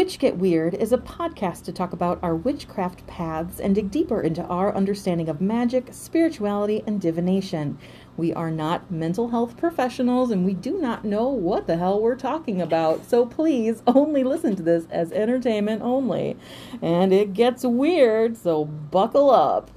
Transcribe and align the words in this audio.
Witch 0.00 0.18
Get 0.18 0.38
Weird 0.38 0.72
is 0.72 0.94
a 0.94 0.96
podcast 0.96 1.64
to 1.64 1.72
talk 1.72 1.92
about 1.92 2.18
our 2.22 2.34
witchcraft 2.34 3.06
paths 3.06 3.60
and 3.60 3.74
dig 3.74 3.90
deeper 3.90 4.22
into 4.22 4.42
our 4.44 4.74
understanding 4.74 5.28
of 5.28 5.42
magic, 5.42 5.88
spirituality, 5.90 6.82
and 6.86 6.98
divination. 6.98 7.76
We 8.16 8.32
are 8.32 8.50
not 8.50 8.90
mental 8.90 9.28
health 9.28 9.58
professionals 9.58 10.30
and 10.30 10.46
we 10.46 10.54
do 10.54 10.80
not 10.80 11.04
know 11.04 11.28
what 11.28 11.66
the 11.66 11.76
hell 11.76 12.00
we're 12.00 12.16
talking 12.16 12.62
about, 12.62 13.04
so 13.04 13.26
please 13.26 13.82
only 13.86 14.24
listen 14.24 14.56
to 14.56 14.62
this 14.62 14.86
as 14.88 15.12
entertainment 15.12 15.82
only. 15.82 16.38
And 16.80 17.12
it 17.12 17.34
gets 17.34 17.62
weird, 17.62 18.38
so 18.38 18.64
buckle 18.64 19.28
up. 19.28 19.70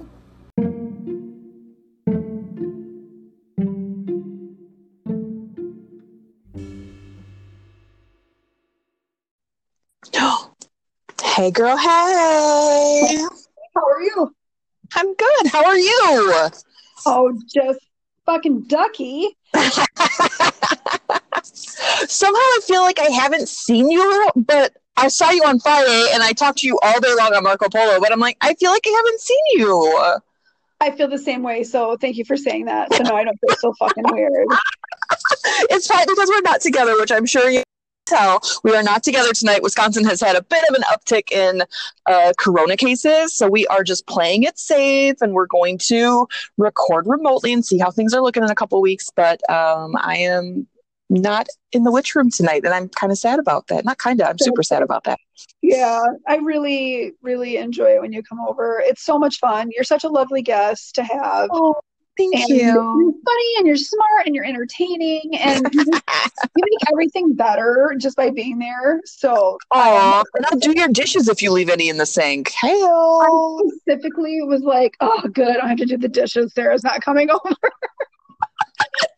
Hey, 11.44 11.50
girl. 11.50 11.76
Hey. 11.76 13.18
How 13.74 13.82
are 13.86 14.00
you? 14.00 14.34
I'm 14.94 15.14
good. 15.14 15.46
How 15.48 15.62
are 15.62 15.76
you? 15.76 16.48
Oh, 17.04 17.38
just 17.54 17.80
fucking 18.24 18.62
ducky. 18.62 19.36
Somehow 21.42 22.40
I 22.40 22.60
feel 22.66 22.80
like 22.80 22.98
I 22.98 23.10
haven't 23.10 23.50
seen 23.50 23.90
you, 23.90 24.30
but 24.34 24.74
I 24.96 25.08
saw 25.08 25.32
you 25.32 25.42
on 25.44 25.60
Friday 25.60 26.12
and 26.14 26.22
I 26.22 26.32
talked 26.32 26.60
to 26.60 26.66
you 26.66 26.78
all 26.82 26.98
day 26.98 27.14
long 27.14 27.34
on 27.34 27.42
Marco 27.42 27.68
Polo, 27.68 28.00
but 28.00 28.10
I'm 28.10 28.20
like, 28.20 28.38
I 28.40 28.54
feel 28.54 28.70
like 28.70 28.84
I 28.86 29.02
haven't 29.04 29.20
seen 29.20 29.44
you. 29.52 30.16
I 30.80 30.92
feel 30.92 31.08
the 31.08 31.18
same 31.18 31.42
way, 31.42 31.62
so 31.62 31.98
thank 31.98 32.16
you 32.16 32.24
for 32.24 32.38
saying 32.38 32.64
that. 32.64 32.90
So 32.94 33.02
no, 33.02 33.16
I 33.16 33.24
don't 33.24 33.38
feel 33.46 33.54
so 33.58 33.74
fucking 33.78 34.04
weird. 34.12 34.46
it's 35.68 35.88
fine 35.88 36.06
because 36.08 36.30
we're 36.30 36.40
not 36.40 36.62
together, 36.62 36.98
which 36.98 37.12
I'm 37.12 37.26
sure 37.26 37.50
you 37.50 37.62
tell. 38.04 38.40
We 38.62 38.74
are 38.74 38.82
not 38.82 39.02
together 39.02 39.32
tonight. 39.32 39.62
Wisconsin 39.62 40.04
has 40.04 40.20
had 40.20 40.36
a 40.36 40.42
bit 40.42 40.64
of 40.68 40.74
an 40.74 40.82
uptick 40.82 41.32
in 41.32 41.62
uh, 42.06 42.32
corona 42.38 42.76
cases, 42.76 43.36
so 43.36 43.48
we 43.48 43.66
are 43.68 43.82
just 43.82 44.06
playing 44.06 44.42
it 44.42 44.58
safe, 44.58 45.16
and 45.20 45.32
we're 45.32 45.46
going 45.46 45.78
to 45.86 46.26
record 46.58 47.06
remotely 47.06 47.52
and 47.52 47.64
see 47.64 47.78
how 47.78 47.90
things 47.90 48.14
are 48.14 48.22
looking 48.22 48.42
in 48.42 48.50
a 48.50 48.54
couple 48.54 48.80
weeks. 48.80 49.10
But 49.14 49.48
um, 49.50 49.94
I 49.96 50.16
am 50.16 50.66
not 51.10 51.46
in 51.72 51.84
the 51.84 51.92
witch 51.92 52.14
room 52.14 52.30
tonight, 52.30 52.64
and 52.64 52.74
I'm 52.74 52.88
kind 52.88 53.12
of 53.12 53.18
sad 53.18 53.38
about 53.38 53.66
that. 53.68 53.84
Not 53.84 53.98
kind 53.98 54.20
of, 54.20 54.28
I'm 54.28 54.38
super 54.38 54.62
sad 54.62 54.82
about 54.82 55.04
that. 55.04 55.18
Yeah, 55.62 56.02
I 56.26 56.36
really, 56.36 57.12
really 57.22 57.56
enjoy 57.56 57.94
it 57.94 58.00
when 58.00 58.12
you 58.12 58.22
come 58.22 58.40
over. 58.40 58.82
It's 58.84 59.04
so 59.04 59.18
much 59.18 59.38
fun. 59.38 59.70
You're 59.74 59.84
such 59.84 60.04
a 60.04 60.08
lovely 60.08 60.42
guest 60.42 60.94
to 60.96 61.04
have. 61.04 61.48
Oh, 61.52 61.74
thank 62.16 62.34
and 62.34 62.48
you. 62.48 62.56
You're 62.64 63.12
funny 63.24 63.54
and 63.58 63.66
you're 63.66 63.76
smart 63.76 64.26
and 64.26 64.34
you're 64.34 64.44
entertaining 64.44 65.36
and 65.38 65.66
you, 65.72 65.84
just, 65.84 65.90
you 66.56 66.64
make 66.64 66.90
everything 66.92 67.34
better 67.34 67.94
just 67.98 68.16
by 68.16 68.30
being 68.30 68.58
there. 68.58 69.00
So, 69.04 69.58
um, 69.70 69.80
Aw, 69.80 70.24
and 70.34 70.46
I'll 70.46 70.58
do 70.58 70.72
your 70.76 70.88
dishes 70.88 71.28
if 71.28 71.42
you 71.42 71.50
leave 71.50 71.68
any 71.68 71.88
in 71.88 71.96
the 71.96 72.06
sink. 72.06 72.50
Hey, 72.50 72.68
I 72.68 73.58
specifically 73.68 74.42
was 74.42 74.62
like, 74.62 74.96
oh, 75.00 75.22
good, 75.32 75.48
I 75.48 75.54
don't 75.54 75.68
have 75.68 75.78
to 75.78 75.86
do 75.86 75.96
the 75.96 76.08
dishes. 76.08 76.52
Sarah's 76.54 76.84
not 76.84 77.00
coming 77.02 77.30
over. 77.32 77.40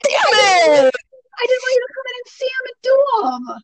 damn 0.02 0.24
it! 0.32 0.94
I 1.38 1.46
didn't 1.46 1.62
want 1.62 1.74
you 1.74 1.86
to 1.86 1.92
come 1.94 2.06
in 2.08 2.16
and 2.16 2.26
see 2.26 2.46
them 2.46 2.66
and 2.66 2.76
do 2.82 3.04
them. 3.22 3.62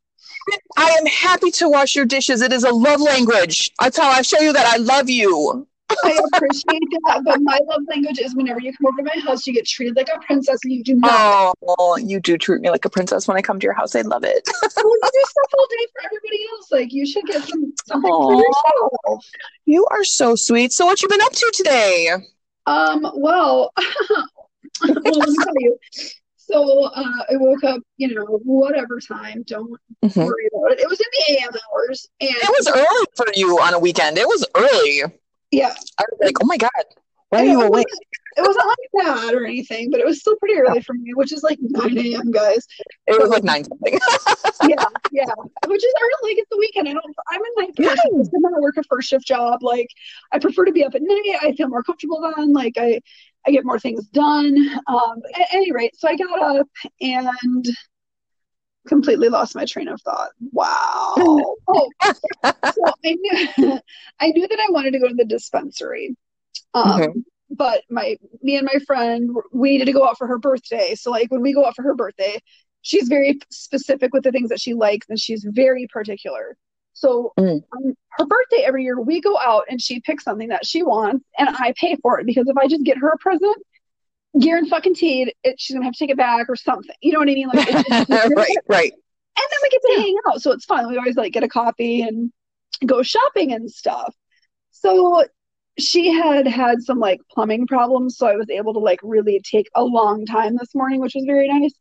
I 0.77 0.91
am 0.99 1.07
happy 1.07 1.51
to 1.53 1.69
wash 1.69 1.95
your 1.95 2.05
dishes. 2.05 2.43
It 2.43 2.53
is 2.53 2.65
a 2.65 2.71
love 2.73 3.01
language. 3.01 3.71
That's 3.81 3.97
how 3.97 4.11
I 4.11 4.23
show 4.23 4.41
you 4.41 4.53
that 4.53 4.67
I 4.67 4.77
love 4.79 5.09
you. 5.09 5.67
I 6.05 6.21
appreciate 6.35 6.83
that, 7.07 7.23
but 7.25 7.41
my 7.43 7.59
love 7.69 7.83
language 7.89 8.19
is 8.19 8.35
whenever 8.35 8.61
you 8.61 8.73
come 8.77 8.87
over 8.87 8.97
to 8.99 9.11
my 9.15 9.21
house, 9.23 9.47
you 9.47 9.53
get 9.53 9.67
treated 9.67 9.97
like 9.97 10.09
a 10.15 10.19
princess, 10.21 10.59
and 10.65 10.73
you 10.73 10.83
do 10.83 10.95
not. 10.97 11.55
Oh, 11.79 11.97
you 11.97 12.21
do 12.21 12.37
treat 12.37 12.61
me 12.61 12.71
like 12.71 12.85
a 12.85 12.91
princess 12.91 13.29
when 13.29 13.37
I 13.37 13.43
come 13.43 13.61
to 13.61 13.65
your 13.65 13.75
house. 13.75 13.95
I 13.95 14.03
love 14.03 14.25
it. 14.25 14.49
Well, 14.77 14.97
you 15.01 15.11
do 15.13 15.25
stuff 15.25 15.55
all 15.59 15.67
day 15.71 15.87
for 15.93 16.05
everybody 16.07 16.45
else. 16.51 16.73
Like 16.73 16.93
you 16.93 17.07
should 17.07 17.25
get 17.25 17.45
some 17.45 17.73
something 17.87 18.11
Aw. 18.11 18.27
for 18.27 18.35
yourself. 18.35 19.25
You 19.65 19.87
are 19.91 20.03
so 20.05 20.35
sweet. 20.35 20.73
So, 20.73 20.87
what 20.87 21.01
you 21.03 21.09
been 21.09 21.21
up 21.21 21.33
to 21.33 21.53
today? 21.55 22.11
Um. 22.67 23.09
Well, 23.15 23.73
well, 24.83 25.19
let 25.19 25.29
me 25.29 25.37
tell 25.39 25.55
you. 25.57 25.79
So 26.37 26.85
uh, 26.85 27.05
I 27.31 27.37
woke 27.37 27.63
up, 27.65 27.81
you 27.97 28.13
know, 28.15 28.25
whatever 28.45 28.99
time. 29.01 29.45
Don't 29.47 29.71
Mhm. 30.05 30.17
worry 30.17 30.49
about 30.53 30.73
it. 30.73 30.81
It 30.81 30.89
was 30.89 31.01
in 31.01 31.07
the 31.13 31.41
AM 31.41 31.51
hours, 31.55 32.09
and 32.21 32.31
It 32.31 32.51
was 32.59 32.69
early 32.69 33.07
for 33.17 33.27
you 33.35 33.61
on 33.61 33.75
a 33.75 33.79
weekend. 33.79 34.19
It 34.19 34.27
was 34.27 34.45
early. 34.57 35.03
Yeah, 35.53 35.75
I 35.99 36.05
was 36.11 36.19
like, 36.21 36.37
oh 36.43 36.47
my 36.47 36.57
god, 36.57 36.71
why 37.29 37.41
are 37.41 37.45
you 37.45 37.63
awake? 37.63 37.87
It 38.37 38.43
wasn't 38.43 38.67
like 38.67 39.07
bad 39.07 39.35
or 39.35 39.47
anything, 39.47 39.91
but 39.91 40.01
it 40.01 40.07
was 40.07 40.21
still 40.21 40.37
pretty 40.37 40.55
early 40.55 40.81
for 40.81 40.95
me, 40.95 41.13
which 41.15 41.33
is 41.33 41.43
like 41.43 41.59
9 41.61 41.99
a.m. 41.99 42.31
guys. 42.31 42.67
It 43.07 43.21
was 43.21 43.31
like 43.31 43.45
nine 43.45 43.65
something. 43.65 43.93
yeah, 44.69 44.85
yeah. 45.13 45.25
Which 45.67 45.85
is 45.85 45.95
early. 46.03 46.33
Like 46.33 46.39
it's 46.39 46.49
the 46.51 46.59
weekend. 46.59 46.89
I 46.89 46.93
don't. 46.93 47.05
I'm 47.31 47.41
in 47.41 47.53
like 47.57 47.71
Yeah. 47.79 47.95
I'm 48.05 48.43
gonna 48.43 48.61
work 48.61 48.77
a 48.79 48.83
first 48.85 49.09
shift 49.09 49.27
job. 49.27 49.63
Like 49.63 49.89
I 50.33 50.39
prefer 50.39 50.65
to 50.65 50.73
be 50.73 50.85
up 50.85 50.95
at 50.95 51.03
night. 51.03 51.39
I 51.43 51.53
feel 51.53 51.69
more 51.69 51.83
comfortable 51.83 52.33
then. 52.37 52.53
Like 52.53 52.75
I, 52.79 53.01
I 53.47 53.51
get 53.51 53.65
more 53.65 53.79
things 53.79 54.07
done. 54.09 54.57
Um. 54.87 55.23
At 55.35 55.49
any 55.53 55.73
rate, 55.73 55.97
so 55.97 56.09
I 56.09 56.17
got 56.17 56.43
up 56.43 56.69
and 57.01 57.67
completely 58.89 59.29
lost 59.29 59.55
my 59.55 59.65
train 59.65 59.89
of 59.89 60.01
thought. 60.03 60.31
Wow. 60.53 61.15
oh, 61.17 61.91
so 62.45 62.53
I 63.05 63.17
knew, 63.21 63.49
I 64.21 64.29
knew 64.29 64.49
that 64.49 64.61
I 64.61 64.71
wanted 64.71 64.93
to 64.93 64.99
go 64.99 65.09
to 65.09 65.15
the 65.15 65.25
dispensary. 65.25 66.17
Um. 66.75 67.01
Mhm. 67.01 67.25
But 67.55 67.83
my 67.91 68.17
me 68.43 68.57
and 68.57 68.65
my 68.73 68.79
friend 68.87 69.29
we 69.53 69.73
needed 69.73 69.85
to 69.85 69.93
go 69.93 70.07
out 70.09 70.17
for 70.17 70.27
her 70.27 70.39
birthday. 70.39 70.95
So 70.95 71.11
like 71.11 71.31
when 71.31 71.43
we 71.43 71.53
go 71.53 71.67
out 71.67 71.77
for 71.77 71.83
her 71.83 71.95
birthday, 71.95 72.39
she's 72.81 73.09
very 73.09 73.39
specific 73.51 74.15
with 74.15 74.23
the 74.25 74.33
things 74.33 74.49
that 74.49 74.59
she 74.59 74.73
likes 74.73 75.07
and 75.11 75.21
she's 75.21 75.45
very 75.51 75.87
particular. 75.93 76.57
So 76.95 77.33
Mm. 77.39 77.63
on 77.75 77.97
her 78.13 78.25
birthday 78.27 78.63
every 78.65 78.85
year 78.85 78.99
we 78.99 79.21
go 79.21 79.39
out 79.39 79.65
and 79.69 79.83
she 79.83 80.01
picks 80.01 80.25
something 80.25 80.49
that 80.49 80.65
she 80.65 80.83
wants 80.83 81.27
and 81.39 81.51
I 81.51 81.75
pay 81.77 81.97
for 81.97 82.19
it 82.21 82.25
because 82.27 82.49
if 82.49 82.57
I 82.57 82.67
just 82.69 82.85
get 82.85 82.97
her 82.97 83.11
a 83.11 83.19
present, 83.19 83.57
Garen 84.41 84.67
fucking 84.67 84.95
teed, 84.95 85.33
it, 85.45 85.61
she's 85.61 85.75
gonna 85.75 85.85
have 85.85 85.95
to 85.95 85.99
take 85.99 86.11
it 86.11 86.17
back 86.17 86.47
or 86.49 86.57
something. 86.57 86.95
You 87.03 87.13
know 87.13 87.19
what 87.19 87.29
I 87.29 87.35
mean? 87.35 87.49
Like 87.53 87.69
it's, 87.69 87.81
it's, 87.81 87.89
it's- 88.11 88.31
right, 88.35 88.57
right. 88.69 88.93
and 88.93 89.47
then 89.51 89.59
we 89.63 89.69
get 89.71 89.83
to 89.83 90.01
hang 90.01 90.17
out, 90.29 90.43
so 90.43 90.53
it's 90.53 90.65
fun. 90.65 90.89
We 90.91 90.97
always 90.99 91.17
like 91.17 91.33
get 91.33 91.43
a 91.43 91.49
coffee 91.49 92.03
and 92.03 92.33
go 92.87 93.03
shopping 93.03 93.53
and 93.53 93.71
stuff. 93.71 94.15
So 94.71 95.25
she 95.79 96.13
had 96.13 96.47
had 96.47 96.83
some 96.83 96.99
like 96.99 97.21
plumbing 97.31 97.67
problems, 97.67 98.17
so 98.17 98.27
I 98.27 98.37
was 98.37 98.49
able 98.51 98.73
to 98.75 98.79
like 98.81 99.01
really 99.03 99.41
take 99.45 99.69
a 99.75 99.85
long 99.85 100.25
time 100.27 100.57
this 100.57 100.75
morning, 100.75 101.01
which 101.01 101.15
was 101.15 101.25
very 101.27 101.49
nice 101.49 101.73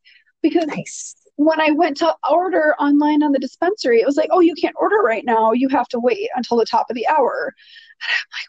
because 0.42 0.66
Nice. 0.68 1.16
when 1.36 1.60
I 1.62 1.72
went 1.72 1.98
to 1.98 2.14
order 2.30 2.74
online 2.80 3.22
on 3.24 3.32
the 3.32 3.40
dispensary, 3.40 4.02
it 4.02 4.06
was 4.06 4.18
like, 4.18 4.30
oh, 4.32 4.40
you 4.40 4.56
can't 4.56 4.76
order 4.78 4.98
right 4.98 5.24
now. 5.26 5.52
You 5.54 5.70
have 5.70 5.88
to 5.90 6.00
wait 6.00 6.30
until 6.36 6.58
the 6.58 6.66
top 6.66 6.88
of 6.90 6.96
the 6.96 7.08
hour. 7.08 7.54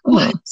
And 0.04 0.14
I'm 0.14 0.14
like, 0.14 0.32
what? 0.34 0.42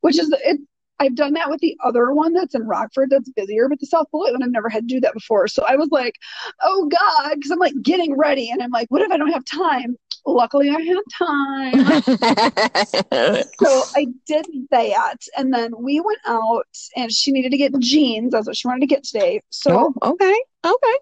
Which 0.00 0.18
is 0.18 0.32
it. 0.44 0.58
I've 1.00 1.14
done 1.14 1.34
that 1.34 1.48
with 1.48 1.60
the 1.60 1.76
other 1.84 2.12
one 2.12 2.32
that's 2.32 2.54
in 2.54 2.66
Rockford 2.66 3.10
that's 3.10 3.30
busier, 3.30 3.68
but 3.68 3.78
the 3.80 3.86
South 3.86 4.10
Beloit 4.10 4.32
one 4.32 4.42
I've 4.42 4.50
never 4.50 4.68
had 4.68 4.88
to 4.88 4.94
do 4.94 5.00
that 5.00 5.14
before. 5.14 5.48
So 5.48 5.64
I 5.66 5.76
was 5.76 5.88
like, 5.90 6.14
oh 6.62 6.86
God, 6.88 7.34
because 7.34 7.50
I'm 7.50 7.58
like 7.58 7.80
getting 7.82 8.16
ready 8.16 8.50
and 8.50 8.62
I'm 8.62 8.70
like, 8.70 8.90
what 8.90 9.02
if 9.02 9.10
I 9.10 9.16
don't 9.16 9.32
have 9.32 9.44
time? 9.44 9.96
Luckily, 10.26 10.70
I 10.70 10.80
had 10.80 10.98
time. 11.16 12.02
so 13.64 13.84
I 13.96 14.06
did 14.26 14.46
that. 14.70 15.16
And 15.36 15.54
then 15.54 15.72
we 15.78 16.00
went 16.00 16.18
out 16.26 16.66
and 16.96 17.12
she 17.12 17.32
needed 17.32 17.50
to 17.52 17.56
get 17.56 17.78
jeans. 17.78 18.32
That's 18.32 18.46
what 18.46 18.56
she 18.56 18.68
wanted 18.68 18.80
to 18.80 18.86
get 18.86 19.04
today. 19.04 19.40
So 19.50 19.94
oh, 20.02 20.10
okay, 20.10 20.42
okay. 20.64 20.94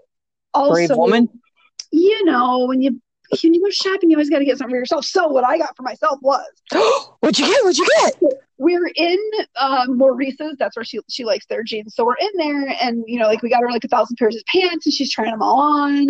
also, 0.55 0.73
Brave 0.73 0.91
woman. 0.91 1.29
you 1.91 2.25
know, 2.25 2.67
when 2.67 2.83
you 2.83 3.01
when 3.43 3.55
you 3.55 3.61
go 3.61 3.71
shopping, 3.71 4.11
you 4.11 4.17
always 4.17 4.31
got 4.31 4.39
to 4.39 4.45
get 4.45 4.59
something 4.59 4.73
for 4.73 4.79
yourself. 4.79 5.05
So 5.05 5.29
what 5.29 5.45
I 5.45 5.59
got 5.59 5.77
for 5.77 5.83
myself 5.83 6.19
was 6.23 6.47
What'd 7.21 7.39
you 7.39 7.47
get? 7.47 7.65
What'd 7.65 7.79
you 7.79 7.87
get? 8.21 8.33
we're 8.59 8.91
in 8.95 9.19
um, 9.57 9.99
Maurice's. 9.99 10.57
That's 10.59 10.77
where 10.77 10.85
she 10.85 11.01
she 11.09 11.25
likes 11.25 11.47
their 11.47 11.63
jeans. 11.63 11.95
So 11.95 12.05
we're 12.05 12.17
in 12.17 12.31
there, 12.37 12.75
and 12.81 13.05
you 13.07 13.19
know, 13.19 13.27
like 13.27 13.43
we 13.43 13.51
got 13.51 13.61
her 13.61 13.71
like 13.71 13.85
a 13.85 13.89
thousand 13.89 14.17
pairs 14.17 14.37
of 14.37 14.43
pants, 14.47 14.87
and 14.87 14.93
she's 14.93 15.13
trying 15.13 15.31
them 15.31 15.43
all 15.43 15.61
on. 15.61 16.09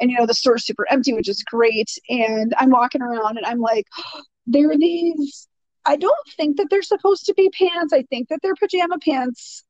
And 0.00 0.10
you 0.10 0.18
know, 0.18 0.26
the 0.26 0.34
store's 0.34 0.66
super 0.66 0.86
empty, 0.90 1.14
which 1.14 1.28
is 1.28 1.42
great. 1.44 1.90
And 2.08 2.54
I'm 2.58 2.70
walking 2.70 3.02
around, 3.02 3.38
and 3.38 3.46
I'm 3.46 3.60
like, 3.60 3.86
there 4.46 4.70
are 4.70 4.76
these. 4.76 5.48
I 5.84 5.96
don't 5.96 6.28
think 6.36 6.56
that 6.56 6.66
they're 6.68 6.82
supposed 6.82 7.26
to 7.26 7.34
be 7.34 7.48
pants. 7.50 7.92
I 7.92 8.02
think 8.02 8.28
that 8.28 8.40
they're 8.42 8.56
pajama 8.56 8.98
pants. 8.98 9.64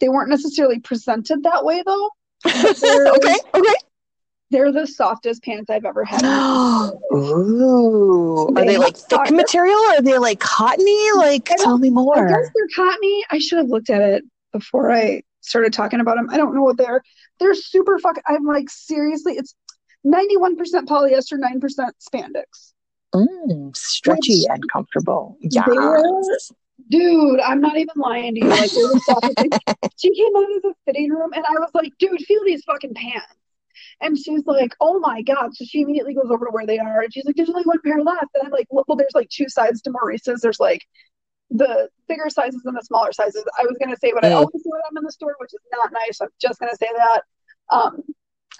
They 0.00 0.08
weren't 0.08 0.30
necessarily 0.30 0.80
presented 0.80 1.44
that 1.44 1.64
way, 1.64 1.82
though. 1.86 2.10
okay, 2.46 3.36
okay. 3.54 3.74
They're 4.52 4.70
the 4.70 4.86
softest 4.86 5.42
pants 5.42 5.70
I've 5.70 5.86
ever 5.86 6.04
had. 6.04 6.22
Ooh. 7.12 8.48
Are 8.48 8.52
They 8.54 8.66
they 8.66 8.76
like 8.78 8.96
thick 8.96 9.30
material? 9.30 9.74
Or 9.78 9.94
are 9.96 10.02
they 10.02 10.18
like 10.18 10.40
cottony? 10.40 11.12
Like, 11.16 11.46
tell 11.56 11.78
me 11.78 11.88
I 11.88 11.90
guess 11.90 11.94
more. 11.94 12.52
they're 12.54 12.68
cottony. 12.76 13.24
I 13.30 13.38
should 13.38 13.58
have 13.58 13.68
looked 13.68 13.88
at 13.88 14.02
it 14.02 14.24
before 14.52 14.92
I 14.92 15.22
started 15.40 15.72
talking 15.72 16.00
about 16.00 16.16
them. 16.16 16.28
I 16.30 16.36
don't 16.36 16.54
know 16.54 16.62
what 16.62 16.76
they're. 16.76 17.02
They're 17.40 17.54
super 17.54 17.98
fuck. 17.98 18.16
I'm 18.28 18.44
like 18.44 18.68
seriously, 18.68 19.34
it's 19.38 19.54
91% 20.06 20.56
polyester, 20.86 21.38
9% 21.38 21.90
spandex. 22.12 22.72
Mm, 23.14 23.74
stretchy 23.74 24.40
Which- 24.42 24.46
and 24.50 24.70
comfortable. 24.70 25.38
Yeah. 25.40 25.64
Dude, 26.90 27.40
I'm 27.40 27.60
not 27.62 27.76
even 27.78 27.94
lying 27.96 28.34
to 28.34 28.40
you. 28.40 28.48
Like, 28.48 28.70
they 28.70 29.48
she 29.96 30.14
came 30.14 30.36
out 30.36 30.56
of 30.56 30.62
the 30.62 30.74
fitting 30.84 31.10
room, 31.10 31.32
and 31.32 31.44
I 31.48 31.52
was 31.60 31.70
like, 31.74 31.92
"Dude, 31.98 32.20
feel 32.22 32.42
these 32.44 32.64
fucking 32.64 32.92
pants." 32.94 33.24
And 34.02 34.18
she's 34.18 34.44
like, 34.46 34.74
oh 34.80 34.98
my 34.98 35.22
God. 35.22 35.54
So 35.54 35.64
she 35.64 35.82
immediately 35.82 36.14
goes 36.14 36.30
over 36.30 36.46
to 36.46 36.50
where 36.50 36.66
they 36.66 36.78
are 36.78 37.00
and 37.00 37.12
she's 37.12 37.24
like, 37.24 37.36
there's 37.36 37.48
only 37.48 37.62
one 37.62 37.78
pair 37.84 38.02
left. 38.02 38.26
And 38.34 38.44
I'm 38.44 38.50
like, 38.50 38.66
well, 38.68 38.84
well 38.88 38.96
there's 38.96 39.14
like 39.14 39.28
two 39.28 39.48
sides 39.48 39.80
to 39.82 39.90
Maurice's. 39.90 40.40
There's 40.40 40.60
like 40.60 40.82
the 41.50 41.88
bigger 42.08 42.28
sizes 42.28 42.62
and 42.64 42.76
the 42.76 42.82
smaller 42.82 43.12
sizes. 43.12 43.44
I 43.58 43.62
was 43.62 43.76
going 43.78 43.94
to 43.94 43.98
say 44.00 44.12
what 44.12 44.24
I 44.24 44.32
always 44.32 44.62
do 44.62 44.70
when 44.70 44.80
I'm 44.90 44.96
in 44.96 45.04
the 45.04 45.12
store, 45.12 45.34
which 45.38 45.52
is 45.54 45.60
not 45.72 45.92
nice. 45.92 46.20
I'm 46.20 46.28
just 46.40 46.58
going 46.58 46.70
to 46.70 46.76
say 46.76 46.88
that. 46.96 47.22
Um, 47.70 48.02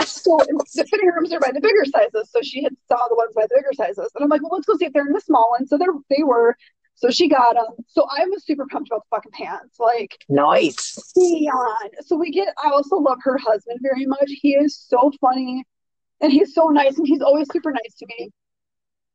so 0.07 0.39
the 0.75 0.87
fitting 0.89 1.09
rooms 1.09 1.33
are 1.33 1.41
by 1.41 1.53
the 1.53 1.61
bigger 1.61 1.85
sizes. 1.85 2.31
So 2.31 2.41
she 2.43 2.63
had 2.63 2.77
saw 2.89 3.09
the 3.09 3.17
ones 3.17 3.35
by 3.35 3.43
the 3.43 3.57
bigger 3.57 3.73
sizes. 3.75 4.11
And 4.15 4.23
I'm 4.23 4.31
like, 4.31 4.43
well, 4.43 4.53
let's 4.53 4.67
go 4.67 4.77
see 4.77 4.85
if 4.85 4.93
they're 4.93 5.07
in 5.07 5.13
the 5.13 5.21
small 5.21 5.51
one. 5.51 5.67
So 5.67 5.77
they're, 5.77 5.95
they 6.09 6.23
were. 6.23 6.57
So 7.03 7.11
she 7.11 7.29
got 7.29 7.55
them. 7.55 7.85
So 7.89 8.07
I 8.17 8.27
was 8.27 8.47
super 8.47 8.65
pumped 8.71 8.89
about 8.89 9.03
the 9.11 9.17
fucking 9.17 9.33
pants. 9.33 9.81
Like, 9.81 10.17
Nice. 10.29 11.13
beyond. 11.17 11.91
So 12.07 12.17
we 12.17 12.31
get, 12.31 12.55
I 12.63 12.71
also 12.71 12.97
love 12.97 13.19
her 13.23 13.37
husband 13.39 13.81
very 13.83 14.07
much. 14.07 14.31
He 14.41 14.55
is 14.55 14.79
so 14.79 15.11
funny 15.21 15.65
and 16.21 16.31
he's 16.31 16.55
so 16.55 16.69
nice 16.69 16.97
and 16.99 17.07
he's 17.07 17.21
always 17.21 17.49
super 17.53 17.73
nice 17.73 17.95
to 17.99 18.07
me. 18.07 18.31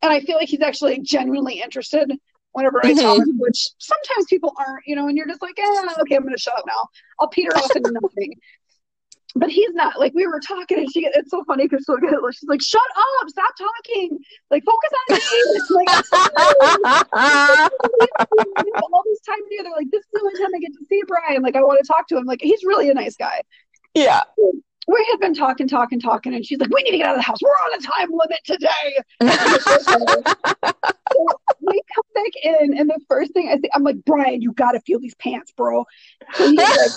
And 0.02 0.12
I 0.12 0.20
feel 0.20 0.36
like 0.36 0.50
he's 0.50 0.62
actually 0.62 1.00
genuinely 1.00 1.62
interested 1.62 2.12
whenever 2.52 2.86
I 2.86 2.94
tell 2.94 3.22
him, 3.22 3.40
which 3.40 3.70
sometimes 3.78 4.26
people 4.30 4.54
aren't, 4.60 4.84
you 4.86 4.98
know, 4.98 5.08
and 5.08 5.16
you're 5.16 5.28
just 5.28 5.42
like, 5.42 5.58
eh, 5.58 6.02
okay, 6.02 6.16
I'm 6.18 6.24
going 6.24 6.36
to 6.36 6.42
shut 6.42 6.58
up 6.58 6.66
now. 6.68 6.90
I'll 7.22 7.30
peter 7.30 7.56
off 7.56 7.74
into 7.74 7.92
nothing. 8.02 8.34
But 9.38 9.50
he's 9.50 9.74
not 9.74 10.00
like 10.00 10.14
we 10.14 10.26
were 10.26 10.40
talking, 10.40 10.80
and 10.80 10.92
she. 10.92 11.06
It's 11.14 11.30
so 11.30 11.44
funny 11.44 11.68
because 11.68 11.84
she'll 11.86 11.98
get, 11.98 12.12
she's 12.32 12.50
like, 12.50 12.62
"Shut 12.62 12.82
up! 13.22 13.30
Stop 13.30 13.54
talking! 13.58 14.18
Like, 14.50 14.64
focus 14.64 14.92
on 15.00 15.16
me!" 15.16 15.22
Like, 15.70 15.90
all 18.92 19.04
this 19.06 19.20
time 19.22 19.40
together. 19.50 19.70
Like, 19.76 19.92
this 19.92 20.02
is 20.02 20.08
the 20.14 20.22
only 20.22 20.40
time 20.40 20.56
I 20.56 20.60
get 20.60 20.74
to 20.74 20.86
see 20.90 21.02
Brian. 21.08 21.42
Like, 21.44 21.56
I 21.56 21.62
want 21.62 21.80
to 21.82 21.88
talk 21.88 22.08
to 22.08 22.18
him. 22.18 22.26
Like, 22.26 22.40
he's 22.42 22.64
really 22.64 22.90
a 22.90 22.94
nice 22.94 23.16
guy. 23.16 23.42
yeah. 23.94 24.22
We 24.90 25.06
had 25.12 25.20
been 25.20 25.34
talking, 25.34 25.68
talking, 25.68 26.00
talking, 26.00 26.34
and 26.34 26.46
she's 26.46 26.60
like, 26.60 26.70
"We 26.74 26.82
need 26.84 26.92
to 26.92 26.98
get 26.98 27.08
out 27.08 27.16
of 27.16 27.20
the 27.20 27.24
house. 27.24 27.40
We're 27.42 27.50
on 27.50 27.78
a 27.78 27.82
time 27.82 28.10
limit 28.12 28.40
today." 28.46 28.98
So 31.60 31.72
we 31.72 31.82
come 31.94 32.04
back 32.14 32.32
in, 32.44 32.78
and 32.78 32.90
the 32.90 33.00
first 33.10 33.34
thing 33.34 33.50
I 33.50 33.56
say, 33.58 33.70
I'm 33.74 33.84
like, 33.84 33.98
"Brian, 34.06 34.42
you 34.42 34.54
got 34.54 34.72
to 34.72 34.80
feel 34.82 35.00
these 35.00 35.16
pants, 35.16 35.52
bro." 35.58 35.86
So 36.36 36.50
he's 36.50 36.58
like, 36.58 36.92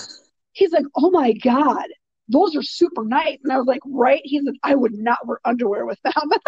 he's 0.53 0.71
like, 0.71 0.85
"Oh 0.95 1.11
my 1.11 1.33
god." 1.33 1.85
Those 2.29 2.55
are 2.55 2.63
super 2.63 3.03
nice. 3.03 3.39
And 3.43 3.51
I 3.51 3.57
was 3.57 3.67
like, 3.67 3.81
right? 3.85 4.21
He's 4.23 4.43
like, 4.43 4.55
I 4.63 4.73
would 4.75 4.93
not 4.93 5.17
wear 5.27 5.39
underwear 5.45 5.85
with 5.85 5.99
them. 6.03 6.13
about 6.15 6.41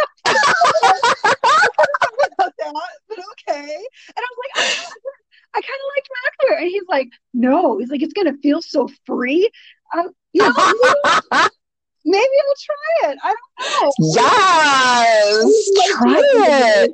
that, 2.58 2.66
but 3.10 3.20
okay. 3.20 3.76
And 3.76 4.18
I 4.18 4.22
was 4.22 4.38
like, 4.40 4.52
I, 4.56 4.58
I 5.56 5.62
kind 5.62 5.66
of 5.66 5.92
liked 5.96 6.10
my 6.10 6.18
underwear. 6.32 6.60
And 6.62 6.70
he's 6.70 6.88
like, 6.88 7.10
no. 7.34 7.78
He's 7.80 7.90
like, 7.90 8.02
it's 8.02 8.14
gonna 8.14 8.38
feel 8.42 8.62
so 8.62 8.88
free. 9.06 9.50
Um, 9.96 10.10
you 10.32 10.42
know, 10.42 10.54
maybe, 10.58 10.70
maybe 12.06 12.38
I'll 12.48 12.56
try 12.62 13.10
it. 13.12 13.18
I 13.24 13.36
don't 13.36 13.50
know. 13.84 13.92
yes. 14.16 15.70
Try 15.92 16.22
it. 16.86 16.92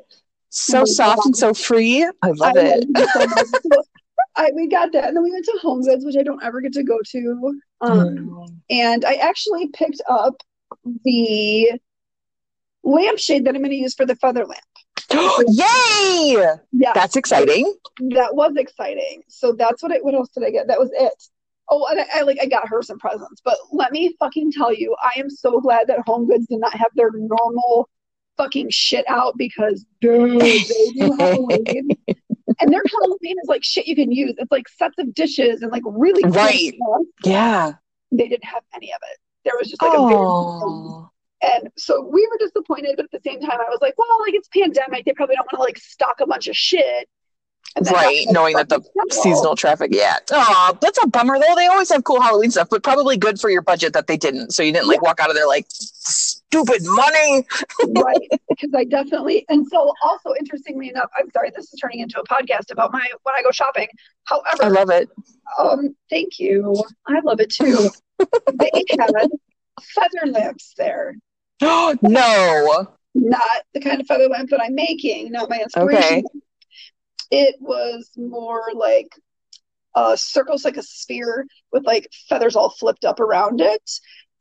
So 0.49 0.81
Oh 0.81 0.85
soft 0.85 1.25
and 1.25 1.37
so 1.37 1.53
free. 1.53 2.03
I 2.21 2.31
love 2.31 2.57
I 2.57 2.61
it. 2.61 2.85
love. 2.89 3.47
So, 3.71 3.83
I, 4.35 4.51
we 4.55 4.67
got 4.67 4.91
that, 4.93 5.07
and 5.07 5.15
then 5.15 5.23
we 5.23 5.31
went 5.31 5.45
to 5.45 5.57
Home 5.61 5.81
Goods, 5.81 6.05
which 6.05 6.15
I 6.17 6.23
don't 6.23 6.43
ever 6.43 6.61
get 6.61 6.73
to 6.73 6.83
go 6.83 6.97
to. 7.11 7.59
Um, 7.81 8.61
and 8.69 9.05
I 9.05 9.15
actually 9.15 9.67
picked 9.69 10.01
up 10.09 10.41
the 11.05 11.71
lampshade 12.83 13.45
that 13.45 13.55
I'm 13.55 13.61
going 13.61 13.71
to 13.71 13.75
use 13.77 13.93
for 13.93 14.05
the 14.05 14.15
feather 14.15 14.45
lamp. 14.45 14.61
Yay! 15.47 16.55
Yeah, 16.71 16.91
That's 16.93 17.15
exciting. 17.15 17.73
that 18.11 18.35
was 18.35 18.55
exciting. 18.57 19.23
So 19.27 19.53
that's 19.53 19.81
what 19.81 19.91
I. 19.91 19.97
What 19.97 20.13
else 20.13 20.29
did 20.29 20.43
I 20.45 20.51
get? 20.51 20.67
That 20.67 20.79
was 20.79 20.91
it. 20.93 21.13
Oh, 21.71 21.85
and 21.89 21.99
I, 21.99 22.05
I 22.15 22.21
like 22.21 22.37
I 22.41 22.45
got 22.45 22.67
her 22.67 22.81
some 22.81 22.99
presents, 22.99 23.41
but 23.43 23.57
let 23.71 23.91
me 23.91 24.15
fucking 24.19 24.51
tell 24.51 24.73
you, 24.73 24.95
I 25.03 25.19
am 25.19 25.29
so 25.29 25.59
glad 25.61 25.87
that 25.87 25.99
Home 26.05 26.27
Goods 26.27 26.47
did 26.47 26.59
not 26.59 26.73
have 26.73 26.91
their 26.95 27.11
normal 27.13 27.89
fucking 28.37 28.69
shit 28.69 29.05
out 29.07 29.33
because 29.37 29.85
dude, 30.01 30.41
they 30.41 30.59
do 30.59 31.15
Halloween, 31.19 31.89
and 32.59 32.71
their 32.71 32.81
Halloween 32.89 33.37
is 33.41 33.47
like 33.47 33.63
shit 33.63 33.87
you 33.87 33.95
can 33.95 34.11
use. 34.11 34.35
It's 34.37 34.51
like 34.51 34.67
sets 34.67 34.95
of 34.99 35.13
dishes 35.13 35.61
and 35.61 35.71
like 35.71 35.83
really 35.85 36.23
Right. 36.29 36.73
Yeah. 37.23 37.73
They 38.11 38.27
didn't 38.27 38.45
have 38.45 38.63
any 38.75 38.91
of 38.91 38.99
it. 39.11 39.19
There 39.45 39.53
was 39.57 39.69
just 39.69 39.81
like 39.81 39.97
a. 39.97 41.09
And 41.41 41.69
so 41.77 42.01
we 42.01 42.27
were 42.29 42.37
disappointed, 42.37 42.95
but 42.97 43.05
at 43.05 43.11
the 43.11 43.21
same 43.25 43.39
time, 43.39 43.59
I 43.61 43.69
was 43.69 43.79
like, 43.81 43.93
well, 43.97 44.07
like 44.25 44.33
it's 44.33 44.49
pandemic. 44.49 45.05
They 45.05 45.13
probably 45.13 45.35
don't 45.35 45.47
want 45.51 45.61
to 45.61 45.63
like 45.63 45.77
stock 45.77 46.19
a 46.19 46.27
bunch 46.27 46.47
of 46.47 46.55
shit. 46.55 47.07
Right, 47.93 48.25
knowing 48.29 48.55
that 48.57 48.67
the 48.67 48.81
seasonal 49.11 49.55
traffic. 49.55 49.91
Yeah. 49.93 50.15
Oh, 50.31 50.77
that's 50.81 50.99
a 51.01 51.07
bummer 51.07 51.39
though. 51.39 51.55
They 51.55 51.67
always 51.67 51.89
have 51.91 52.03
cool 52.03 52.19
Halloween 52.19 52.51
stuff, 52.51 52.67
but 52.69 52.83
probably 52.83 53.15
good 53.15 53.39
for 53.39 53.49
your 53.49 53.61
budget 53.61 53.93
that 53.93 54.07
they 54.07 54.17
didn't. 54.17 54.51
So 54.51 54.63
you 54.63 54.73
didn't 54.73 54.87
like 54.87 55.01
walk 55.01 55.19
out 55.21 55.29
of 55.29 55.35
there 55.35 55.47
like 55.47 55.65
stupid 55.69 56.81
money. 56.83 57.45
right 58.03 58.27
because 58.49 58.71
i 58.75 58.83
definitely 58.83 59.45
and 59.49 59.65
so 59.67 59.93
also 60.03 60.33
interestingly 60.39 60.89
enough 60.89 61.09
i'm 61.17 61.29
sorry 61.31 61.51
this 61.55 61.71
is 61.71 61.79
turning 61.79 61.99
into 61.99 62.19
a 62.19 62.23
podcast 62.25 62.71
about 62.71 62.91
my 62.91 63.07
when 63.23 63.35
i 63.35 63.41
go 63.43 63.51
shopping 63.51 63.87
however 64.25 64.63
I 64.63 64.67
love 64.67 64.89
it. 64.89 65.09
um 65.59 65.95
thank 66.09 66.39
you 66.39 66.83
i 67.07 67.19
love 67.23 67.39
it 67.39 67.49
too 67.51 67.89
they 68.59 68.71
had 68.99 69.11
feather 69.81 70.31
lamps 70.31 70.73
there 70.77 71.15
no. 71.61 72.87
not 73.15 73.41
the 73.73 73.79
kind 73.79 74.01
of 74.01 74.07
feather 74.07 74.27
lamp 74.27 74.49
that 74.49 74.61
i'm 74.61 74.75
making 74.75 75.31
not 75.31 75.49
my 75.49 75.59
inspiration 75.61 76.17
Okay. 76.19 76.23
It 77.31 77.55
was 77.59 78.09
more 78.17 78.63
like 78.73 79.09
a 79.95 80.15
circles 80.17 80.63
like 80.65 80.77
a 80.77 80.83
sphere 80.83 81.45
with 81.71 81.83
like 81.85 82.07
feathers 82.27 82.55
all 82.55 82.69
flipped 82.69 83.05
up 83.05 83.19
around 83.19 83.59
it 83.61 83.89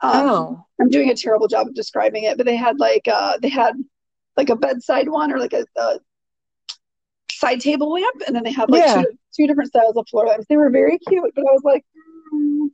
um, 0.01 0.29
Oh. 0.29 0.65
I'm 0.81 0.91
doing 0.91 1.11
a 1.11 1.15
terrible 1.15 1.49
job 1.49 1.67
of 1.67 1.75
describing 1.75 2.23
it, 2.23 2.37
but 2.37 2.47
they 2.47 2.55
had 2.55 2.79
like 2.79 3.09
uh 3.09 3.37
they 3.43 3.49
had 3.49 3.75
like 4.37 4.49
a 4.49 4.55
bedside 4.57 5.09
one 5.09 5.33
or 5.33 5.41
like 5.41 5.53
a, 5.53 5.65
a 5.77 5.99
side 7.33 7.61
table 7.61 7.91
lamp, 7.93 8.23
and 8.27 8.37
then 8.37 8.45
they 8.45 8.53
had 8.53 8.71
like 8.71 8.85
Yeah. 8.85 9.03
two, 9.03 9.19
two 9.37 9.47
different 9.49 9.71
styles 9.71 9.97
of 9.97 10.07
floor 10.09 10.27
lamps. 10.27 10.47
They 10.49 10.57
were 10.57 10.71
very 10.71 10.99
cute, 10.99 11.33
but 11.35 11.41
I 11.43 11.53
was 11.53 11.63
like, 11.65 11.85
hmm, 12.31 12.67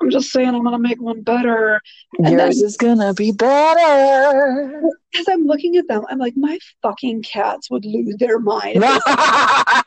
I'm 0.00 0.10
just 0.10 0.30
saying 0.30 0.48
I'm 0.48 0.62
gonna 0.62 0.78
make 0.78 1.00
one 1.00 1.22
better. 1.22 1.80
And 2.18 2.30
Yours 2.38 2.60
is 2.62 2.76
gonna 2.76 3.14
be 3.14 3.32
better. 3.32 4.82
As 5.18 5.26
I'm 5.28 5.46
looking 5.46 5.76
at 5.76 5.88
them, 5.88 6.04
I'm 6.08 6.18
like, 6.18 6.34
my 6.36 6.58
fucking 6.82 7.22
cats 7.22 7.70
would 7.70 7.84
lose 7.84 8.16
their 8.18 8.38
mind. 8.38 8.82
I 8.84 9.82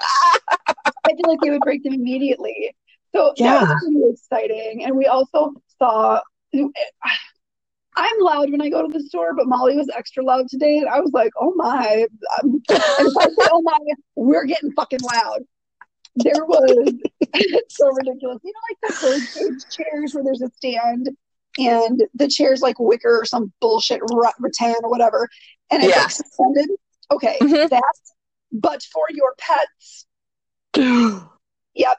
feel 1.08 1.28
like 1.28 1.40
they 1.42 1.50
would 1.50 1.62
break 1.62 1.84
them 1.84 1.94
immediately. 1.94 2.76
So 3.14 3.34
that 3.38 3.62
was 3.62 3.84
really 3.88 4.12
exciting. 4.12 4.86
And 4.86 4.96
we 4.96 5.06
also 5.06 5.54
saw. 5.78 6.22
I'm 7.98 8.20
loud 8.22 8.52
when 8.52 8.62
I 8.62 8.70
go 8.70 8.88
to 8.88 8.98
the 8.98 9.04
store, 9.04 9.34
but 9.36 9.48
Molly 9.48 9.76
was 9.76 9.90
extra 9.94 10.24
loud 10.24 10.48
today, 10.50 10.78
and 10.78 10.88
I 10.88 11.02
was 11.02 11.12
like, 11.12 11.32
"Oh 11.40 11.54
my!" 11.56 12.08
And 12.42 12.62
if 12.70 13.18
I 13.18 13.26
say, 13.26 13.50
"Oh 13.52 13.62
my," 13.62 13.78
we're 14.16 14.46
getting 14.46 14.72
fucking 14.72 15.02
loud. 15.02 15.42
There 16.16 16.46
was 16.46 16.94
so 17.70 17.88
ridiculous. 17.88 18.40
You 18.44 18.54
know, 18.54 18.60
like 18.70 19.00
the 19.02 19.66
chairs 19.72 20.14
where 20.14 20.24
there's 20.24 20.42
a 20.42 20.50
stand, 20.58 21.10
and 21.58 22.04
the 22.14 22.28
chair's 22.28 22.62
like 22.62 22.80
wicker 22.80 23.20
or 23.22 23.26
some 23.26 23.52
bullshit 23.62 24.02
rat- 24.12 24.36
rattan 24.40 24.76
or 24.84 24.90
whatever, 24.90 25.30
and 25.72 25.84
it's 25.84 25.96
Yeah. 25.96 26.02
like 26.02 26.12
suspended. 26.12 26.70
Okay, 27.12 27.38
Mhm. 27.42 27.70
that, 27.70 27.82
but 28.52 28.84
for 28.84 29.06
your 29.12 29.34
pets. 29.38 30.06
Yep. 31.74 31.98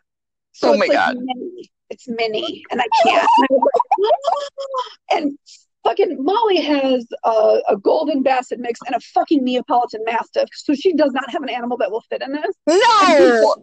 So 0.52 0.73
Oh 0.75 0.76
my 0.76 0.85
like 0.87 0.92
God. 0.92 1.16
mini. 1.19 1.71
It's 1.88 2.07
mini, 2.09 2.62
and 2.71 2.81
I 2.81 2.87
can't. 3.02 3.28
And, 5.11 5.38
I 5.85 5.89
was 5.89 5.99
like, 5.99 6.09
and 6.09 6.19
fucking 6.19 6.25
Molly 6.25 6.61
has 6.61 7.07
a, 7.25 7.61
a 7.71 7.77
golden 7.77 8.23
basset 8.23 8.59
mix 8.59 8.81
and 8.87 8.95
a 8.95 9.01
fucking 9.01 9.45
Neapolitan 9.45 10.03
Mastiff, 10.05 10.49
so 10.53 10.75
she 10.75 10.93
does 10.93 11.12
not 11.12 11.31
have 11.31 11.43
an 11.43 11.49
animal 11.49 11.77
that 11.79 11.91
will 11.91 12.03
fit 12.03 12.23
in 12.23 12.33
this. 12.33 12.55
no. 12.67 13.55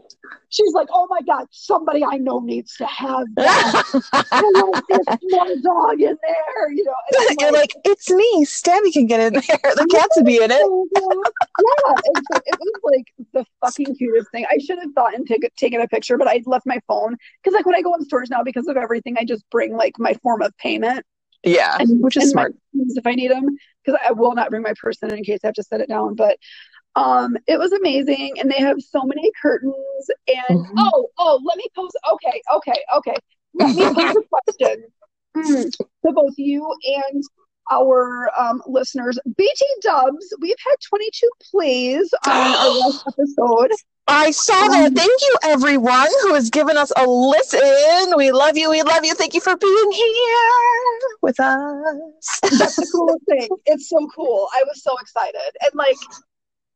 She's 0.49 0.73
like, 0.73 0.87
oh 0.91 1.07
my 1.09 1.19
god, 1.25 1.45
somebody 1.51 2.03
I 2.03 2.17
know 2.17 2.39
needs 2.39 2.75
to 2.77 2.85
have 2.85 3.27
that. 3.35 3.83
This 4.89 5.05
small 5.29 5.55
dog 5.61 6.01
in 6.01 6.17
there, 6.23 6.71
you 6.71 6.83
know. 6.83 6.93
And 7.11 7.27
I'm 7.29 7.35
You're 7.39 7.51
like, 7.51 7.71
it's 7.83 8.09
me. 8.09 8.45
Stabby 8.45 8.91
can 8.91 9.05
get 9.05 9.19
in 9.19 9.33
there. 9.33 9.41
The 9.41 9.87
cats 9.91 10.15
would 10.15 10.25
be 10.25 10.37
in 10.37 10.49
it. 10.49 10.61
Oh, 10.63 10.87
yeah, 10.95 11.93
and 12.05 12.25
so 12.31 12.41
it 12.45 12.59
was 12.59 12.81
like 12.83 13.05
the 13.33 13.45
fucking 13.61 13.95
cutest 13.95 14.31
thing. 14.31 14.45
I 14.49 14.57
should 14.57 14.79
have 14.79 14.91
thought 14.93 15.13
and 15.13 15.27
take, 15.27 15.41
taken 15.55 15.81
a 15.81 15.87
picture, 15.87 16.17
but 16.17 16.27
I 16.27 16.41
left 16.45 16.65
my 16.65 16.79
phone 16.87 17.17
because, 17.43 17.53
like, 17.53 17.65
when 17.65 17.75
I 17.75 17.81
go 17.81 17.93
in 17.93 18.03
stores 18.03 18.29
now, 18.29 18.43
because 18.43 18.67
of 18.67 18.77
everything, 18.77 19.15
I 19.19 19.25
just 19.25 19.47
bring 19.51 19.75
like 19.75 19.93
my 19.99 20.13
form 20.23 20.41
of 20.41 20.55
payment, 20.57 21.05
Yeah, 21.43 21.77
and, 21.79 22.01
which 22.01 22.17
is 22.17 22.31
smart. 22.31 22.53
if 22.73 23.07
I 23.07 23.13
need 23.15 23.31
them, 23.31 23.45
because 23.83 23.99
I 24.05 24.11
will 24.11 24.35
not 24.35 24.49
bring 24.49 24.61
my 24.61 24.73
purse 24.79 24.97
in 25.01 25.13
in 25.13 25.23
case 25.23 25.39
I 25.43 25.47
have 25.47 25.55
to 25.55 25.63
set 25.63 25.81
it 25.81 25.89
down. 25.89 26.15
But 26.15 26.37
um, 26.95 27.37
it 27.47 27.57
was 27.57 27.71
amazing, 27.71 28.39
and 28.39 28.51
they 28.51 28.59
have 28.59 28.77
so 28.81 29.03
many 29.03 29.31
curtains. 29.41 29.75
And 30.27 30.59
Mhm. 30.65 30.73
oh, 30.77 31.07
oh, 31.17 31.39
let 31.43 31.57
me 31.57 31.65
pose. 31.75 31.91
Okay, 32.13 32.41
okay, 32.55 32.83
okay. 32.97 33.15
Let 33.53 33.75
me 33.75 33.85
pose 33.93 34.15
a 34.15 34.21
question 34.29 34.83
mm, 35.37 35.71
to 35.71 36.11
both 36.11 36.33
you 36.37 36.73
and 37.05 37.23
our 37.71 38.29
um, 38.37 38.61
listeners. 38.67 39.19
BT 39.37 39.65
Dubs, 39.81 40.33
we've 40.41 40.55
had 40.67 40.75
22 40.89 41.29
plays 41.51 42.13
on 42.25 42.31
our 42.31 42.69
last 42.79 43.05
episode. 43.07 43.71
I 44.09 44.31
saw 44.31 44.67
that. 44.67 44.93
Thank 44.95 45.21
you, 45.21 45.35
everyone 45.43 46.07
who 46.23 46.33
has 46.33 46.49
given 46.49 46.77
us 46.77 46.91
a 46.97 47.05
listen. 47.07 48.13
We 48.17 48.31
love 48.31 48.57
you. 48.57 48.69
We 48.69 48.81
love 48.81 49.05
you. 49.05 49.13
Thank 49.13 49.33
you 49.33 49.41
for 49.41 49.55
being 49.55 49.91
here. 49.91 51.09
with 51.21 51.39
us. 51.39 52.39
That's 52.57 52.75
the 52.75 52.87
coolest 52.93 53.25
thing. 53.25 53.47
It's 53.65 53.89
so 53.89 54.07
cool. 54.15 54.47
I 54.53 54.63
was 54.63 54.81
so 54.83 54.95
excited. 55.01 55.39
And 55.61 55.71
like 55.75 55.97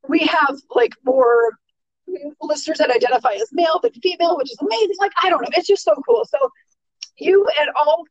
we 0.07 0.19
have 0.19 0.57
like 0.75 0.91
more 1.05 1.53
listeners 2.41 2.77
that 2.77 2.91
identify 2.91 3.33
as 3.33 3.49
male 3.51 3.79
than 3.81 3.91
female, 3.93 4.37
which 4.37 4.51
is 4.51 4.57
amazing. 4.61 4.95
Like 4.99 5.11
I 5.23 5.29
don't 5.29 5.41
know. 5.41 5.49
It's 5.57 5.67
just 5.67 5.83
so 5.83 5.95
cool. 6.07 6.25
So 6.25 6.37
you 7.17 7.47
and 7.59 7.69
all 7.79 8.03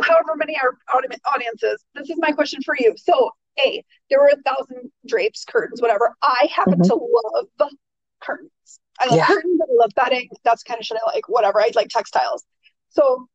however 0.00 0.34
many 0.36 0.56
our 0.58 0.76
audiences, 0.94 1.84
this 1.94 2.08
is 2.10 2.16
my 2.18 2.32
question 2.32 2.60
for 2.64 2.74
you. 2.78 2.94
So 2.96 3.30
A, 3.58 3.84
there 4.10 4.20
were 4.20 4.32
a 4.32 4.42
thousand 4.42 4.90
drapes, 5.06 5.44
curtains, 5.44 5.80
whatever. 5.82 6.14
I 6.22 6.48
happen 6.54 6.78
Mhm. 6.78 6.88
to 6.88 6.94
love 6.94 7.46
curtains. 8.22 8.50
I 9.00 9.06
love 9.06 9.16
Yeah. 9.18 9.26
curtains, 9.26 9.60
I 9.60 9.66
love 9.70 9.90
bedding. 9.96 10.28
That's 10.44 10.62
kind 10.62 10.78
of 10.80 10.86
shit 10.86 10.98
I 11.04 11.10
like, 11.12 11.28
whatever. 11.28 11.60
I 11.60 11.70
like 11.74 11.88
textiles. 11.88 12.44
So 12.90 13.26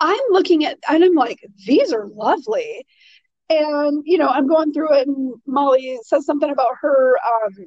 I'm 0.00 0.18
looking 0.30 0.64
at 0.64 0.78
and 0.88 1.04
I'm 1.04 1.14
like, 1.14 1.40
these 1.66 1.92
are 1.92 2.06
lovely. 2.06 2.86
And 3.48 4.02
you 4.06 4.16
know, 4.18 4.28
I'm 4.28 4.46
going 4.46 4.72
through 4.72 4.94
it 4.96 5.08
and 5.08 5.34
Molly 5.46 5.98
says 6.04 6.24
something 6.24 6.50
about 6.50 6.76
her 6.80 7.16
um 7.18 7.66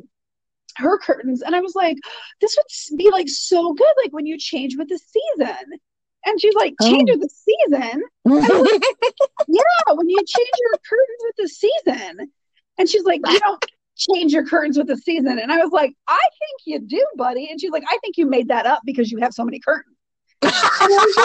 her 0.78 0.98
curtains 0.98 1.42
and 1.44 1.56
I 1.56 1.60
was 1.62 1.76
like, 1.76 1.98
this 2.42 2.58
would 2.58 2.98
be 2.98 3.12
like 3.12 3.30
so 3.30 3.74
good 3.74 3.94
like 4.04 4.12
when 4.14 4.26
you 4.26 4.38
change 4.40 4.76
with 4.78 4.90
the 4.90 5.00
season. 5.00 5.66
And 6.26 6.40
she's 6.40 6.56
like, 6.56 6.74
change 6.82 7.10
Oh. 7.12 7.18
with 7.18 7.22
the 7.22 7.30
season? 7.30 8.04
Yeah, 9.48 9.94
when 9.94 10.10
you 10.10 10.18
change 10.26 10.50
your 10.62 10.80
curtains 10.90 11.20
with 11.22 11.36
the 11.38 11.48
season. 11.50 12.32
And 12.78 12.90
she's 12.90 13.04
like, 13.04 13.22
you 13.28 13.40
don't 13.40 13.64
change 13.96 14.34
your 14.34 14.46
curtains 14.46 14.78
with 14.78 14.88
the 14.88 14.98
season. 14.98 15.40
And 15.40 15.52
I 15.52 15.58
was 15.58 15.72
like, 15.72 15.94
I 16.08 16.20
think 16.40 16.62
you 16.66 16.80
do, 16.80 17.06
buddy. 17.16 17.50
And 17.50 17.60
she's 17.60 17.72
like, 17.72 17.84
I 17.90 17.98
think 18.02 18.18
you 18.18 18.26
made 18.26 18.48
that 18.50 18.66
up 18.66 18.82
because 18.86 19.12
you 19.12 19.20
have 19.20 19.34
so 19.34 19.44
many 19.44 19.60
curtains. 19.60 19.96
And 20.42 20.52
I 20.52 20.98
was 20.98 21.16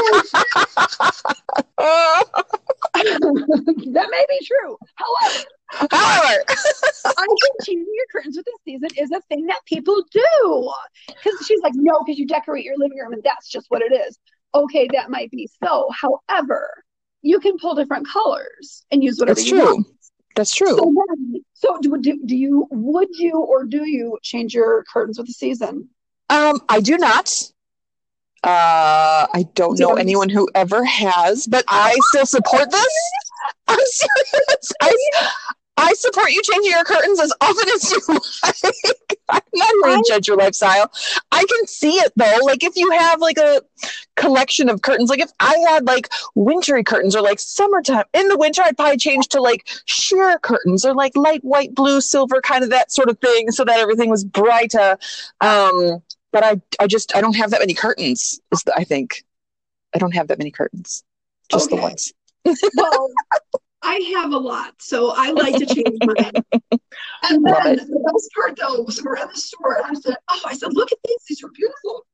like, 3.56 3.92
that 3.92 4.08
may 4.10 4.24
be 4.28 4.46
true. 4.46 4.76
However, 4.94 5.44
However, 5.70 6.44
I 6.48 7.26
think 7.26 7.64
changing 7.64 7.92
your 7.94 8.06
curtains 8.10 8.36
with 8.36 8.46
the 8.46 8.58
season 8.64 8.88
is 8.96 9.10
a 9.10 9.20
thing 9.22 9.46
that 9.46 9.60
people 9.66 10.02
do. 10.10 10.72
Because 11.08 11.46
she's 11.46 11.60
like, 11.62 11.74
no, 11.74 12.02
because 12.04 12.18
you 12.18 12.26
decorate 12.26 12.64
your 12.64 12.76
living 12.78 12.98
room 12.98 13.12
and 13.12 13.22
that's 13.22 13.48
just 13.48 13.66
what 13.68 13.82
it 13.82 13.92
is. 13.92 14.18
Okay, 14.54 14.88
that 14.92 15.10
might 15.10 15.30
be 15.30 15.48
so. 15.62 15.90
However, 15.90 16.84
you 17.20 17.38
can 17.40 17.58
pull 17.58 17.74
different 17.74 18.08
colors 18.08 18.84
and 18.90 19.04
use 19.04 19.18
whatever 19.18 19.36
that's 19.36 19.50
you 19.50 19.58
want. 19.58 19.86
That's 20.38 20.54
true. 20.54 20.76
So, 20.76 20.94
then, 21.08 21.42
so 21.52 21.78
do, 21.82 21.98
do, 22.00 22.24
do 22.24 22.36
you, 22.36 22.68
would 22.70 23.08
you 23.10 23.40
or 23.40 23.64
do 23.64 23.84
you 23.88 24.16
change 24.22 24.54
your 24.54 24.84
curtains 24.84 25.18
with 25.18 25.26
the 25.26 25.32
season? 25.32 25.88
Um, 26.30 26.60
I 26.68 26.78
do 26.78 26.96
not. 26.96 27.28
Uh, 28.44 29.26
I 29.34 29.48
don't 29.56 29.80
know 29.80 29.94
anyone 29.94 30.28
who 30.28 30.48
ever 30.54 30.84
has, 30.84 31.48
but 31.48 31.64
I 31.66 31.98
still 32.10 32.24
support 32.24 32.70
this. 32.70 33.12
I'm 33.66 33.80
serious. 33.80 34.72
I, 34.80 34.96
I 35.78 35.92
support 35.94 36.30
you 36.30 36.42
changing 36.42 36.72
your 36.72 36.84
curtains 36.84 37.20
as 37.20 37.32
often 37.40 37.68
as 37.68 37.92
you 37.92 38.00
like. 38.42 39.20
I'm 39.28 39.40
not 39.54 39.74
here 39.86 39.96
to 39.96 40.04
judge 40.08 40.28
your 40.28 40.36
lifestyle. 40.36 40.90
I 41.30 41.44
can 41.44 41.66
see 41.66 41.92
it 41.92 42.12
though. 42.16 42.38
Like 42.42 42.64
if 42.64 42.76
you 42.76 42.90
have 42.90 43.20
like 43.20 43.38
a 43.38 43.62
collection 44.16 44.68
of 44.68 44.82
curtains, 44.82 45.08
like 45.08 45.20
if 45.20 45.30
I 45.38 45.56
had 45.68 45.86
like 45.86 46.08
wintry 46.34 46.82
curtains 46.82 47.14
or 47.14 47.22
like 47.22 47.38
summertime 47.38 48.04
in 48.12 48.28
the 48.28 48.36
winter, 48.36 48.62
I'd 48.64 48.76
probably 48.76 48.96
change 48.96 49.28
to 49.28 49.40
like 49.40 49.68
sheer 49.84 50.38
curtains 50.38 50.84
or 50.84 50.94
like 50.94 51.16
light 51.16 51.44
white, 51.44 51.74
blue, 51.74 52.00
silver, 52.00 52.40
kind 52.40 52.64
of 52.64 52.70
that 52.70 52.90
sort 52.90 53.08
of 53.08 53.18
thing, 53.18 53.50
so 53.50 53.64
that 53.64 53.78
everything 53.78 54.10
was 54.10 54.24
brighter. 54.24 54.98
Um, 55.40 56.02
but 56.32 56.44
I, 56.44 56.60
I 56.80 56.86
just, 56.86 57.14
I 57.14 57.20
don't 57.20 57.36
have 57.36 57.50
that 57.52 57.60
many 57.60 57.74
curtains. 57.74 58.40
Is 58.52 58.62
the, 58.64 58.74
I 58.74 58.84
think 58.84 59.24
I 59.94 59.98
don't 59.98 60.14
have 60.14 60.28
that 60.28 60.38
many 60.38 60.50
curtains. 60.50 61.04
Just 61.50 61.70
the 61.70 61.76
ones. 61.76 62.12
Well, 62.76 63.10
I 63.82 63.94
have 64.16 64.32
a 64.32 64.38
lot, 64.38 64.74
so 64.78 65.12
I 65.16 65.30
like 65.30 65.56
to 65.56 65.66
change 65.66 65.98
mine. 66.02 66.32
And 67.28 67.42
Love 67.42 67.62
then 67.64 67.78
it. 67.78 67.86
the 67.86 68.12
best 68.12 68.30
part 68.34 68.56
though 68.56 68.82
was 68.82 69.02
we're 69.02 69.16
in 69.16 69.28
the 69.28 69.36
store 69.36 69.76
and 69.76 69.84
I 69.86 69.94
said, 70.00 70.16
Oh, 70.30 70.40
I 70.46 70.54
said, 70.54 70.72
look 70.72 70.90
at 70.92 70.98
these, 71.04 71.18
these 71.28 71.42
are 71.44 71.48
beautiful. 71.48 72.06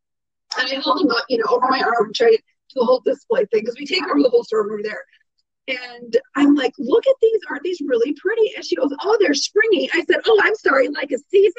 And 0.59 0.68
I 0.68 0.75
held 0.80 1.00
them 1.00 1.11
up, 1.11 1.25
you 1.28 1.38
know, 1.38 1.44
over 1.49 1.66
my 1.68 1.80
arm, 1.80 2.12
tried 2.14 2.37
to 2.37 2.42
the 2.75 2.85
whole 2.85 3.00
display 3.00 3.44
thing 3.47 3.62
because 3.62 3.76
we 3.78 3.87
take 3.87 4.02
over 4.04 4.23
the 4.23 4.28
whole 4.28 4.44
store 4.44 4.64
over 4.66 4.80
there. 4.83 5.02
And 5.68 6.16
I'm 6.37 6.54
like, 6.54 6.73
look 6.78 7.06
at 7.06 7.14
these, 7.23 7.40
aren't 7.49 7.62
these 7.62 7.80
really 7.87 8.12
pretty? 8.14 8.52
And 8.56 8.64
she 8.64 8.76
goes, 8.76 8.92
Oh, 9.02 9.16
they're 9.21 9.35
springy. 9.35 9.88
I 9.94 10.04
said, 10.04 10.21
Oh, 10.26 10.40
I'm 10.42 10.54
sorry, 10.56 10.88
like 10.88 11.11
a 11.12 11.18
season. 11.30 11.52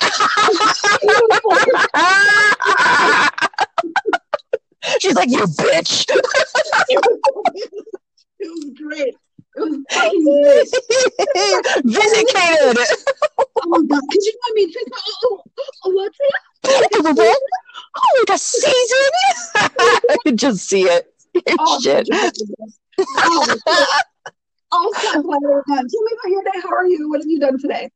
She's 5.00 5.14
like, 5.14 5.30
you 5.30 5.38
bitch. 5.38 6.06
It 8.46 8.50
was 8.50 8.70
great. 8.78 9.14
It 9.56 9.60
was 9.60 9.78
fucking 9.90 10.24
great. 10.24 10.68
Vindicated. 11.84 12.78
Oh 13.38 13.66
my 13.66 13.78
god, 13.88 14.02
could 14.08 14.22
you 14.22 14.32
let 14.46 14.54
me 14.54 14.72
drink 14.72 14.88
my 14.88 14.98
oh, 15.24 15.42
oh, 15.42 15.42
oh, 15.58 15.70
oh 15.84 15.90
what's 15.90 16.18
it? 17.18 17.38
oh, 17.96 18.24
like 18.28 18.36
a 18.36 18.38
season. 18.38 19.06
I 19.56 20.16
could 20.24 20.38
just 20.38 20.68
see 20.68 20.82
it. 20.82 21.12
Oh, 21.58 21.80
Shit. 21.80 22.08
Oh, 23.18 24.00
We're 25.24 25.62
done. 25.68 25.88
Tell 25.88 26.02
me 26.02 26.12
about 26.12 26.30
your 26.30 26.42
day. 26.42 26.60
How 26.62 26.74
are 26.74 26.86
you? 26.86 27.08
What 27.10 27.20
have 27.20 27.28
you 27.28 27.40
done 27.40 27.58
today? 27.58 27.90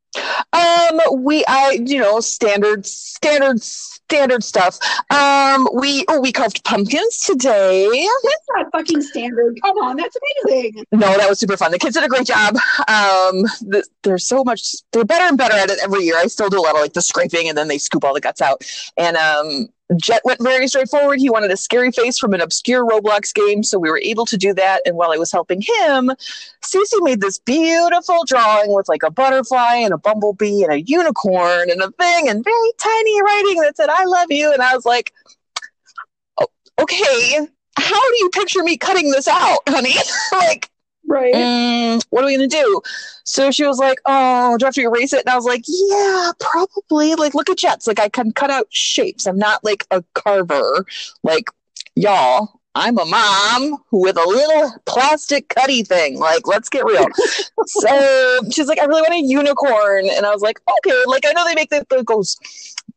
Um, 0.52 1.00
we, 1.22 1.44
I, 1.46 1.78
you 1.84 1.98
know, 1.98 2.20
standard, 2.20 2.84
standard, 2.84 3.62
standard 3.62 4.42
stuff. 4.42 4.78
Um, 5.10 5.68
we, 5.72 6.04
oh, 6.08 6.20
we 6.20 6.32
carved 6.32 6.64
pumpkins 6.64 7.20
today. 7.20 7.88
That's 7.88 8.46
not 8.56 8.66
fucking 8.72 9.02
standard. 9.02 9.58
Come 9.62 9.78
on, 9.78 9.96
that's 9.96 10.16
amazing. 10.46 10.84
No, 10.92 11.16
that 11.16 11.28
was 11.28 11.38
super 11.38 11.56
fun. 11.56 11.70
The 11.70 11.78
kids 11.78 11.94
did 11.94 12.04
a 12.04 12.08
great 12.08 12.26
job. 12.26 12.56
Um, 12.88 13.44
th- 13.70 13.84
they're 14.02 14.18
so 14.18 14.42
much, 14.42 14.74
they're 14.92 15.04
better 15.04 15.24
and 15.24 15.38
better 15.38 15.54
at 15.54 15.70
it 15.70 15.78
every 15.82 16.04
year. 16.04 16.16
I 16.16 16.26
still 16.26 16.48
do 16.48 16.58
a 16.58 16.62
lot 16.62 16.74
of 16.74 16.80
like 16.80 16.94
the 16.94 17.02
scraping 17.02 17.48
and 17.48 17.56
then 17.56 17.68
they 17.68 17.78
scoop 17.78 18.04
all 18.04 18.14
the 18.14 18.20
guts 18.20 18.40
out. 18.40 18.64
And, 18.96 19.16
um, 19.16 19.68
Jet 19.96 20.22
went 20.24 20.42
very 20.42 20.68
straightforward. 20.68 21.18
He 21.18 21.30
wanted 21.30 21.50
a 21.50 21.56
scary 21.56 21.90
face 21.90 22.18
from 22.18 22.32
an 22.32 22.40
obscure 22.40 22.86
Roblox 22.86 23.34
game, 23.34 23.62
so 23.62 23.78
we 23.78 23.90
were 23.90 24.00
able 24.02 24.26
to 24.26 24.36
do 24.36 24.54
that. 24.54 24.82
And 24.86 24.96
while 24.96 25.12
I 25.12 25.16
was 25.16 25.32
helping 25.32 25.60
him, 25.60 26.12
Cece 26.62 27.02
made 27.02 27.20
this 27.20 27.38
beautiful 27.38 28.24
drawing 28.26 28.72
with 28.72 28.88
like 28.88 29.02
a 29.02 29.10
butterfly 29.10 29.76
and 29.76 29.92
a 29.92 29.98
bumblebee 29.98 30.62
and 30.62 30.72
a 30.72 30.82
unicorn 30.82 31.70
and 31.70 31.80
a 31.82 31.90
thing 31.90 32.28
and 32.28 32.44
very 32.44 32.72
tiny 32.78 33.22
writing 33.22 33.60
that 33.62 33.76
said, 33.76 33.88
I 33.88 34.04
love 34.04 34.28
you. 34.30 34.52
And 34.52 34.62
I 34.62 34.74
was 34.74 34.84
like, 34.84 35.12
"Oh, 36.40 36.46
okay, 36.80 37.46
how 37.76 38.00
do 38.10 38.16
you 38.18 38.30
picture 38.30 38.62
me 38.62 38.76
cutting 38.76 39.10
this 39.10 39.26
out, 39.26 39.58
honey? 39.68 39.94
like, 40.32 40.69
Right. 41.10 41.34
mm, 41.34 42.04
what 42.10 42.22
are 42.22 42.28
we 42.28 42.36
gonna 42.36 42.46
do? 42.46 42.80
So 43.24 43.50
she 43.50 43.66
was 43.66 43.78
like, 43.78 43.98
"Oh, 44.06 44.56
do 44.56 44.64
I 44.64 44.68
have 44.68 44.74
to 44.74 44.82
erase 44.82 45.12
it?" 45.12 45.22
And 45.26 45.28
I 45.28 45.34
was 45.34 45.44
like, 45.44 45.64
"Yeah, 45.66 46.30
probably. 46.38 47.16
Like, 47.16 47.34
look 47.34 47.50
at 47.50 47.58
Jets. 47.58 47.88
Like, 47.88 47.98
I 47.98 48.08
can 48.08 48.30
cut 48.30 48.48
out 48.48 48.68
shapes. 48.70 49.26
I'm 49.26 49.36
not 49.36 49.64
like 49.64 49.84
a 49.90 50.04
carver. 50.14 50.86
Like, 51.24 51.46
y'all, 51.96 52.60
I'm 52.76 52.96
a 52.96 53.04
mom 53.04 53.78
with 53.90 54.16
a 54.16 54.24
little 54.24 54.72
plastic 54.86 55.48
cutty 55.48 55.82
thing. 55.82 56.16
Like, 56.16 56.46
let's 56.46 56.68
get 56.68 56.84
real." 56.84 57.06
so 57.66 58.40
she's 58.52 58.68
like, 58.68 58.78
"I 58.78 58.84
really 58.84 59.02
want 59.02 59.14
a 59.14 59.26
unicorn," 59.26 60.08
and 60.08 60.24
I 60.24 60.30
was 60.30 60.42
like, 60.42 60.60
"Okay." 60.78 61.02
Like, 61.06 61.26
I 61.26 61.32
know 61.32 61.44
they 61.44 61.56
make 61.56 61.70
the, 61.70 61.84
the 61.90 62.04
those 62.06 62.36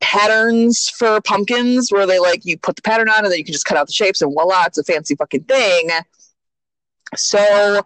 patterns 0.02 0.88
for 0.90 1.20
pumpkins 1.22 1.92
where 1.92 2.06
they 2.06 2.20
like 2.20 2.46
you 2.46 2.60
put 2.60 2.76
the 2.76 2.82
pattern 2.84 3.10
on 3.10 3.24
and 3.24 3.32
then 3.32 3.40
you 3.40 3.46
can 3.46 3.54
just 3.54 3.66
cut 3.66 3.78
out 3.78 3.88
the 3.88 3.94
shapes 3.94 4.22
and 4.22 4.32
voila, 4.32 4.66
it's 4.66 4.78
a 4.78 4.84
fancy 4.84 5.16
fucking 5.16 5.46
thing. 5.46 5.90
So 7.16 7.82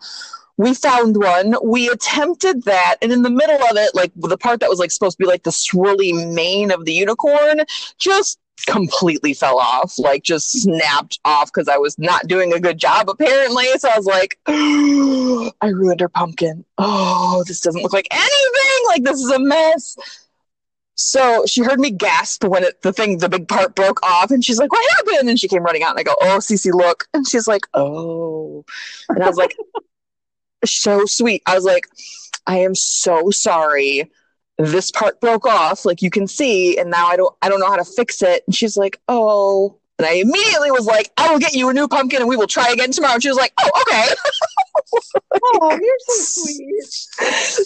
we 0.57 0.73
found 0.73 1.17
one. 1.17 1.55
We 1.63 1.89
attempted 1.89 2.63
that, 2.63 2.95
and 3.01 3.11
in 3.11 3.21
the 3.21 3.29
middle 3.29 3.61
of 3.63 3.77
it, 3.77 3.93
like 3.93 4.11
the 4.15 4.37
part 4.37 4.59
that 4.59 4.69
was 4.69 4.79
like 4.79 4.91
supposed 4.91 5.17
to 5.17 5.23
be 5.23 5.27
like 5.27 5.43
the 5.43 5.51
swirly 5.51 6.33
mane 6.33 6.71
of 6.71 6.85
the 6.85 6.93
unicorn, 6.93 7.61
just 7.99 8.39
completely 8.65 9.33
fell 9.33 9.59
off. 9.59 9.99
Like 9.99 10.23
just 10.23 10.51
snapped 10.51 11.19
off 11.25 11.51
because 11.53 11.67
I 11.67 11.77
was 11.77 11.97
not 11.99 12.27
doing 12.27 12.53
a 12.53 12.59
good 12.59 12.79
job 12.79 13.09
apparently. 13.09 13.65
So 13.77 13.89
I 13.89 13.97
was 13.97 14.05
like, 14.05 14.39
I 14.47 15.67
ruined 15.67 16.01
her 16.01 16.09
pumpkin. 16.09 16.65
Oh, 16.77 17.43
this 17.47 17.61
doesn't 17.61 17.81
look 17.81 17.93
like 17.93 18.07
anything. 18.11 18.87
Like 18.87 19.03
this 19.03 19.21
is 19.21 19.31
a 19.31 19.39
mess. 19.39 19.97
So 20.97 21.45
she 21.47 21.61
heard 21.61 21.79
me 21.79 21.91
gasp 21.91 22.43
when 22.43 22.63
it, 22.63 22.81
the 22.81 22.91
thing, 22.91 23.19
the 23.19 23.29
big 23.29 23.47
part 23.47 23.75
broke 23.75 24.03
off, 24.03 24.31
and 24.31 24.43
she's 24.43 24.57
like, 24.57 24.71
"What 24.71 24.83
happened?" 24.97 25.29
And 25.29 25.39
she 25.39 25.47
came 25.47 25.61
running 25.63 25.83
out, 25.83 25.91
and 25.91 25.99
I 25.99 26.03
go, 26.03 26.15
"Oh, 26.19 26.39
Cece, 26.39 26.73
look!" 26.73 27.07
And 27.13 27.27
she's 27.27 27.47
like, 27.47 27.67
"Oh," 27.75 28.65
and 29.09 29.23
I 29.23 29.27
was 29.27 29.37
like, 29.37 29.55
"So 30.65 31.05
sweet." 31.05 31.43
I 31.45 31.53
was 31.53 31.65
like, 31.65 31.87
"I 32.47 32.57
am 32.57 32.73
so 32.73 33.29
sorry. 33.29 34.09
This 34.57 34.89
part 34.89 35.21
broke 35.21 35.45
off, 35.45 35.85
like 35.85 36.01
you 36.01 36.09
can 36.09 36.25
see, 36.27 36.79
and 36.79 36.89
now 36.89 37.07
I 37.07 37.15
don't, 37.15 37.35
I 37.43 37.49
don't 37.49 37.59
know 37.59 37.69
how 37.69 37.75
to 37.77 37.85
fix 37.85 38.23
it." 38.23 38.43
And 38.47 38.55
she's 38.55 38.75
like, 38.75 38.99
"Oh." 39.07 39.77
And 39.99 40.05
I 40.05 40.13
immediately 40.13 40.69
was 40.69 40.85
like, 40.85 41.11
I 41.17 41.31
will 41.31 41.39
get 41.39 41.53
you 41.55 41.69
a 41.69 41.73
new 41.73 41.87
pumpkin 41.87 42.19
and 42.19 42.29
we 42.29 42.37
will 42.37 42.45
try 42.45 42.69
again 42.69 42.91
tomorrow. 42.91 43.15
And 43.15 43.23
she 43.23 43.29
was 43.29 43.37
like, 43.39 43.51
Oh, 43.59 43.71
okay. 43.81 44.13
Oh, 45.43 45.71
you're 45.71 45.99
so 45.99 46.43
sweet. 46.43 46.83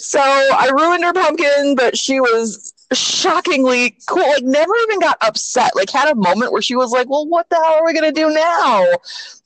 so 0.00 0.18
I 0.18 0.70
ruined 0.74 1.04
her 1.04 1.12
pumpkin, 1.12 1.74
but 1.74 1.94
she 1.94 2.20
was 2.20 2.72
shockingly 2.98 3.96
cool. 4.06 4.22
Like 4.22 4.42
never 4.42 4.72
even 4.84 5.00
got 5.00 5.18
upset. 5.20 5.74
Like 5.74 5.90
had 5.90 6.08
a 6.08 6.14
moment 6.14 6.52
where 6.52 6.62
she 6.62 6.76
was 6.76 6.90
like, 6.90 7.08
"Well, 7.08 7.26
what 7.26 7.48
the 7.50 7.56
hell 7.56 7.74
are 7.74 7.84
we 7.84 7.92
gonna 7.94 8.12
do 8.12 8.30
now?" 8.30 8.86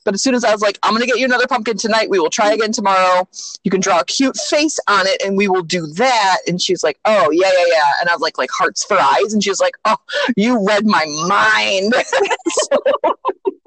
But 0.03 0.13
as 0.13 0.23
soon 0.23 0.35
as 0.35 0.43
I 0.43 0.51
was 0.51 0.61
like, 0.61 0.79
"I'm 0.83 0.93
gonna 0.93 1.05
get 1.05 1.19
you 1.19 1.25
another 1.25 1.47
pumpkin 1.47 1.77
tonight. 1.77 2.09
We 2.09 2.19
will 2.19 2.29
try 2.29 2.53
again 2.53 2.71
tomorrow. 2.71 3.27
You 3.63 3.71
can 3.71 3.81
draw 3.81 3.99
a 3.99 4.05
cute 4.05 4.37
face 4.37 4.79
on 4.87 5.07
it, 5.07 5.21
and 5.25 5.37
we 5.37 5.47
will 5.47 5.63
do 5.63 5.85
that." 5.95 6.37
And 6.47 6.61
she's 6.61 6.83
like, 6.83 6.99
"Oh 7.05 7.29
yeah, 7.31 7.51
yeah, 7.51 7.65
yeah." 7.67 7.91
And 7.99 8.09
I 8.09 8.13
was 8.13 8.21
like, 8.21 8.37
"Like 8.37 8.51
hearts 8.51 8.83
for 8.85 8.97
eyes," 8.97 9.33
and 9.33 9.43
she 9.43 9.49
was 9.49 9.59
like, 9.59 9.75
"Oh, 9.85 9.97
you 10.35 10.65
read 10.65 10.85
my 10.85 11.05
mind." 11.27 11.93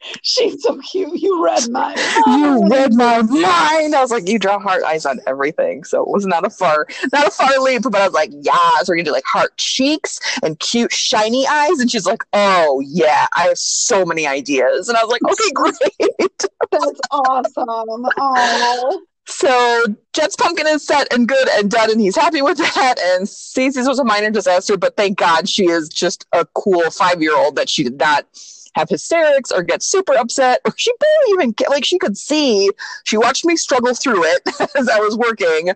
She's 0.22 0.62
so 0.62 0.78
cute. 0.78 1.20
You 1.20 1.44
read 1.44 1.68
mine. 1.70 1.96
you 2.26 2.68
read 2.68 2.94
my 2.94 3.22
mind. 3.22 3.94
I 3.94 4.00
was 4.00 4.10
like, 4.10 4.28
you 4.28 4.38
draw 4.38 4.58
heart 4.58 4.82
eyes 4.84 5.06
on 5.06 5.20
everything. 5.26 5.84
So 5.84 6.02
it 6.02 6.08
was 6.08 6.26
not 6.26 6.46
a 6.46 6.50
far, 6.50 6.86
not 7.12 7.28
a 7.28 7.30
far 7.30 7.58
leap, 7.60 7.82
but 7.82 7.96
I 7.96 8.04
was 8.04 8.14
like, 8.14 8.30
yes, 8.32 8.88
we're 8.88 8.96
gonna 8.96 9.04
do 9.04 9.12
like 9.12 9.24
heart 9.24 9.56
cheeks 9.56 10.20
and 10.42 10.58
cute 10.58 10.92
shiny 10.92 11.46
eyes. 11.46 11.80
And 11.80 11.90
she's 11.90 12.06
like, 12.06 12.22
oh 12.32 12.82
yeah, 12.86 13.26
I 13.36 13.44
have 13.44 13.58
so 13.58 14.04
many 14.04 14.26
ideas. 14.26 14.88
And 14.88 14.96
I 14.96 15.04
was 15.04 15.10
like, 15.10 15.22
okay, 15.24 15.50
great. 15.54 16.48
That's 16.70 17.00
awesome. 17.10 18.06
Oh. 18.18 19.02
So 19.30 19.84
Jet's 20.14 20.36
pumpkin 20.36 20.66
is 20.66 20.86
set 20.86 21.12
and 21.12 21.28
good 21.28 21.48
and 21.50 21.70
done, 21.70 21.90
and 21.90 22.00
he's 22.00 22.16
happy 22.16 22.40
with 22.40 22.56
that. 22.56 22.94
And 22.98 23.26
Cece's 23.26 23.86
was 23.86 23.98
a 23.98 24.04
minor 24.04 24.30
disaster, 24.30 24.78
but 24.78 24.96
thank 24.96 25.18
God 25.18 25.48
she 25.48 25.66
is 25.66 25.90
just 25.90 26.26
a 26.32 26.46
cool 26.54 26.90
five 26.90 27.20
year 27.20 27.36
old 27.36 27.56
that 27.56 27.68
she 27.68 27.84
did 27.84 27.98
not 27.98 28.26
have 28.74 28.88
hysterics 28.88 29.50
or 29.50 29.62
get 29.62 29.82
super 29.82 30.14
upset 30.14 30.60
or 30.64 30.72
she 30.76 30.92
barely 30.98 31.32
even 31.32 31.52
get 31.52 31.70
like 31.70 31.84
she 31.84 31.98
could 31.98 32.16
see. 32.16 32.70
She 33.04 33.16
watched 33.16 33.44
me 33.44 33.56
struggle 33.56 33.94
through 33.94 34.24
it 34.24 34.42
as 34.76 34.88
i 34.88 34.98
was 35.00 35.16
working. 35.16 35.70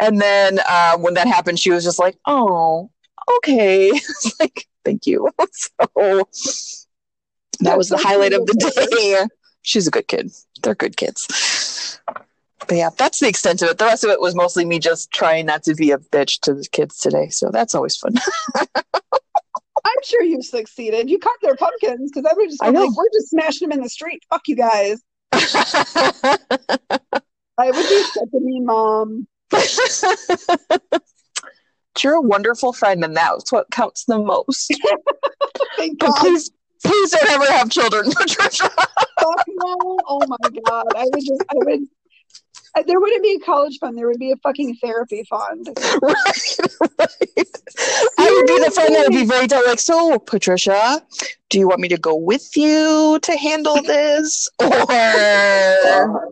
And 0.00 0.20
then 0.20 0.60
uh, 0.68 0.96
when 0.98 1.14
that 1.14 1.26
happened 1.26 1.58
she 1.58 1.70
was 1.70 1.84
just 1.84 1.98
like 1.98 2.18
oh 2.26 2.90
okay. 3.38 3.92
Like 4.40 4.66
thank 4.84 5.06
you. 5.06 5.28
So 5.52 6.28
that 7.60 7.76
was 7.76 7.88
the 7.88 7.98
highlight 7.98 8.32
of 8.32 8.46
the 8.46 8.88
day. 8.96 9.26
She's 9.62 9.88
a 9.88 9.90
good 9.90 10.06
kid. 10.06 10.30
They're 10.62 10.76
good 10.76 10.96
kids. 10.96 12.00
But 12.06 12.76
yeah 12.76 12.90
that's 12.96 13.20
the 13.20 13.28
extent 13.28 13.62
of 13.62 13.70
it. 13.70 13.78
The 13.78 13.86
rest 13.86 14.04
of 14.04 14.10
it 14.10 14.20
was 14.20 14.34
mostly 14.34 14.64
me 14.64 14.78
just 14.78 15.10
trying 15.10 15.46
not 15.46 15.64
to 15.64 15.74
be 15.74 15.90
a 15.90 15.98
bitch 15.98 16.40
to 16.42 16.54
the 16.54 16.66
kids 16.70 16.98
today. 16.98 17.28
So 17.30 17.50
that's 17.50 17.74
always 17.74 17.96
fun 17.96 18.14
I'm 19.88 20.02
sure 20.04 20.22
you 20.22 20.42
succeeded. 20.42 21.08
You 21.08 21.18
caught 21.18 21.38
their 21.42 21.56
pumpkins 21.56 22.10
because 22.12 22.30
I 22.30 22.34
would 22.34 22.50
just 22.50 22.60
be 22.60 22.70
like, 22.70 22.96
we're 22.96 23.08
just 23.12 23.30
smashing 23.30 23.68
them 23.68 23.78
in 23.78 23.82
the 23.82 23.88
street. 23.88 24.22
Fuck 24.28 24.42
you 24.46 24.56
guys. 24.56 25.00
I 25.32 26.36
would 27.70 27.88
be 27.88 28.02
such 28.02 28.28
a 28.34 28.40
mean 28.40 28.66
mom. 28.66 29.26
You're 32.02 32.14
a 32.14 32.20
wonderful 32.20 32.72
friend, 32.72 33.02
and 33.02 33.16
that's 33.16 33.50
what 33.50 33.70
counts 33.70 34.04
the 34.04 34.18
most. 34.18 34.72
Thank 35.76 35.98
but 35.98 36.08
God. 36.08 36.18
please, 36.20 36.50
please 36.84 37.10
don't 37.10 37.30
ever 37.30 37.46
have 37.46 37.70
children, 37.70 38.10
Patricia. 38.16 38.70
Oh 39.20 40.20
my 40.28 40.50
God. 40.64 40.86
I 40.96 41.04
would 41.04 41.24
just, 41.24 41.42
I 41.50 41.54
would, 41.54 41.68
I- 41.72 41.78
Uh, 42.74 42.82
there 42.86 43.00
wouldn't 43.00 43.22
be 43.22 43.38
a 43.40 43.44
college 43.44 43.78
fund. 43.78 43.96
There 43.96 44.06
would 44.06 44.18
be 44.18 44.32
a 44.32 44.36
fucking 44.36 44.76
therapy 44.76 45.24
fund. 45.28 45.68
right, 46.02 46.58
right. 46.98 47.48
I 48.18 48.30
would 48.30 48.46
be 48.46 48.58
the 48.64 48.70
friend 48.74 48.94
that 48.94 49.04
would 49.08 49.18
be 49.18 49.24
very 49.24 49.46
direct, 49.46 49.66
like, 49.66 49.78
so, 49.78 50.18
Patricia, 50.18 51.02
do 51.48 51.58
you 51.58 51.68
want 51.68 51.80
me 51.80 51.88
to 51.88 51.98
go 51.98 52.14
with 52.14 52.56
you 52.56 53.18
to 53.22 53.36
handle 53.36 53.82
this? 53.82 54.48
Or 54.60 56.30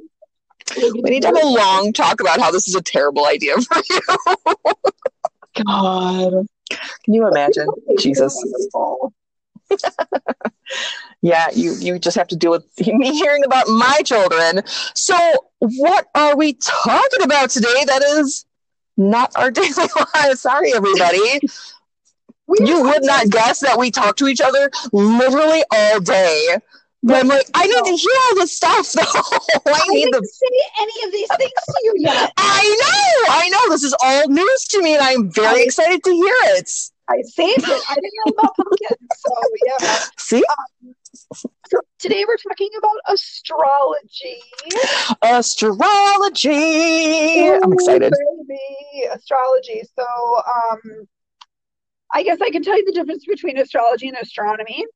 we 0.76 1.02
need 1.02 1.22
to 1.22 1.28
have 1.28 1.42
a 1.42 1.46
long 1.46 1.92
talk 1.92 2.20
about 2.20 2.40
how 2.40 2.50
this 2.50 2.66
is 2.66 2.74
a 2.74 2.82
terrible 2.82 3.26
idea 3.26 3.56
for 3.60 3.82
you. 3.88 4.00
God. 5.64 6.46
Can 7.04 7.14
you 7.14 7.26
imagine? 7.28 7.68
Jesus. 7.98 8.42
Yeah, 11.23 11.49
you 11.52 11.75
you 11.80 11.99
just 11.99 12.16
have 12.16 12.28
to 12.28 12.37
deal 12.37 12.50
with 12.52 12.66
me 12.87 13.16
hearing 13.18 13.44
about 13.44 13.67
my 13.69 14.00
children. 14.04 14.62
So, 14.95 15.17
what 15.58 16.06
are 16.14 16.36
we 16.36 16.52
talking 16.54 17.23
about 17.23 17.50
today? 17.50 17.84
That 17.86 18.02
is 18.02 18.45
not 18.97 19.32
our 19.36 19.50
daily 19.52 19.71
lives. 20.14 20.40
Sorry, 20.40 20.73
everybody. 20.75 21.40
You 22.60 22.82
would 22.82 23.02
not 23.04 23.28
guess 23.30 23.60
that 23.60 23.76
we 23.78 23.90
talk 23.90 24.17
to 24.19 24.28
each 24.28 24.40
other 24.40 24.71
literally 24.93 25.64
all 25.73 26.00
day. 26.00 26.58
But 27.02 27.17
I'm 27.23 27.28
like, 27.28 27.47
I 27.54 27.67
need 27.67 27.84
to 27.84 27.97
hear 27.97 28.12
all 28.28 28.34
this 28.36 28.56
stuff, 28.56 28.93
though. 28.93 29.02
I 29.02 29.73
I 29.73 29.86
need 29.88 30.04
didn't 30.06 30.23
the. 30.23 30.28
say 30.28 30.80
any 30.80 31.06
of 31.06 31.12
these 31.12 31.28
things 31.36 31.52
to 31.52 31.80
you 31.84 31.95
yet. 31.99 32.32
I 32.36 32.76
know, 32.80 33.34
I 33.34 33.49
know. 33.49 33.71
This 33.71 33.84
is 33.84 33.95
all 34.02 34.28
news 34.28 34.64
to 34.71 34.82
me, 34.82 34.95
and 34.95 35.02
I'm 35.02 35.30
very 35.30 35.60
I- 35.60 35.64
excited 35.64 36.02
to 36.04 36.10
hear 36.12 36.34
it. 36.56 36.71
I 37.08 37.23
saved 37.23 37.69
it. 37.69 37.82
I 37.88 37.95
didn't 37.95 38.12
know 38.25 38.32
about 38.38 38.56
pumpkins. 38.56 39.08
So 39.16 39.34
yeah. 39.66 39.99
See, 40.19 40.42
So 41.69 41.78
today 41.99 42.25
we're 42.26 42.36
talking 42.36 42.71
about 42.78 42.97
astrology. 43.08 44.40
astrology. 45.23 46.54
I'm 47.62 47.73
excited. 47.73 48.12
Baby, 48.49 49.04
astrology. 49.12 49.82
So 49.97 50.04
um 50.04 51.06
I 52.12 52.23
guess 52.23 52.38
I 52.40 52.50
can 52.50 52.62
tell 52.62 52.76
you 52.76 52.84
the 52.84 52.92
difference 52.92 53.25
between 53.26 53.58
astrology 53.58 54.08
and 54.08 54.16
astronomy. 54.16 54.86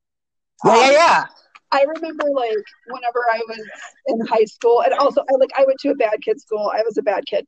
Yeah, 0.64 0.74
yeah, 0.76 0.84
Um, 0.86 0.92
yeah. 0.92 1.24
I 1.72 1.84
remember 1.94 2.24
like 2.34 2.56
whenever 2.88 3.24
I 3.32 3.40
was 3.48 3.60
in 4.08 4.26
high 4.26 4.44
school, 4.44 4.82
and 4.82 4.92
also 4.94 5.20
I 5.22 5.36
like 5.38 5.50
I 5.56 5.64
went 5.64 5.78
to 5.80 5.90
a 5.90 5.94
bad 5.94 6.20
kid 6.22 6.40
school. 6.40 6.70
I 6.74 6.82
was 6.84 6.98
a 6.98 7.02
bad 7.02 7.24
kid, 7.26 7.46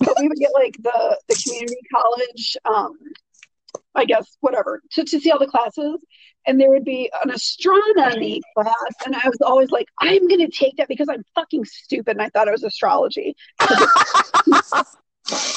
but 0.00 0.14
we 0.20 0.28
would 0.28 0.36
get 0.38 0.50
like 0.54 0.76
the 0.82 1.18
the 1.28 1.42
community 1.44 1.80
college, 1.92 2.56
um, 2.66 2.98
I 3.96 4.04
guess 4.04 4.36
whatever, 4.40 4.80
to 4.92 5.04
to 5.04 5.20
see 5.20 5.30
all 5.30 5.38
the 5.38 5.46
classes, 5.46 6.04
and 6.46 6.60
there 6.60 6.70
would 6.70 6.84
be 6.84 7.10
an 7.24 7.30
astronomy 7.30 8.40
class, 8.54 8.94
and 9.04 9.16
I 9.16 9.28
was 9.28 9.40
always 9.40 9.70
like, 9.70 9.88
I'm 10.00 10.28
gonna 10.28 10.48
take 10.48 10.76
that 10.76 10.88
because 10.88 11.08
I'm 11.08 11.24
fucking 11.34 11.64
stupid, 11.64 12.12
and 12.12 12.22
I 12.22 12.28
thought 12.28 12.48
it 12.48 12.52
was 12.52 12.64
astrology. 12.64 13.34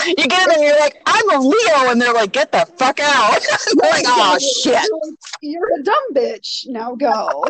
You 0.08 0.15
get 0.15 0.49
it 0.49 0.56
and 0.56 0.63
you're 0.63 0.80
like, 0.80 0.99
I'm 1.06 1.30
a 1.30 1.39
Leo, 1.39 1.91
and 1.91 2.02
they're 2.02 2.13
like, 2.13 2.32
get 2.32 2.52
the 2.52 2.65
fuck 2.78 2.99
out. 2.99 3.34
like, 3.75 4.04
oh 4.08 4.38
shit. 4.39 4.82
You're, 5.41 5.80
a 5.80 5.84
dumb 5.84 6.13
bitch. 6.13 6.67
Now 6.67 6.95
go. 6.95 7.45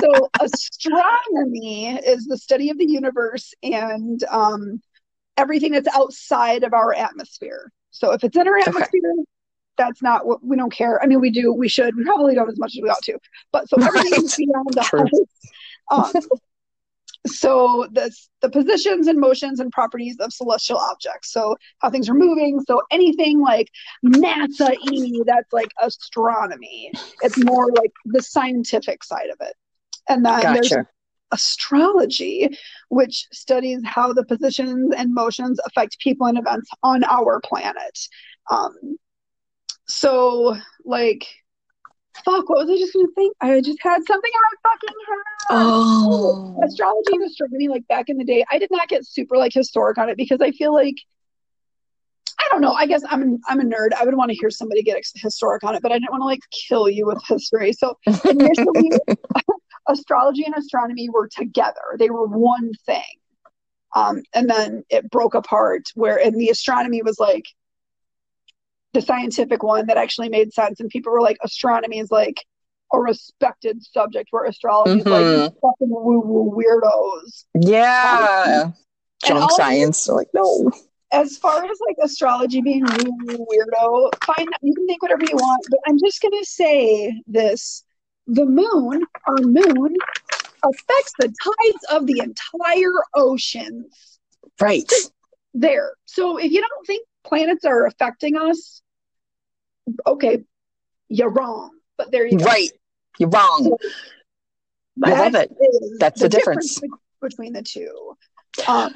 so 0.00 0.30
astronomy 0.40 1.96
is 1.96 2.26
the 2.26 2.38
study 2.38 2.70
of 2.70 2.78
the 2.78 2.86
universe 2.86 3.52
and 3.62 4.22
um, 4.30 4.80
everything 5.36 5.72
that's 5.72 5.88
outside 5.94 6.62
of 6.62 6.72
our 6.72 6.94
atmosphere. 6.94 7.72
So 7.90 8.12
if 8.12 8.22
it's 8.22 8.36
in 8.36 8.46
our 8.46 8.58
Okay. 8.58 8.74
That's 9.76 10.02
not 10.02 10.26
what 10.26 10.44
we 10.44 10.56
don't 10.56 10.72
care. 10.72 11.02
I 11.02 11.06
mean, 11.06 11.20
we 11.20 11.30
do, 11.30 11.52
we 11.52 11.68
should, 11.68 11.96
we 11.96 12.04
probably 12.04 12.34
don't 12.34 12.48
as 12.48 12.58
much 12.58 12.76
as 12.76 12.82
we 12.82 12.88
ought 12.88 13.02
to. 13.02 13.18
But 13.52 13.68
so 13.68 13.76
everything 13.82 14.24
is 14.24 14.36
beyond 14.36 14.66
the 14.72 14.82
house. 14.82 15.10
Um, 15.90 16.12
so 17.26 17.88
the 17.92 18.14
the 18.40 18.48
positions 18.48 19.06
and 19.08 19.18
motions 19.18 19.60
and 19.60 19.72
properties 19.72 20.16
of 20.20 20.32
celestial 20.32 20.78
objects. 20.78 21.32
So 21.32 21.56
how 21.80 21.90
things 21.90 22.08
are 22.08 22.14
moving. 22.14 22.60
So 22.66 22.82
anything 22.90 23.40
like 23.40 23.68
NASA 24.04 24.76
E, 24.92 25.22
that's 25.26 25.52
like 25.52 25.70
astronomy. 25.80 26.92
It's 27.22 27.42
more 27.44 27.66
like 27.72 27.92
the 28.04 28.22
scientific 28.22 29.02
side 29.02 29.30
of 29.30 29.38
it. 29.40 29.54
And 30.08 30.24
then 30.24 30.54
there's 30.54 30.72
astrology, 31.32 32.56
which 32.88 33.26
studies 33.32 33.80
how 33.84 34.12
the 34.12 34.24
positions 34.24 34.94
and 34.96 35.12
motions 35.12 35.58
affect 35.66 35.98
people 35.98 36.26
and 36.26 36.38
events 36.38 36.70
on 36.82 37.02
our 37.04 37.40
planet. 37.40 37.98
Um, 38.50 38.96
so, 39.88 40.56
like, 40.84 41.26
fuck, 42.24 42.48
what 42.48 42.66
was 42.66 42.70
I 42.70 42.78
just 42.78 42.92
gonna 42.92 43.08
think? 43.14 43.36
I 43.40 43.60
just 43.60 43.78
had 43.82 44.02
something 44.06 44.30
in 44.32 44.40
my 44.42 44.70
fucking 44.70 44.96
head. 45.08 45.18
Oh. 45.50 46.60
Astrology 46.64 47.12
and 47.12 47.24
astronomy, 47.24 47.68
like 47.68 47.86
back 47.88 48.08
in 48.08 48.18
the 48.18 48.24
day, 48.24 48.44
I 48.50 48.58
did 48.58 48.70
not 48.70 48.88
get 48.88 49.06
super 49.06 49.36
like 49.36 49.52
historic 49.52 49.98
on 49.98 50.08
it 50.08 50.16
because 50.16 50.40
I 50.40 50.50
feel 50.52 50.72
like 50.72 50.96
I 52.38 52.48
don't 52.50 52.60
know. 52.60 52.72
I 52.72 52.86
guess 52.86 53.02
I'm 53.08 53.38
I'm 53.48 53.60
a 53.60 53.64
nerd. 53.64 53.92
I 53.98 54.04
would 54.04 54.14
want 54.14 54.30
to 54.30 54.36
hear 54.36 54.50
somebody 54.50 54.82
get 54.82 55.02
historic 55.16 55.64
on 55.64 55.74
it, 55.74 55.82
but 55.82 55.92
I 55.92 55.96
didn't 55.96 56.10
want 56.10 56.22
to 56.22 56.26
like 56.26 56.40
kill 56.68 56.88
you 56.88 57.06
with 57.06 57.22
history. 57.26 57.72
So 57.72 57.98
initially, 58.28 58.90
astrology 59.88 60.44
and 60.44 60.54
astronomy 60.56 61.08
were 61.08 61.28
together. 61.28 61.96
They 61.98 62.10
were 62.10 62.26
one 62.26 62.72
thing. 62.84 63.02
Um, 63.94 64.22
and 64.34 64.48
then 64.50 64.84
it 64.90 65.10
broke 65.10 65.34
apart 65.34 65.84
where, 65.94 66.18
and 66.18 66.38
the 66.38 66.50
astronomy 66.50 67.02
was 67.02 67.18
like 67.18 67.46
the 68.94 69.02
scientific 69.02 69.62
one 69.62 69.86
that 69.86 69.96
actually 69.96 70.28
made 70.28 70.52
sense. 70.52 70.80
And 70.80 70.88
people 70.88 71.12
were 71.12 71.20
like, 71.20 71.36
astronomy 71.42 71.98
is 71.98 72.10
like 72.10 72.44
a 72.92 72.98
respected 72.98 73.82
subject 73.82 74.28
where 74.30 74.44
astrology 74.44 75.00
is 75.00 75.06
like 75.06 75.24
Mhm. 75.24 75.54
fucking 75.60 75.90
woo 75.90 76.20
woo 76.20 76.56
weirdos. 76.56 77.44
Yeah. 77.60 78.62
And 78.64 78.74
Junk 79.24 79.50
science. 79.52 80.04
They're 80.04 80.14
like, 80.16 80.28
no. 80.34 80.70
As 81.12 81.36
far 81.38 81.64
as 81.64 81.78
like 81.86 81.96
astrology 82.02 82.60
being 82.60 82.84
woo 82.84 83.12
woo 83.26 83.46
weirdo, 83.50 84.10
fine, 84.24 84.46
you 84.62 84.74
can 84.74 84.86
think 84.86 85.02
whatever 85.02 85.24
you 85.28 85.36
want, 85.36 85.64
but 85.70 85.80
I'm 85.86 85.98
just 85.98 86.20
gonna 86.22 86.44
say 86.44 87.22
this. 87.26 87.82
The 88.28 88.44
moon, 88.44 89.04
our 89.26 89.36
moon, 89.42 89.96
affects 90.64 91.12
the 91.20 91.28
tides 91.28 91.84
of 91.90 92.06
the 92.06 92.20
entire 92.20 92.92
oceans. 93.14 94.18
Right. 94.60 94.90
There. 95.54 95.92
So 96.06 96.36
if 96.38 96.50
you 96.50 96.60
don't 96.60 96.86
think 96.86 97.06
planets 97.26 97.64
are 97.64 97.86
affecting 97.86 98.36
us, 98.36 98.82
okay, 100.06 100.44
you're 101.08 101.30
wrong. 101.30 101.70
But 101.98 102.10
there 102.10 102.26
you 102.26 102.38
go. 102.38 102.44
Right. 102.44 102.70
You're 103.18 103.30
wrong. 103.30 103.76
I 105.02 105.10
love 105.10 105.34
it. 105.34 105.50
That's 105.98 106.20
the 106.20 106.28
difference. 106.28 106.80
be- 106.80 106.88
between 107.20 107.52
the 107.52 107.62
two. 107.62 108.16
Um, 108.66 108.92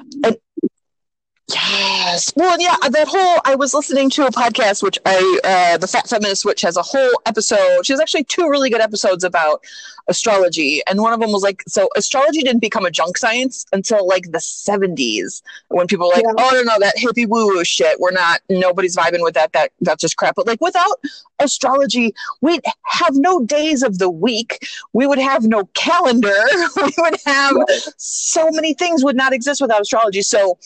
Yes. 1.53 2.31
Well, 2.35 2.57
yeah, 2.59 2.75
that 2.89 3.07
whole 3.07 3.41
I 3.45 3.55
was 3.55 3.73
listening 3.73 4.09
to 4.11 4.25
a 4.25 4.31
podcast 4.31 4.83
which 4.83 4.97
I 5.05 5.39
uh 5.43 5.77
the 5.77 5.87
Fat 5.87 6.07
Feminist 6.07 6.45
Witch 6.45 6.61
has 6.61 6.77
a 6.77 6.81
whole 6.81 7.11
episode. 7.25 7.85
She 7.85 7.93
has 7.93 7.99
actually 7.99 8.23
two 8.25 8.49
really 8.49 8.69
good 8.69 8.81
episodes 8.81 9.23
about 9.23 9.63
astrology 10.07 10.81
and 10.87 10.99
one 10.99 11.13
of 11.13 11.19
them 11.19 11.31
was 11.31 11.43
like 11.43 11.63
so 11.67 11.87
astrology 11.95 12.41
didn't 12.41 12.59
become 12.61 12.85
a 12.85 12.91
junk 12.91 13.17
science 13.17 13.65
until 13.71 14.07
like 14.07 14.23
the 14.31 14.39
70s 14.39 15.41
when 15.69 15.87
people 15.87 16.07
were 16.07 16.13
like, 16.15 16.23
Yeah. 16.25 16.33
"Oh, 16.37 16.49
no, 16.53 16.63
no, 16.63 16.79
that 16.79 16.95
hippie 16.97 17.27
woo 17.27 17.47
woo 17.47 17.63
shit. 17.63 17.99
We're 17.99 18.11
not 18.11 18.41
nobody's 18.49 18.95
vibing 18.95 19.21
with 19.21 19.35
that. 19.35 19.53
That 19.53 19.71
that's 19.81 20.01
just 20.01 20.17
crap." 20.17 20.35
But 20.35 20.47
like 20.47 20.61
without 20.61 20.99
astrology, 21.39 22.13
we'd 22.41 22.61
have 22.85 23.15
no 23.15 23.43
days 23.45 23.83
of 23.83 23.99
the 23.99 24.09
week. 24.09 24.59
We 24.93 25.07
would 25.07 25.19
have 25.19 25.43
no 25.43 25.65
calendar. 25.73 26.33
we 26.77 26.93
would 26.97 27.15
have 27.25 27.55
so 27.97 28.49
many 28.51 28.73
things 28.73 29.03
would 29.03 29.15
not 29.15 29.33
exist 29.33 29.61
without 29.61 29.81
astrology. 29.81 30.21
So 30.21 30.57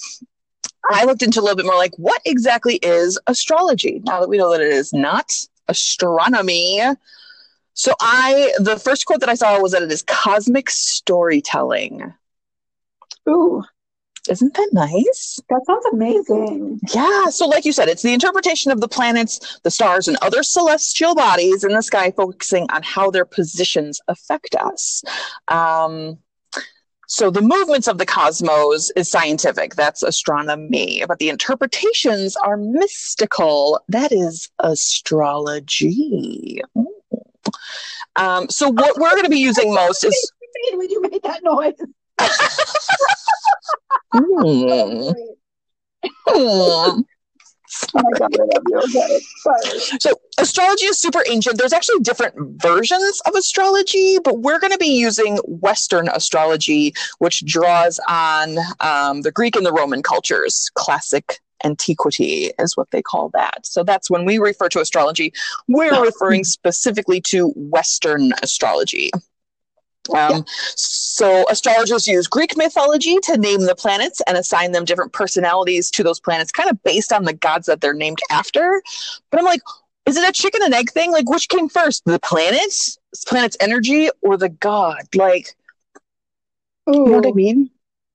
I 0.92 1.06
looked 1.06 1.24
into 1.24 1.40
a 1.40 1.44
little 1.44 1.56
bit 1.56 1.66
more 1.66 1.76
like 1.76 1.94
what 1.98 2.22
exactly 2.26 2.76
is 2.78 3.20
astrology 3.28 4.02
now 4.06 4.20
that 4.20 4.30
we 4.30 4.38
know 4.38 4.52
that 4.52 4.62
it 4.62 4.72
is 4.72 4.94
not 4.94 5.32
astronomy. 5.68 6.82
So 7.74 7.94
I 8.00 8.54
the 8.60 8.78
first 8.80 9.06
quote 9.06 9.20
that 9.22 9.30
I 9.30 9.36
saw 9.36 9.60
was 9.60 9.72
that 9.74 9.82
it 9.84 9.92
is 9.92 10.04
cosmic 10.04 10.70
storytelling. 10.70 12.14
ooh, 13.28 13.64
Isn't 14.30 14.54
that 14.56 14.70
nice? 14.74 15.40
that 15.50 15.62
sounds 15.66 15.86
amazing. 15.92 16.80
Yeah. 16.94 17.26
So, 17.30 17.48
like 17.48 17.66
you 17.66 17.72
said, 17.74 17.90
it's 17.90 18.02
the 18.02 18.14
interpretation 18.14 18.72
of 18.72 18.80
the 18.82 18.88
planets, 18.88 19.60
the 19.64 19.72
stars, 19.72 20.08
and 20.08 20.18
other 20.22 20.42
celestial 20.44 21.16
bodies 21.16 21.64
in 21.64 21.74
the 21.74 21.82
sky, 21.84 22.12
focusing 22.12 22.66
on 22.72 22.82
how 22.84 23.12
their 23.12 23.26
positions 23.26 24.00
affect 24.08 24.56
us. 24.56 25.04
Um, 25.48 26.18
so, 27.08 27.30
the 27.30 27.42
movements 27.42 27.88
of 27.88 27.98
the 27.98 28.06
cosmos 28.06 28.92
is 28.96 29.10
scientific. 29.10 29.76
That's 29.76 30.04
astronomy. 30.04 31.04
But 31.08 31.20
the 31.20 31.30
interpretations 31.30 32.36
are 32.38 32.58
mystical. 32.58 33.80
That 33.90 34.12
is 34.12 34.50
astrology. 34.60 36.62
Um, 38.16 38.50
so, 38.50 38.70
what 38.70 38.98
we're 38.98 39.12
going 39.12 39.24
to 39.24 39.30
be 39.30 39.40
using 39.40 39.74
most 39.74 40.04
is. 40.04 40.32
when 40.74 40.90
you 40.90 41.02
made 41.02 41.22
that 41.24 41.44
noise. 41.44 41.74
Hmm. 46.28 46.28
Oh 47.96 48.02
my 48.04 48.20
god, 48.20 48.34
I 48.34 48.44
love 48.44 48.64
you. 48.68 48.78
Okay, 48.78 49.20
sorry. 49.38 50.00
So 50.00 50.14
astrology 50.38 50.86
is 50.86 51.00
super 51.00 51.24
ancient. 51.30 51.58
There's 51.58 51.74
actually 51.74 52.00
different 52.00 52.62
versions 52.62 53.22
of 53.26 53.36
astrology, 53.36 54.18
but 54.24 54.40
we're 54.40 54.60
going 54.60 54.74
to 54.74 54.78
be 54.78 54.88
using 55.00 55.38
Western 55.46 56.10
astrology, 56.10 56.94
which 57.20 57.46
draws 57.46 58.00
on 58.08 58.58
um, 58.80 59.22
the 59.22 59.32
Greek 59.32 59.56
and 59.56 59.66
the 59.66 59.74
Roman 59.74 60.04
cultures. 60.04 60.70
Classic 60.76 61.40
antiquity 61.64 62.52
is 62.60 62.78
what 62.78 62.92
they 62.92 63.02
call 63.02 63.30
that. 63.34 63.66
So 63.66 63.84
that's 63.84 64.10
when 64.10 64.26
we 64.26 64.38
refer 64.38 64.70
to 64.70 64.80
astrology, 64.80 65.34
we're 65.68 66.02
referring 66.06 66.44
specifically 66.44 67.22
to 67.22 67.52
Western 67.56 68.34
astrology. 68.44 69.12
Um, 70.14 70.46
So 70.76 71.46
astrologers 71.50 72.08
use 72.08 72.28
Greek 72.28 72.58
mythology 72.58 73.18
to 73.24 73.38
name 73.38 73.62
the 73.62 73.76
planets 73.76 74.22
and 74.28 74.38
assign 74.38 74.72
them 74.74 74.86
different 74.86 75.14
personalities 75.14 75.90
to 75.92 76.04
those 76.04 76.20
planets, 76.20 76.52
kind 76.52 76.70
of 76.70 76.82
based 76.84 77.14
on 77.14 77.24
the 77.24 77.34
gods 77.34 77.68
that 77.68 77.82
they're 77.82 77.94
named 77.94 78.20
after. 78.30 78.82
But 79.32 79.40
I'm 79.40 79.46
like, 79.46 79.62
is 80.06 80.18
it 80.18 80.28
a 80.28 80.32
chicken 80.32 80.62
and 80.64 80.74
egg 80.74 80.92
thing? 80.92 81.12
Like, 81.12 81.30
which 81.30 81.50
came 81.50 81.70
first, 81.70 82.04
the 82.06 82.20
planets, 82.20 82.98
planet's 83.28 83.58
energy, 83.60 84.10
or 84.22 84.38
the 84.38 84.50
god? 84.50 85.04
Like, 85.16 85.56
Ooh, 86.90 86.94
you 86.94 87.06
know 87.06 87.18
what 87.18 87.28
I 87.28 87.32
mean? 87.32 87.70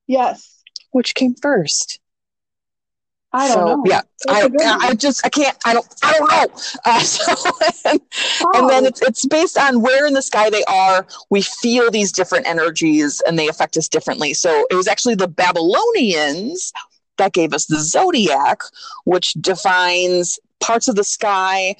yes. 0.06 0.62
Which 0.92 1.14
came 1.14 1.34
first? 1.34 1.99
I 3.32 3.48
don't 3.48 3.56
so, 3.56 3.64
know. 3.64 3.82
Yeah, 3.86 4.00
That's 4.26 4.64
I, 4.64 4.88
I. 4.88 4.94
Just, 4.94 5.24
I 5.24 5.28
can't, 5.28 5.56
I 5.64 5.72
don't, 5.72 5.86
I 6.02 6.12
don't 6.18 6.30
know. 6.30 6.60
Uh, 6.84 7.00
so, 7.00 7.52
and, 7.84 8.00
and 8.54 8.70
then 8.70 8.84
Oh, 8.84 8.88
it's 8.88 9.02
it's 9.02 9.26
based 9.26 9.56
on 9.56 9.82
where 9.82 10.06
in 10.06 10.14
the 10.14 10.22
sky 10.22 10.50
they 10.50 10.64
are. 10.64 11.06
We 11.30 11.42
feel 11.42 11.90
these 11.90 12.10
different 12.10 12.46
energies, 12.46 13.22
and 13.26 13.38
they 13.38 13.48
affect 13.48 13.76
us 13.76 13.86
differently. 13.86 14.34
So 14.34 14.66
it 14.70 14.74
was 14.74 14.88
actually 14.88 15.14
the 15.14 15.28
Babylonians 15.28 16.72
that 17.18 17.32
gave 17.32 17.52
us 17.52 17.66
the 17.66 17.78
zodiac, 17.78 18.62
which 19.04 19.34
defines 19.34 20.38
parts 20.58 20.88
of 20.88 20.96
the 20.96 21.04
sky 21.04 21.76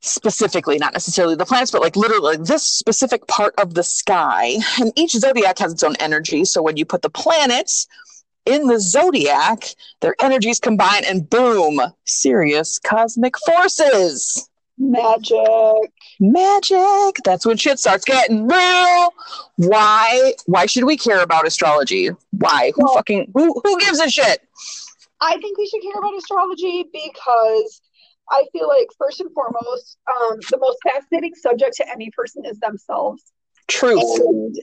specifically, 0.00 0.78
not 0.78 0.92
necessarily 0.92 1.34
the 1.34 1.44
planets, 1.44 1.70
but 1.70 1.82
like 1.82 1.96
literally 1.96 2.36
like 2.36 2.46
this 2.46 2.64
specific 2.64 3.26
part 3.26 3.54
of 3.58 3.74
the 3.74 3.82
sky. 3.82 4.56
And 4.80 4.92
each 4.96 5.12
zodiac 5.12 5.58
has 5.58 5.72
its 5.72 5.82
own 5.82 5.96
energy. 5.96 6.44
So 6.44 6.62
when 6.62 6.76
you 6.76 6.84
put 6.84 7.02
the 7.02 7.10
planets 7.10 7.86
in 8.46 8.66
the 8.66 8.80
zodiac, 8.80 9.64
their 10.00 10.14
energies 10.20 10.60
combine, 10.60 11.04
and 11.04 11.28
boom, 11.28 11.80
serious 12.04 12.78
cosmic 12.78 13.34
forces 13.38 14.48
magic. 14.78 15.38
magic 16.20 17.16
that's 17.24 17.46
when 17.46 17.56
shit 17.56 17.78
starts 17.78 18.04
getting 18.04 18.46
real 18.46 19.14
why 19.56 20.34
why 20.44 20.66
should 20.66 20.84
we 20.84 20.98
care 20.98 21.22
about 21.22 21.46
astrology 21.46 22.10
why 22.32 22.72
who 22.74 22.84
Well- 22.84 22.94
fucking 22.94 23.30
who 23.32 23.58
who 23.64 23.78
gives 23.78 23.98
a 24.00 24.10
shit 24.10 24.42
I 25.18 25.38
think 25.38 25.56
we 25.56 25.66
should 25.66 25.80
care 25.80 25.98
about 25.98 26.14
astrology 26.14 26.84
because 26.92 27.80
I 28.30 28.44
feel 28.52 28.68
like 28.68 28.88
first 28.98 29.20
and 29.20 29.32
foremost, 29.32 29.96
um, 30.14 30.36
the 30.50 30.58
most 30.58 30.76
fascinating 30.84 31.34
subject 31.34 31.76
to 31.76 31.90
any 31.90 32.10
person 32.10 32.44
is 32.44 32.58
themselves. 32.58 33.22
True. 33.66 33.98
And 33.98 34.54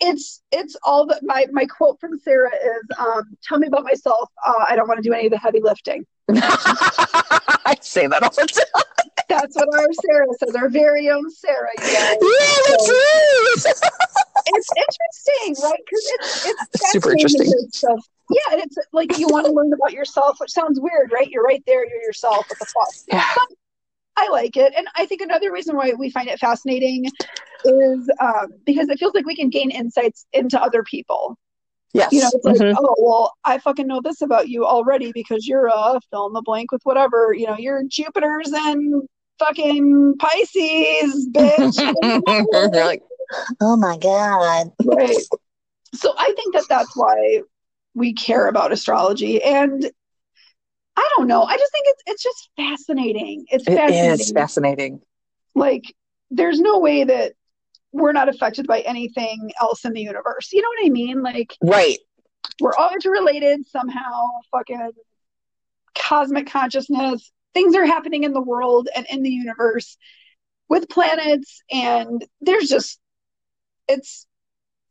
it's 0.00 0.42
it's 0.52 0.76
all 0.82 1.06
that 1.06 1.22
my 1.22 1.46
my 1.52 1.66
quote 1.66 1.98
from 2.00 2.18
Sarah 2.18 2.50
is 2.54 2.82
um, 2.98 3.36
tell 3.42 3.58
me 3.58 3.66
about 3.66 3.84
myself. 3.84 4.30
Uh, 4.46 4.64
I 4.68 4.76
don't 4.76 4.88
want 4.88 4.98
to 5.02 5.08
do 5.08 5.12
any 5.14 5.26
of 5.26 5.32
the 5.32 5.38
heavy 5.38 5.60
lifting. 5.60 6.06
i 6.32 7.74
say 7.80 8.06
that 8.06 8.22
all 8.22 8.30
the 8.30 8.46
time 8.46 8.82
That's 9.28 9.56
what 9.56 9.68
our 9.74 9.88
Sarah 9.92 10.26
says, 10.38 10.54
our 10.54 10.68
very 10.68 11.10
own 11.10 11.28
Sarah, 11.30 11.68
you 11.78 11.84
guys. 11.84 11.92
yeah 11.96 12.16
the 12.68 12.78
truth 12.86 13.82
It's 14.46 14.70
interesting, 14.76 15.64
right? 15.64 15.78
Because 15.84 16.04
it's 16.14 16.46
it's 16.74 16.92
super 16.92 17.10
interesting. 17.12 17.52
stuff. 17.72 17.98
Yeah, 18.30 18.52
and 18.54 18.62
it's 18.62 18.76
like 18.92 19.18
you 19.18 19.26
want 19.28 19.46
to 19.46 19.52
learn 19.52 19.72
about 19.72 19.92
yourself, 19.92 20.36
which 20.40 20.50
sounds 20.50 20.78
weird, 20.80 21.10
right? 21.12 21.28
You're 21.28 21.42
right 21.42 21.62
there, 21.66 21.84
you're 21.88 22.02
yourself. 22.02 22.46
What 22.48 22.58
the 22.60 22.66
fuck? 22.66 22.88
yeah 23.08 23.24
I 24.16 24.28
like 24.30 24.56
it. 24.56 24.72
And 24.76 24.86
I 24.96 25.06
think 25.06 25.20
another 25.22 25.52
reason 25.52 25.76
why 25.76 25.92
we 25.98 26.10
find 26.10 26.28
it 26.28 26.38
fascinating 26.38 27.06
is 27.64 28.10
um, 28.20 28.48
because 28.64 28.88
it 28.88 28.98
feels 28.98 29.14
like 29.14 29.26
we 29.26 29.36
can 29.36 29.48
gain 29.50 29.70
insights 29.70 30.26
into 30.32 30.60
other 30.60 30.82
people. 30.82 31.38
yes 31.94 32.12
You 32.12 32.20
know, 32.20 32.30
it's 32.34 32.44
like, 32.44 32.56
Mhm. 32.56 32.76
oh, 32.78 32.94
well, 32.98 33.34
I 33.44 33.58
fucking 33.58 33.86
know 33.86 34.00
this 34.02 34.20
about 34.20 34.48
you 34.48 34.66
already 34.66 35.12
because 35.12 35.46
you're 35.46 35.66
a 35.66 36.00
fill 36.10 36.26
in 36.26 36.32
the 36.32 36.42
blank 36.42 36.72
with 36.72 36.82
whatever. 36.84 37.32
You 37.32 37.46
know, 37.46 37.56
you're 37.56 37.82
Jupiter's 37.84 38.52
and 38.52 39.08
fucking 39.38 40.16
Pisces, 40.18 41.28
bitch. 41.30 41.78
You're 42.52 42.84
like 42.84 43.02
oh 43.60 43.76
my 43.76 43.96
god 43.96 44.72
right. 44.84 45.16
So 45.94 46.12
I 46.18 46.32
think 46.36 46.54
that 46.54 46.64
that's 46.68 46.96
why 46.96 47.42
we 47.94 48.12
care 48.12 48.48
about 48.48 48.72
astrology. 48.72 49.42
And 49.42 49.90
I 51.00 51.08
don't 51.16 51.28
know. 51.28 51.42
I 51.44 51.56
just 51.56 51.72
think 51.72 51.86
it's 51.88 52.02
it's 52.06 52.22
just 52.22 52.50
fascinating. 52.56 53.46
It's 53.48 53.66
it 53.66 53.74
fascinating. 53.74 54.10
is 54.20 54.32
fascinating 54.32 55.00
like 55.54 55.94
there's 56.30 56.60
no 56.60 56.78
way 56.78 57.04
that 57.04 57.32
we're 57.92 58.12
not 58.12 58.28
affected 58.28 58.66
by 58.66 58.80
anything 58.80 59.50
else 59.60 59.84
in 59.84 59.92
the 59.92 60.00
universe. 60.00 60.52
You 60.52 60.62
know 60.62 60.68
what 60.68 60.86
I 60.86 60.90
mean? 60.90 61.22
Like 61.22 61.56
right 61.62 61.98
we're 62.60 62.74
all 62.74 62.90
interrelated 62.92 63.66
somehow. 63.66 64.28
Fucking 64.52 64.90
cosmic 65.96 66.48
consciousness. 66.50 67.32
Things 67.54 67.74
are 67.74 67.86
happening 67.86 68.24
in 68.24 68.32
the 68.32 68.40
world 68.40 68.88
and 68.94 69.06
in 69.10 69.22
the 69.22 69.30
universe 69.30 69.96
with 70.68 70.88
planets 70.88 71.62
and 71.72 72.24
there's 72.40 72.68
just 72.68 73.00
it's 73.88 74.26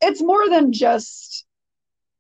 it's 0.02 0.22
more 0.22 0.50
than 0.50 0.74
just 0.74 1.46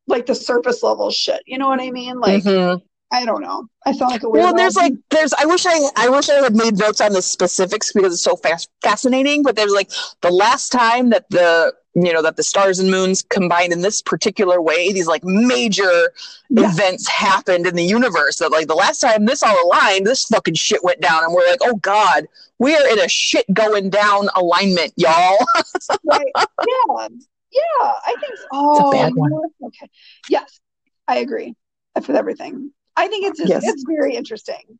like 0.07 0.25
the 0.25 0.35
surface 0.35 0.81
level 0.81 1.11
shit. 1.11 1.41
You 1.45 1.57
know 1.57 1.67
what 1.67 1.81
I 1.81 1.91
mean? 1.91 2.19
Like 2.19 2.43
Mhm. 2.43 2.81
I 3.11 3.25
don't 3.25 3.41
know. 3.41 3.67
I 3.85 3.91
sound 3.93 4.11
like 4.11 4.21
a 4.21 4.27
weirdo. 4.27 4.33
Well, 4.33 4.53
there's 4.53 4.75
like 4.75 4.93
there's 5.09 5.33
I 5.33 5.45
wish 5.45 5.65
I 5.65 5.89
I 5.95 6.09
wish 6.09 6.29
I 6.29 6.35
had 6.35 6.55
made 6.55 6.77
notes 6.77 7.01
on 7.01 7.13
the 7.13 7.21
specifics 7.21 7.91
because 7.91 8.13
it's 8.13 8.23
so 8.23 8.35
fast 8.35 8.69
fascinating. 8.81 9.41
But 9.41 9.55
there's 9.55 9.71
like 9.71 9.89
the 10.21 10.31
last 10.31 10.71
time 10.71 11.09
that 11.09 11.27
the 11.29 11.73
you 11.95 12.13
know 12.13 12.21
that 12.21 12.35
the 12.35 12.43
stars 12.43 12.77
and 12.77 12.91
moons 12.91 13.23
combined 13.23 13.73
in 13.73 13.81
this 13.81 14.01
particular 14.01 14.61
way, 14.61 14.93
these 14.93 15.07
like 15.07 15.23
major 15.23 16.11
Yeah. 16.49 16.69
events 16.69 17.07
happened 17.07 17.65
in 17.65 17.75
the 17.75 17.83
universe. 17.83 18.37
That 18.37 18.51
like 18.51 18.67
the 18.67 18.75
last 18.75 18.99
time 18.99 19.25
this 19.25 19.41
all 19.41 19.57
aligned, 19.65 20.05
this 20.05 20.25
fucking 20.25 20.53
shit 20.53 20.83
went 20.83 21.01
down, 21.01 21.23
and 21.23 21.33
we're 21.33 21.47
like, 21.49 21.61
oh 21.63 21.77
god, 21.77 22.27
we 22.59 22.75
are 22.75 22.87
in 22.89 22.99
a 22.99 23.09
shit 23.09 23.51
going 23.53 23.89
down 23.89 24.29
alignment, 24.35 24.93
y'all. 24.97 25.37
right. 26.05 26.31
Yeah. 26.35 27.07
Yeah. 27.51 27.91
I 28.05 28.15
think 28.19 28.37
so. 28.37 28.47
Oh, 28.53 28.91
bad 28.91 29.15
one. 29.15 29.31
Okay. 29.63 29.89
Yes. 30.29 30.59
I 31.07 31.17
agree 31.17 31.55
That's 31.95 32.07
with 32.07 32.15
everything. 32.17 32.71
I 32.99 33.07
think 33.07 33.25
it's 33.27 33.39
just, 33.39 33.49
Yes. 33.49 33.63
it's 33.65 33.83
very 33.87 34.15
interesting. 34.15 34.77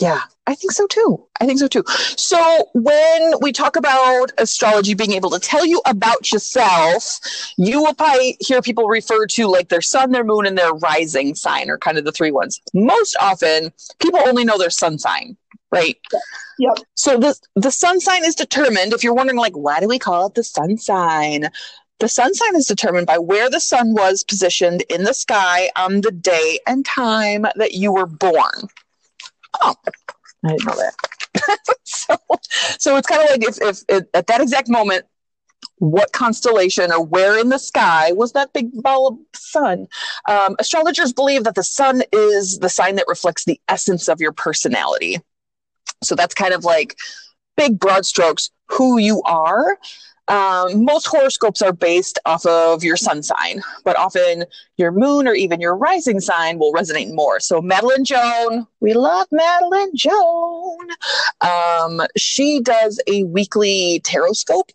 Yeah, 0.00 0.22
I 0.48 0.56
think 0.56 0.72
so 0.72 0.88
too. 0.88 1.24
I 1.40 1.46
think 1.46 1.60
so 1.60 1.68
too. 1.68 1.84
So 2.16 2.68
when 2.74 3.34
we 3.40 3.52
talk 3.52 3.76
about 3.76 4.32
astrology 4.38 4.94
being 4.94 5.12
able 5.12 5.30
to 5.30 5.38
tell 5.38 5.64
you 5.64 5.80
about 5.86 6.32
yourself, 6.32 7.20
you 7.56 7.80
will 7.80 7.94
probably 7.94 8.36
hear 8.40 8.60
people 8.60 8.88
refer 8.88 9.24
to 9.26 9.46
like 9.46 9.68
their 9.68 9.80
sun, 9.80 10.10
their 10.10 10.24
moon, 10.24 10.46
and 10.46 10.58
their 10.58 10.72
rising 10.72 11.36
sign, 11.36 11.70
or 11.70 11.78
kind 11.78 11.96
of 11.96 12.04
the 12.04 12.10
three 12.10 12.32
ones. 12.32 12.60
Most 12.74 13.16
often, 13.20 13.72
people 14.00 14.18
only 14.26 14.44
know 14.44 14.58
their 14.58 14.68
sun 14.68 14.98
sign, 14.98 15.36
right? 15.70 15.96
Yep. 16.58 16.78
So 16.96 17.16
the 17.18 17.38
the 17.54 17.70
sun 17.70 18.00
sign 18.00 18.24
is 18.24 18.34
determined. 18.34 18.92
If 18.92 19.04
you're 19.04 19.14
wondering, 19.14 19.38
like, 19.38 19.54
why 19.54 19.78
do 19.78 19.86
we 19.86 20.00
call 20.00 20.26
it 20.26 20.34
the 20.34 20.42
sun 20.44 20.76
sign? 20.76 21.50
The 22.00 22.08
sun 22.08 22.34
sign 22.34 22.56
is 22.56 22.66
determined 22.66 23.06
by 23.06 23.18
where 23.18 23.48
the 23.48 23.60
sun 23.60 23.94
was 23.94 24.24
positioned 24.24 24.82
in 24.90 25.04
the 25.04 25.14
sky 25.14 25.70
on 25.76 26.00
the 26.00 26.10
day 26.10 26.58
and 26.66 26.84
time 26.84 27.46
that 27.56 27.72
you 27.72 27.92
were 27.92 28.06
born. 28.06 28.68
Oh, 29.62 29.76
I 30.44 30.48
didn't 30.48 30.66
know 30.66 30.74
that. 30.74 31.58
so, 31.84 32.16
so 32.78 32.96
it's 32.96 33.06
kind 33.06 33.22
of 33.22 33.30
like 33.30 33.44
if, 33.44 33.62
if, 33.62 33.84
if 33.88 34.04
at 34.12 34.26
that 34.26 34.40
exact 34.40 34.68
moment, 34.68 35.04
what 35.78 36.12
constellation 36.12 36.92
or 36.92 37.04
where 37.04 37.38
in 37.38 37.48
the 37.48 37.58
sky 37.58 38.12
was 38.12 38.32
that 38.32 38.52
big 38.52 38.70
ball 38.82 39.08
of 39.08 39.18
sun? 39.34 39.88
Um, 40.28 40.56
astrologers 40.58 41.12
believe 41.12 41.44
that 41.44 41.54
the 41.54 41.64
sun 41.64 42.02
is 42.12 42.58
the 42.58 42.68
sign 42.68 42.96
that 42.96 43.06
reflects 43.08 43.44
the 43.44 43.60
essence 43.68 44.08
of 44.08 44.20
your 44.20 44.32
personality. 44.32 45.18
So 46.02 46.14
that's 46.14 46.34
kind 46.34 46.54
of 46.54 46.64
like 46.64 46.96
big 47.56 47.78
broad 47.78 48.04
strokes 48.04 48.50
who 48.68 48.98
you 48.98 49.22
are. 49.22 49.78
Um, 50.28 50.84
most 50.84 51.06
horoscopes 51.06 51.60
are 51.60 51.72
based 51.72 52.18
off 52.24 52.46
of 52.46 52.82
your 52.82 52.96
sun 52.96 53.22
sign, 53.22 53.62
but 53.84 53.96
often 53.96 54.44
your 54.76 54.90
moon 54.90 55.28
or 55.28 55.34
even 55.34 55.60
your 55.60 55.76
rising 55.76 56.20
sign 56.20 56.58
will 56.58 56.72
resonate 56.72 57.12
more. 57.12 57.40
So 57.40 57.60
Madeline 57.60 58.04
Joan, 58.04 58.66
we 58.80 58.94
love 58.94 59.26
Madeline 59.30 59.94
Joan. 59.94 60.88
Um, 61.40 62.00
she 62.16 62.60
does 62.60 63.00
a 63.06 63.24
weekly 63.24 64.00
tarot 64.04 64.32
scope 64.32 64.70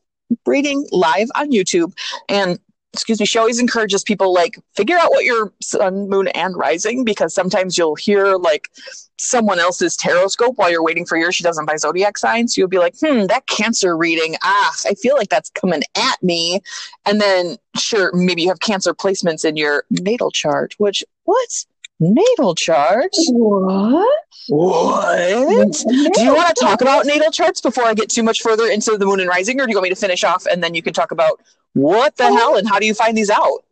reading 0.46 0.88
live 0.92 1.30
on 1.36 1.52
YouTube, 1.52 1.94
and 2.28 2.60
excuse 2.94 3.20
me, 3.20 3.26
she 3.26 3.40
always 3.40 3.60
encourages 3.60 4.04
people 4.04 4.34
like 4.34 4.60
figure 4.76 4.98
out 4.98 5.12
what 5.12 5.26
your 5.26 5.52
sun, 5.62 6.10
moon, 6.10 6.28
and 6.30 6.56
rising 6.56 7.04
because 7.04 7.34
sometimes 7.34 7.78
you'll 7.78 7.96
hear 7.96 8.36
like 8.36 8.68
someone 9.20 9.60
else's 9.60 9.96
tarot 9.96 10.28
scope 10.28 10.58
while 10.58 10.72
you're 10.72 10.84
waiting 10.84 11.06
for 11.06 11.18
yours. 11.18 11.36
She 11.36 11.44
doesn't 11.44 11.66
buy 11.66 11.76
zodiac 11.78 12.18
signs. 12.18 12.56
So 12.56 12.60
you'll 12.62 12.70
be 12.70 12.80
like, 12.80 12.96
hmm, 13.00 13.26
that 13.28 13.46
cancer 13.48 13.96
reading, 13.98 14.36
ah, 14.44 14.74
I 14.86 14.94
feel 14.96 15.16
like 15.16 15.30
that's 15.30 15.50
coming 15.52 15.82
at 15.96 16.22
me. 16.24 16.62
And 17.06 17.20
then 17.22 17.58
sure, 17.78 18.12
maybe 18.14 18.44
you 18.44 18.50
have 18.50 18.60
cancer 18.60 18.94
placements 18.94 19.46
in 19.46 19.58
your 19.58 19.84
natal 19.90 20.32
chart, 20.32 20.74
which 20.78 21.04
what? 21.24 21.66
Natal 22.00 22.56
chart? 22.56 23.12
What? 23.28 24.20
What? 24.48 25.72
Do 25.86 26.22
you 26.24 26.34
want 26.34 26.56
to 26.56 26.56
talk 26.60 26.82
about 26.82 27.06
natal 27.06 27.30
charts 27.30 27.62
before 27.62 27.84
I 27.84 27.94
get 27.94 28.10
too 28.10 28.24
much 28.24 28.40
further 28.42 28.68
into 28.68 28.98
the 28.98 29.06
moon 29.06 29.20
and 29.20 29.30
rising, 29.30 29.60
or 29.60 29.66
do 29.66 29.72
you 29.72 29.78
want 29.78 29.84
me 29.84 29.90
to 29.90 29.96
finish 29.96 30.24
off 30.24 30.46
and 30.46 30.64
then 30.64 30.74
you 30.74 30.82
can 30.82 30.94
talk 30.94 31.12
about 31.12 31.42
what 31.74 32.16
the 32.18 32.24
hell 32.24 32.58
and 32.58 32.68
how 32.68 32.80
do 32.80 32.86
you 32.86 32.94
find 32.94 33.16
these 33.16 33.30
out? 33.30 33.64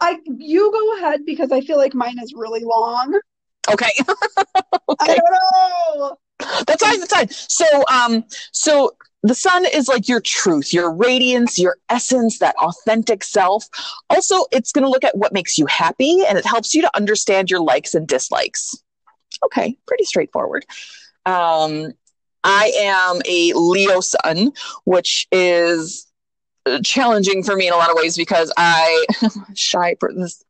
I 0.00 0.18
you 0.26 0.70
go 0.70 0.98
ahead 0.98 1.24
because 1.26 1.50
I 1.50 1.60
feel 1.60 1.76
like 1.76 1.94
mine 1.94 2.18
is 2.22 2.32
really 2.34 2.62
long. 2.62 3.18
Okay. 3.72 3.90
I 4.54 4.62
okay. 4.88 5.16
don't 5.16 5.98
know. 6.00 6.18
That's 6.66 6.82
fine. 6.82 7.00
That's 7.00 7.12
fine. 7.12 7.28
So, 7.30 7.84
um, 7.92 8.24
so 8.52 8.96
the 9.22 9.34
sun 9.34 9.64
is 9.66 9.88
like 9.88 10.08
your 10.08 10.20
truth, 10.20 10.72
your 10.72 10.92
radiance, 10.92 11.58
your 11.58 11.76
essence, 11.90 12.38
that 12.38 12.54
authentic 12.56 13.24
self. 13.24 13.66
Also, 14.10 14.44
it's 14.52 14.72
going 14.72 14.84
to 14.84 14.90
look 14.90 15.04
at 15.04 15.16
what 15.16 15.32
makes 15.32 15.58
you 15.58 15.66
happy 15.66 16.24
and 16.28 16.38
it 16.38 16.46
helps 16.46 16.74
you 16.74 16.82
to 16.82 16.96
understand 16.96 17.50
your 17.50 17.60
likes 17.60 17.94
and 17.94 18.06
dislikes. 18.06 18.76
Okay, 19.44 19.76
pretty 19.86 20.04
straightforward. 20.04 20.64
Um, 21.26 21.92
I 22.44 22.72
am 22.76 23.20
a 23.26 23.52
Leo 23.54 24.00
sun, 24.00 24.52
which 24.84 25.26
is 25.32 26.07
challenging 26.84 27.42
for 27.42 27.56
me 27.56 27.66
in 27.66 27.72
a 27.72 27.76
lot 27.76 27.90
of 27.90 27.96
ways 27.96 28.16
because 28.16 28.52
I 28.56 29.06
shy 29.54 29.96
this 30.16 30.44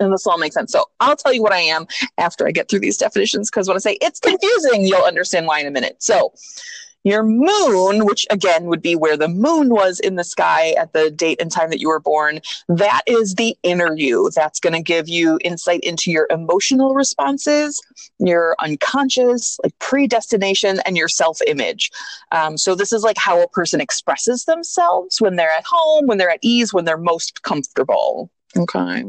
and 0.00 0.12
this 0.12 0.26
all 0.26 0.38
makes 0.38 0.54
sense. 0.54 0.72
So 0.72 0.84
I'll 1.00 1.16
tell 1.16 1.32
you 1.32 1.42
what 1.42 1.52
I 1.52 1.60
am 1.60 1.86
after 2.18 2.46
I 2.46 2.50
get 2.50 2.68
through 2.68 2.80
these 2.80 2.96
definitions 2.96 3.50
because 3.50 3.68
when 3.68 3.76
I 3.76 3.80
say 3.80 3.98
it's 4.00 4.20
confusing, 4.20 4.86
you'll 4.86 5.04
understand 5.04 5.46
why 5.46 5.60
in 5.60 5.66
a 5.66 5.70
minute. 5.70 5.96
So 6.02 6.32
your 7.08 7.22
moon, 7.22 8.04
which 8.04 8.26
again 8.30 8.64
would 8.66 8.82
be 8.82 8.94
where 8.94 9.16
the 9.16 9.28
moon 9.28 9.70
was 9.70 10.00
in 10.00 10.16
the 10.16 10.24
sky 10.24 10.72
at 10.72 10.92
the 10.92 11.10
date 11.10 11.40
and 11.40 11.50
time 11.50 11.70
that 11.70 11.80
you 11.80 11.88
were 11.88 12.00
born, 12.00 12.40
that 12.68 13.02
is 13.06 13.34
the 13.34 13.56
inner 13.62 13.96
you. 13.96 14.30
That's 14.34 14.60
going 14.60 14.74
to 14.74 14.82
give 14.82 15.08
you 15.08 15.38
insight 15.44 15.80
into 15.80 16.10
your 16.10 16.26
emotional 16.30 16.94
responses, 16.94 17.80
your 18.18 18.56
unconscious, 18.60 19.58
like 19.62 19.78
predestination, 19.78 20.80
and 20.86 20.96
your 20.96 21.08
self 21.08 21.40
image. 21.46 21.90
Um, 22.32 22.56
so, 22.56 22.74
this 22.74 22.92
is 22.92 23.02
like 23.02 23.18
how 23.18 23.42
a 23.42 23.48
person 23.48 23.80
expresses 23.80 24.44
themselves 24.44 25.20
when 25.20 25.36
they're 25.36 25.50
at 25.50 25.64
home, 25.66 26.06
when 26.06 26.18
they're 26.18 26.30
at 26.30 26.40
ease, 26.42 26.72
when 26.72 26.84
they're 26.84 26.98
most 26.98 27.42
comfortable. 27.42 28.30
Okay. 28.56 29.04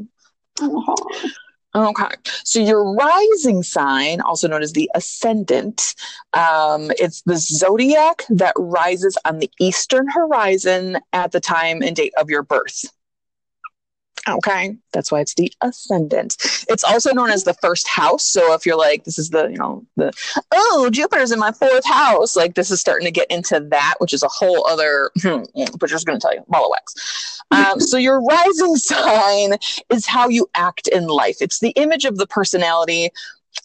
Uh-huh. 0.62 1.30
Okay. 1.76 2.16
So 2.44 2.60
your 2.60 2.94
rising 2.96 3.62
sign, 3.62 4.22
also 4.22 4.48
known 4.48 4.64
as 4.64 4.74
the 4.74 4.90
ascendant, 4.96 5.94
um, 6.34 6.92
it's 6.98 7.22
the 7.24 7.38
zodiac 7.38 8.24
that 8.30 8.54
rises 8.58 9.18
on 9.26 9.40
the 9.40 9.52
eastern 9.60 10.08
horizon 10.10 10.98
at 11.14 11.32
the 11.32 11.40
time 11.40 11.84
and 11.84 11.96
date 11.96 12.14
of 12.20 12.30
your 12.30 12.42
birth. 12.42 12.86
Okay. 14.28 14.76
That's 14.92 15.12
why 15.12 15.22
it's 15.22 15.36
the 15.36 15.52
ascendant. 15.62 16.36
It's 16.68 16.84
also 16.84 17.14
known 17.14 17.30
as 17.30 17.44
the 17.44 17.54
first 17.56 17.88
house. 17.88 18.26
So 18.26 18.54
if 18.54 18.66
you're 18.66 18.78
like, 18.78 19.04
this 19.04 19.18
is 19.18 19.30
the, 19.30 19.48
you 19.48 19.58
know, 19.58 19.86
the, 19.96 20.12
oh, 20.52 20.90
Jupiter's 20.92 21.32
in 21.32 21.40
my 21.40 21.52
fourth 21.52 21.86
house, 21.86 22.36
like 22.36 22.56
this 22.56 22.72
is 22.72 22.80
starting 22.80 23.06
to 23.06 23.12
get 23.12 23.30
into 23.30 23.60
that, 23.72 23.96
which 24.00 24.14
is 24.14 24.24
a 24.24 24.28
whole 24.28 24.68
other, 24.68 25.12
but 25.24 25.90
just 25.90 26.06
going 26.06 26.20
to 26.20 26.22
tell 26.22 26.34
you, 26.34 26.44
ball 26.48 26.66
of 26.66 26.72
wax. 26.72 27.42
Um, 27.52 27.80
so 27.80 27.98
your 27.98 28.22
rising 28.22 28.76
sign 28.76 29.58
is 29.90 30.06
how 30.06 30.28
you 30.30 30.50
act 30.56 30.88
in 30.88 31.08
life. 31.08 31.38
It's 31.42 31.60
the 31.60 31.72
image 31.72 32.06
of 32.06 32.18
the 32.18 32.28
personality 32.28 33.12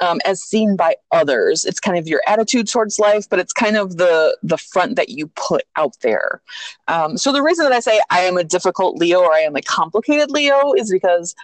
um, 0.00 0.20
as 0.24 0.42
seen 0.42 0.76
by 0.76 0.96
others. 1.12 1.64
It's 1.64 1.80
kind 1.80 1.98
of 1.98 2.06
your 2.06 2.20
attitude 2.26 2.68
towards 2.68 2.98
life, 2.98 3.28
but 3.28 3.38
it's 3.38 3.52
kind 3.52 3.76
of 3.76 3.96
the 3.96 4.36
the 4.42 4.58
front 4.58 4.96
that 4.96 5.08
you 5.08 5.28
put 5.34 5.62
out 5.76 5.96
there. 6.02 6.40
Um, 6.88 7.16
so 7.16 7.32
the 7.32 7.42
reason 7.42 7.64
that 7.64 7.72
I 7.72 7.80
say 7.80 8.00
I 8.10 8.20
am 8.20 8.36
a 8.36 8.44
difficult 8.44 8.96
Leo 8.96 9.20
or 9.20 9.32
I 9.32 9.40
am 9.40 9.56
a 9.56 9.62
complicated 9.62 10.30
Leo 10.30 10.72
is 10.74 10.90
because 10.90 11.34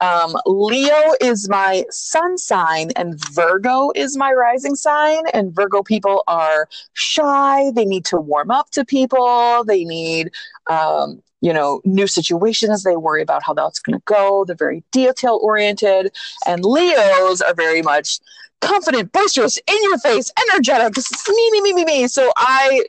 um, 0.00 0.36
Leo 0.46 1.14
is 1.20 1.48
my 1.48 1.84
sun 1.90 2.36
sign 2.36 2.90
and 2.96 3.22
Virgo 3.32 3.92
is 3.94 4.16
my 4.16 4.32
rising 4.32 4.74
sign. 4.74 5.22
And 5.32 5.54
Virgo 5.54 5.82
people 5.82 6.24
are 6.26 6.68
shy. 6.94 7.70
They 7.70 7.84
need 7.84 8.04
to 8.06 8.16
warm 8.18 8.50
up 8.50 8.70
to 8.70 8.84
people. 8.84 9.64
They 9.64 9.84
need 9.84 10.32
um, 10.68 11.22
you 11.42 11.52
know, 11.52 11.82
new 11.84 12.06
situations. 12.06 12.84
They 12.84 12.96
worry 12.96 13.20
about 13.20 13.42
how 13.42 13.52
that's 13.52 13.80
going 13.80 13.98
to 13.98 14.02
go. 14.06 14.44
They're 14.46 14.56
very 14.56 14.82
detail 14.92 15.38
oriented. 15.42 16.12
And 16.46 16.64
Leos 16.64 17.42
are 17.42 17.52
very 17.52 17.82
much 17.82 18.20
confident, 18.60 19.12
boisterous, 19.12 19.58
in 19.66 19.76
your 19.82 19.98
face, 19.98 20.30
energetic, 20.48 20.96
me, 21.28 21.50
me, 21.50 21.60
me, 21.60 21.72
me, 21.74 21.84
me. 21.84 22.08
So 22.08 22.32
I 22.36 22.84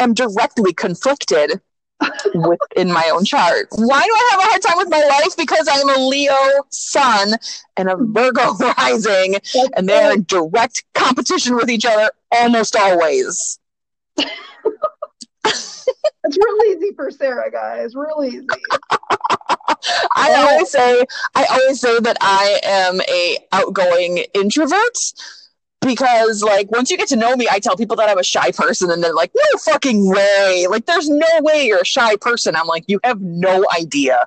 am 0.00 0.14
directly 0.14 0.72
conflicted 0.72 1.60
within 2.34 2.90
my 2.90 3.10
own 3.12 3.24
chart. 3.24 3.68
Why 3.72 4.02
do 4.02 4.12
I 4.12 4.28
have 4.30 4.40
a 4.40 4.42
hard 4.44 4.62
time 4.62 4.78
with 4.78 4.88
my 4.88 5.04
life? 5.04 5.36
Because 5.36 5.68
I'm 5.70 5.88
a 5.90 6.08
Leo 6.08 6.64
sun 6.70 7.34
and 7.76 7.90
a 7.90 7.96
Virgo 7.96 8.54
rising, 8.78 9.36
and 9.76 9.86
they're 9.86 10.14
in 10.14 10.24
direct 10.24 10.82
competition 10.94 11.56
with 11.56 11.68
each 11.68 11.84
other 11.84 12.10
almost 12.32 12.74
always. 12.74 13.58
It's 16.24 16.36
real 16.36 16.76
easy 16.76 16.94
for 16.94 17.10
Sarah, 17.10 17.50
guys. 17.50 17.94
Real 17.94 18.22
easy. 18.24 18.46
I 20.16 20.34
always 20.34 20.70
say 20.70 21.04
I 21.34 21.44
always 21.44 21.80
say 21.80 21.98
that 22.00 22.18
I 22.20 22.60
am 22.62 23.00
a 23.08 23.38
outgoing 23.52 24.24
introvert 24.34 24.98
because 25.80 26.42
like 26.42 26.70
once 26.70 26.90
you 26.90 26.98
get 26.98 27.08
to 27.08 27.16
know 27.16 27.36
me, 27.36 27.46
I 27.50 27.60
tell 27.60 27.76
people 27.76 27.96
that 27.96 28.10
I'm 28.10 28.18
a 28.18 28.24
shy 28.24 28.50
person 28.50 28.90
and 28.90 29.02
they're 29.02 29.14
like, 29.14 29.32
no 29.34 29.58
fucking 29.58 30.08
way. 30.08 30.66
Like 30.68 30.86
there's 30.86 31.08
no 31.08 31.26
way 31.40 31.66
you're 31.66 31.80
a 31.80 31.86
shy 31.86 32.16
person. 32.16 32.56
I'm 32.56 32.66
like, 32.66 32.84
you 32.88 33.00
have 33.04 33.20
no 33.20 33.64
idea 33.78 34.26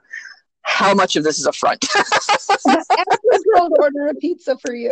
how 0.63 0.93
much 0.93 1.15
of 1.15 1.23
this 1.23 1.39
is 1.39 1.45
a 1.45 1.51
front. 1.51 1.85
Ask 1.95 2.07
the 2.65 3.43
girl 3.53 3.69
to 3.69 3.75
order 3.79 4.07
a 4.07 4.15
pizza 4.15 4.57
for 4.57 4.73
you. 4.73 4.91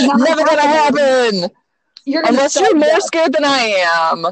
Never 0.00 0.44
gonna 0.44 0.62
happen. 0.62 1.50
You're 2.04 2.22
Unless 2.26 2.56
you're 2.56 2.76
more 2.76 3.00
scared 3.00 3.32
than 3.32 3.44
I 3.44 3.84
am 4.12 4.26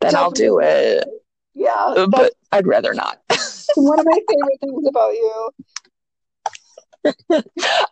then 0.00 0.16
I'll 0.16 0.30
do 0.30 0.60
it. 0.60 1.06
Yeah. 1.54 1.72
Uh, 1.74 2.06
but 2.06 2.32
I'd 2.52 2.66
rather 2.66 2.94
not. 2.94 3.20
one 3.76 3.98
of 3.98 4.06
my 4.06 4.18
favorite 4.28 4.60
things 4.60 4.86
about 4.88 5.12
you. 5.12 5.50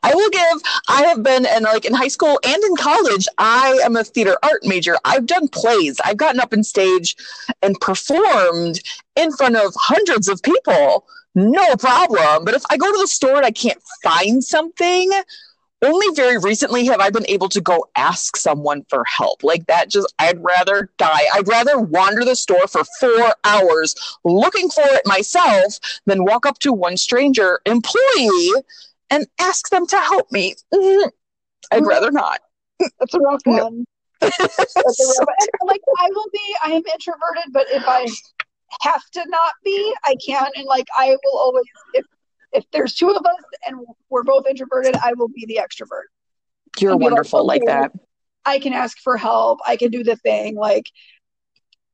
I 0.02 0.14
will 0.14 0.30
give 0.30 0.62
I 0.88 1.02
have 1.02 1.22
been 1.22 1.44
and 1.44 1.64
like 1.64 1.84
in 1.84 1.92
high 1.92 2.08
school 2.08 2.40
and 2.44 2.64
in 2.64 2.76
college, 2.76 3.28
I 3.36 3.78
am 3.84 3.94
a 3.96 4.04
theater 4.04 4.38
art 4.42 4.64
major. 4.64 4.96
I've 5.04 5.26
done 5.26 5.48
plays. 5.48 6.00
I've 6.02 6.16
gotten 6.16 6.40
up 6.40 6.54
in 6.54 6.64
stage 6.64 7.14
and 7.60 7.78
performed 7.80 8.80
in 9.14 9.30
front 9.32 9.56
of 9.56 9.74
hundreds 9.76 10.28
of 10.28 10.42
people. 10.42 11.06
No 11.34 11.76
problem. 11.76 12.44
But 12.44 12.54
if 12.54 12.62
I 12.70 12.76
go 12.78 12.90
to 12.90 12.98
the 12.98 13.06
store 13.06 13.36
and 13.36 13.46
I 13.46 13.50
can't 13.50 13.82
find 14.02 14.42
something, 14.42 15.10
only 15.82 16.14
very 16.14 16.38
recently 16.38 16.86
have 16.86 17.00
I 17.00 17.10
been 17.10 17.26
able 17.28 17.48
to 17.50 17.60
go 17.60 17.86
ask 17.96 18.36
someone 18.36 18.84
for 18.88 19.04
help. 19.04 19.42
Like 19.42 19.66
that 19.66 19.90
just 19.90 20.12
I'd 20.18 20.42
rather 20.42 20.90
die. 20.96 21.22
I'd 21.34 21.48
rather 21.48 21.78
wander 21.78 22.24
the 22.24 22.36
store 22.36 22.66
for 22.66 22.84
4 23.00 23.34
hours 23.44 23.94
looking 24.24 24.70
for 24.70 24.84
it 24.84 25.02
myself 25.04 25.78
than 26.06 26.24
walk 26.24 26.46
up 26.46 26.58
to 26.60 26.72
one 26.72 26.96
stranger 26.96 27.60
employee 27.66 28.52
and 29.10 29.26
ask 29.40 29.68
them 29.70 29.86
to 29.88 29.96
help 29.98 30.30
me. 30.32 30.54
Mm, 30.72 31.10
I'd 31.70 31.86
rather 31.86 32.10
not. 32.10 32.40
That's 32.78 33.14
a 33.14 33.18
rough 33.18 33.42
one. 33.44 33.84
A 34.20 34.26
and, 34.40 35.66
like 35.66 35.80
I 35.98 36.08
will 36.10 36.28
be, 36.32 36.56
I 36.64 36.70
am 36.70 36.82
introverted, 36.92 37.52
but 37.52 37.66
if 37.70 37.82
I 37.86 38.06
have 38.80 39.02
to 39.12 39.24
not 39.28 39.52
be, 39.64 39.94
I 40.04 40.16
can, 40.24 40.46
and 40.54 40.66
like 40.66 40.86
I 40.96 41.16
will 41.24 41.38
always, 41.38 41.64
if 41.94 42.06
if 42.52 42.64
there's 42.72 42.94
two 42.94 43.10
of 43.10 43.24
us 43.24 43.44
and 43.66 43.78
we're 44.10 44.24
both 44.24 44.46
introverted, 44.48 44.96
I 44.96 45.12
will 45.14 45.28
be 45.28 45.46
the 45.46 45.60
extrovert. 45.60 46.08
You're 46.80 46.96
wonderful 46.96 47.44
like, 47.44 47.62
okay, 47.62 47.72
like 47.72 47.92
that. 47.92 48.00
I 48.44 48.58
can 48.58 48.72
ask 48.72 48.98
for 48.98 49.16
help. 49.16 49.60
I 49.66 49.76
can 49.76 49.90
do 49.90 50.02
the 50.02 50.16
thing. 50.16 50.56
Like 50.56 50.86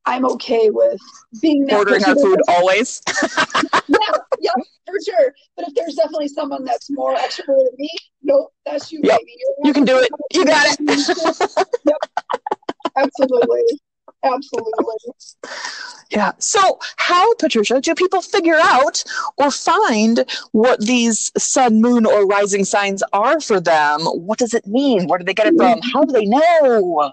I'm 0.05 0.25
okay 0.25 0.69
with 0.69 0.99
being 1.41 1.71
ordering 1.71 2.03
our 2.05 2.15
food 2.15 2.39
always. 2.47 3.01
yeah, 3.87 3.97
yeah, 4.39 4.51
for 4.85 4.95
sure. 5.05 5.33
But 5.55 5.67
if 5.67 5.75
there's 5.75 5.95
definitely 5.95 6.29
someone 6.29 6.63
that's 6.63 6.89
more 6.89 7.15
extroverted 7.15 7.65
than 7.65 7.75
me, 7.77 7.89
nope, 8.23 8.51
that's 8.65 8.91
you, 8.91 9.01
yep. 9.03 9.19
baby. 9.19 9.33
You 9.63 9.73
can 9.73 9.85
do 9.85 9.99
it. 9.99 10.09
You 10.33 10.45
got 10.45 10.65
it. 10.67 11.69
yep, 11.85 11.97
absolutely, 12.95 13.61
absolutely. 14.23 15.13
Yeah. 16.11 16.31
So, 16.39 16.79
how, 16.97 17.33
Patricia, 17.35 17.79
do 17.81 17.93
people 17.93 18.21
figure 18.21 18.57
out 18.59 19.03
or 19.37 19.51
find 19.51 20.25
what 20.51 20.79
these 20.81 21.31
sun, 21.37 21.81
moon, 21.81 22.05
or 22.05 22.25
rising 22.25 22.65
signs 22.65 23.03
are 23.13 23.39
for 23.39 23.59
them? 23.59 24.01
What 24.01 24.39
does 24.39 24.53
it 24.53 24.65
mean? 24.65 25.07
Where 25.07 25.19
do 25.19 25.25
they 25.25 25.33
get 25.33 25.47
it 25.47 25.55
from? 25.55 25.81
How 25.93 26.03
do 26.03 26.11
they 26.11 26.25
know? 26.25 27.11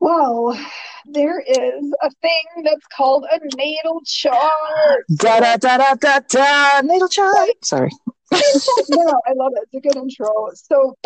Well, 0.00 0.58
there 1.06 1.40
is 1.40 1.94
a 2.02 2.10
thing 2.22 2.64
that's 2.64 2.86
called 2.96 3.24
a 3.30 3.38
natal 3.56 4.00
chart. 4.04 5.04
Da 5.14 5.40
da 5.40 5.56
da 5.56 5.76
da 5.76 5.94
da 5.94 6.20
da. 6.28 6.80
Natal 6.80 7.08
chart. 7.08 7.50
Sorry. 7.62 7.90
no, 8.88 9.20
I 9.26 9.32
love 9.34 9.52
it. 9.56 9.68
It's 9.70 9.74
a 9.74 9.80
good 9.80 9.96
intro. 9.96 10.28
So 10.54 10.96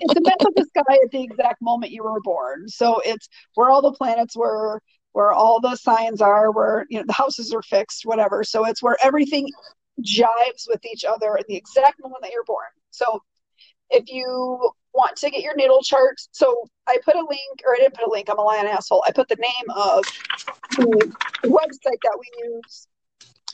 it's 0.00 0.16
a 0.16 0.20
map 0.20 0.40
of 0.40 0.54
the 0.54 0.66
sky 0.68 0.98
at 1.04 1.10
the 1.10 1.22
exact 1.22 1.62
moment 1.62 1.92
you 1.92 2.02
were 2.02 2.20
born. 2.20 2.68
So 2.68 3.00
it's 3.04 3.28
where 3.54 3.70
all 3.70 3.82
the 3.82 3.92
planets 3.92 4.36
were, 4.36 4.80
where 5.12 5.32
all 5.32 5.60
the 5.60 5.76
signs 5.76 6.20
are, 6.20 6.50
where 6.50 6.86
you 6.90 6.98
know 6.98 7.04
the 7.06 7.12
houses 7.12 7.52
are 7.52 7.62
fixed, 7.62 8.04
whatever. 8.04 8.44
So 8.44 8.66
it's 8.66 8.82
where 8.82 8.96
everything 9.02 9.48
jives 10.02 10.66
with 10.68 10.84
each 10.84 11.04
other 11.04 11.38
at 11.38 11.46
the 11.46 11.56
exact 11.56 12.02
moment 12.02 12.22
that 12.22 12.32
you're 12.32 12.44
born. 12.44 12.66
So 12.90 13.22
if 13.90 14.10
you 14.10 14.70
want 14.92 15.16
to 15.16 15.30
get 15.30 15.42
your 15.42 15.54
natal 15.56 15.82
chart, 15.82 16.16
so 16.32 16.66
I 16.86 16.98
put 17.04 17.14
a 17.14 17.20
link, 17.20 17.62
or 17.64 17.74
I 17.74 17.78
didn't 17.78 17.94
put 17.94 18.06
a 18.06 18.10
link. 18.10 18.28
I'm 18.28 18.38
a 18.38 18.42
lion 18.42 18.66
asshole. 18.66 19.04
I 19.06 19.12
put 19.12 19.28
the 19.28 19.36
name 19.36 19.70
of 19.74 20.04
the 20.76 21.48
website 21.48 22.00
that 22.02 22.18
we 22.18 22.26
use 22.48 22.88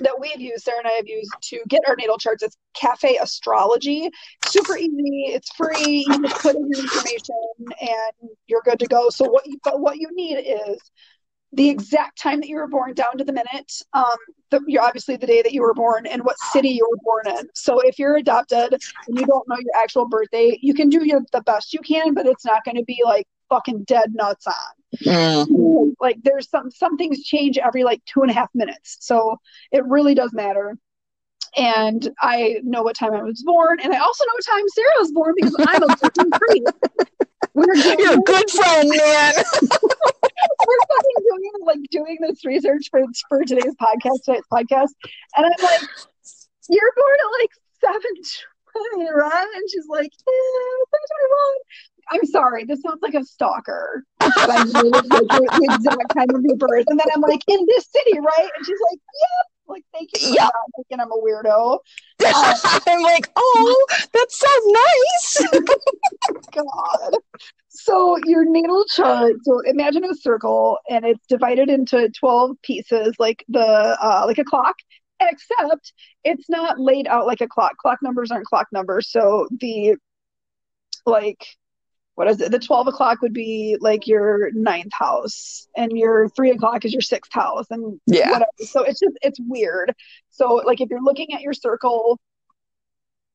that 0.00 0.18
we've 0.18 0.40
used, 0.40 0.64
Sarah 0.64 0.78
and 0.78 0.88
I 0.88 0.92
have 0.92 1.08
used 1.08 1.32
to 1.42 1.60
get 1.68 1.82
our 1.86 1.96
natal 1.96 2.18
charts. 2.18 2.42
It's 2.42 2.56
Cafe 2.74 3.16
Astrology. 3.16 4.10
Super 4.46 4.76
easy. 4.76 5.26
It's 5.28 5.50
free. 5.54 6.04
You 6.08 6.22
just 6.22 6.42
put 6.42 6.56
in 6.56 6.68
your 6.68 6.80
information 6.80 7.34
and 7.80 8.30
you're 8.46 8.62
good 8.64 8.78
to 8.80 8.86
go. 8.86 9.10
So 9.10 9.28
what 9.28 9.46
you 9.46 9.58
but 9.64 9.80
what 9.80 9.98
you 9.98 10.08
need 10.12 10.36
is 10.36 10.78
the 11.52 11.68
exact 11.68 12.20
time 12.20 12.40
that 12.40 12.48
you 12.48 12.56
were 12.56 12.68
born 12.68 12.94
down 12.94 13.18
to 13.18 13.24
the 13.24 13.32
minute 13.32 13.72
um 13.92 14.04
the, 14.50 14.60
you're 14.66 14.82
obviously 14.82 15.16
the 15.16 15.26
day 15.26 15.42
that 15.42 15.52
you 15.52 15.62
were 15.62 15.74
born 15.74 16.06
and 16.06 16.22
what 16.22 16.38
city 16.52 16.68
you 16.68 16.86
were 16.88 16.98
born 17.02 17.38
in 17.38 17.48
so 17.54 17.80
if 17.80 17.98
you're 17.98 18.16
adopted 18.16 18.72
and 18.72 19.18
you 19.18 19.26
don't 19.26 19.48
know 19.48 19.56
your 19.58 19.82
actual 19.82 20.06
birthday 20.06 20.56
you 20.62 20.74
can 20.74 20.88
do 20.88 21.04
your 21.04 21.20
the 21.32 21.40
best 21.42 21.72
you 21.72 21.80
can 21.80 22.14
but 22.14 22.26
it's 22.26 22.44
not 22.44 22.64
going 22.64 22.76
to 22.76 22.84
be 22.84 23.00
like 23.04 23.26
fucking 23.48 23.82
dead 23.84 24.14
nuts 24.14 24.46
on 24.46 24.54
mm. 24.98 25.94
like 26.00 26.18
there's 26.22 26.48
some 26.48 26.70
some 26.70 26.96
things 26.96 27.22
change 27.22 27.58
every 27.58 27.84
like 27.84 28.02
two 28.06 28.22
and 28.22 28.30
a 28.30 28.34
half 28.34 28.48
minutes 28.54 28.96
so 29.00 29.38
it 29.72 29.84
really 29.86 30.14
does 30.14 30.32
matter 30.32 30.76
and 31.56 32.08
I 32.20 32.60
know 32.62 32.82
what 32.82 32.96
time 32.96 33.12
I 33.12 33.22
was 33.22 33.42
born, 33.42 33.80
and 33.80 33.92
I 33.92 33.98
also 33.98 34.24
know 34.24 34.32
what 34.34 34.46
time 34.46 34.68
Sarah 34.68 34.90
was 34.98 35.12
born 35.12 35.34
because 35.36 35.56
I'm 35.58 35.82
a 35.82 35.96
fucking 35.96 36.30
freak. 36.38 36.62
We're 37.54 37.74
You're 37.74 38.14
a 38.14 38.18
good 38.18 38.50
friend, 38.50 38.88
man. 38.88 39.32
we're 39.62 40.84
fucking 40.90 41.20
doing 41.24 41.52
like 41.64 41.80
doing 41.90 42.18
this 42.20 42.44
research 42.44 42.88
for 42.90 43.02
for 43.28 43.44
today's 43.44 43.74
podcast, 43.74 44.22
tonight's 44.24 44.46
podcast, 44.52 44.94
and 45.36 45.46
I'm 45.46 45.64
like, 45.64 45.82
"You're 46.68 46.92
born 46.96 47.16
at 47.24 47.40
like 47.40 47.50
seven 47.80 48.22
twenty, 48.72 49.10
right?" 49.12 49.48
And 49.56 49.70
she's 49.70 49.86
like, 49.88 50.12
"Yeah, 50.12 50.84
seven 50.90 51.06
twenty-one." 51.10 51.58
I'm 52.10 52.24
sorry, 52.26 52.64
this 52.64 52.82
sounds 52.82 53.00
like 53.02 53.14
a 53.14 53.24
stalker. 53.24 54.04
I'm 54.20 54.30
like, 54.30 54.66
the 54.66 55.68
exact 55.70 56.14
time 56.14 56.34
of 56.34 56.42
your 56.42 56.56
birth, 56.56 56.84
and 56.88 56.98
then 56.98 57.06
I'm 57.14 57.20
like, 57.20 57.42
"In 57.46 57.64
this 57.66 57.86
city, 57.90 58.18
right?" 58.18 58.50
And 58.56 58.66
she's 58.66 58.78
like, 58.90 58.98
"Yeah." 58.98 59.50
Like, 59.70 59.84
thank 59.94 60.10
you. 60.18 60.34
Yeah. 60.34 60.48
Thinking 60.76 61.00
I'm 61.00 61.12
a 61.12 61.16
weirdo. 61.16 61.74
Um, 61.74 61.80
I'm 62.86 63.02
like, 63.02 63.30
oh, 63.36 63.86
that 64.12 64.26
sounds 64.28 65.52
nice. 65.52 65.62
God. 66.52 67.14
So 67.68 68.18
your 68.24 68.44
natal 68.44 68.84
chart. 68.86 69.34
So 69.44 69.60
imagine 69.60 70.04
a 70.04 70.14
circle, 70.14 70.78
and 70.90 71.04
it's 71.04 71.24
divided 71.28 71.70
into 71.70 72.10
twelve 72.10 72.56
pieces, 72.62 73.14
like 73.18 73.44
the 73.48 73.60
uh, 73.60 74.24
like 74.26 74.38
a 74.38 74.44
clock. 74.44 74.74
Except 75.20 75.92
it's 76.24 76.48
not 76.48 76.80
laid 76.80 77.06
out 77.06 77.26
like 77.26 77.40
a 77.40 77.48
clock. 77.48 77.76
Clock 77.76 77.98
numbers 78.02 78.30
aren't 78.30 78.46
clock 78.46 78.66
numbers. 78.72 79.10
So 79.10 79.48
the 79.60 79.96
like 81.06 81.46
what 82.20 82.28
is 82.28 82.38
it? 82.38 82.50
The 82.50 82.58
12 82.58 82.88
o'clock 82.88 83.22
would 83.22 83.32
be 83.32 83.78
like 83.80 84.06
your 84.06 84.50
ninth 84.52 84.92
house, 84.92 85.66
and 85.74 85.90
your 85.92 86.28
three 86.28 86.50
o'clock 86.50 86.84
is 86.84 86.92
your 86.92 87.00
sixth 87.00 87.32
house, 87.32 87.64
and 87.70 87.98
yeah. 88.06 88.32
Whatever. 88.32 88.50
So 88.58 88.82
it's 88.82 89.00
just, 89.00 89.16
it's 89.22 89.40
weird. 89.40 89.94
So, 90.28 90.56
like, 90.66 90.82
if 90.82 90.90
you're 90.90 91.02
looking 91.02 91.32
at 91.32 91.40
your 91.40 91.54
circle, 91.54 92.20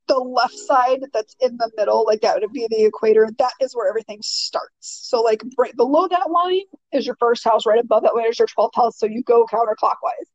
the 0.07 0.19
left 0.19 0.53
side 0.53 0.99
that's 1.13 1.35
in 1.39 1.57
the 1.57 1.71
middle, 1.75 2.05
like 2.05 2.21
that 2.21 2.39
would 2.39 2.53
be 2.53 2.67
the 2.69 2.85
equator, 2.85 3.27
that 3.39 3.53
is 3.59 3.75
where 3.75 3.89
everything 3.89 4.19
starts. 4.21 4.69
So, 4.79 5.23
like, 5.23 5.41
right 5.57 5.75
below 5.75 6.07
that 6.07 6.29
line 6.29 6.61
is 6.93 7.07
your 7.07 7.15
first 7.19 7.43
house, 7.43 7.65
right 7.65 7.79
above 7.79 8.03
that 8.03 8.13
line 8.13 8.29
is 8.29 8.37
your 8.37 8.47
12th 8.47 8.75
house. 8.75 8.99
So, 8.99 9.07
you 9.07 9.23
go 9.23 9.47
counterclockwise. 9.47 10.27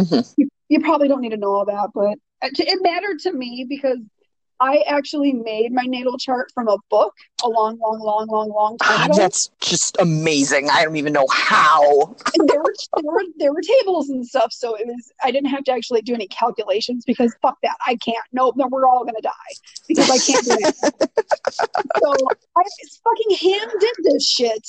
Mm-hmm. 0.00 0.32
You, 0.38 0.48
you 0.68 0.80
probably 0.80 1.06
don't 1.06 1.20
need 1.20 1.30
to 1.30 1.36
know 1.36 1.52
all 1.52 1.66
that, 1.66 1.90
but 1.94 2.18
it 2.42 2.82
mattered 2.82 3.20
to 3.20 3.32
me 3.32 3.64
because 3.68 3.98
I 4.62 4.84
actually 4.86 5.32
made 5.32 5.72
my 5.72 5.82
natal 5.82 6.16
chart 6.18 6.52
from 6.54 6.68
a 6.68 6.76
book 6.88 7.12
a 7.42 7.48
long, 7.48 7.80
long, 7.80 7.98
long, 7.98 8.28
long, 8.28 8.48
long 8.50 8.78
time 8.78 9.10
ago. 9.10 9.18
That's 9.18 9.50
just 9.60 9.96
amazing. 9.98 10.70
I 10.70 10.84
don't 10.84 10.94
even 10.94 11.12
know 11.12 11.26
how. 11.32 12.14
there 12.46 12.60
were 12.60 12.74
there 12.94 13.12
were 13.12 13.24
there 13.38 13.52
were 13.52 13.60
tables 13.60 14.08
and 14.10 14.24
stuff, 14.24 14.52
so 14.52 14.76
it 14.76 14.86
was 14.86 15.12
I 15.24 15.32
didn't 15.32 15.50
have 15.50 15.64
to 15.64 15.72
actually 15.72 16.02
do 16.02 16.14
any 16.14 16.28
calculations 16.28 17.04
because 17.04 17.34
fuck 17.42 17.58
that, 17.64 17.76
I 17.84 17.96
can't. 17.96 18.24
Nope, 18.32 18.54
no, 18.56 18.68
we're 18.68 18.86
all 18.86 19.04
gonna 19.04 19.20
die 19.20 19.32
because 19.88 20.08
I 20.08 20.18
can't 20.18 20.44
do 20.44 20.56
it. 20.60 20.76
so 21.50 22.14
I 22.56 22.62
fucking 23.02 23.50
hand 23.50 23.72
did 23.80 23.96
this 24.04 24.28
shit, 24.28 24.68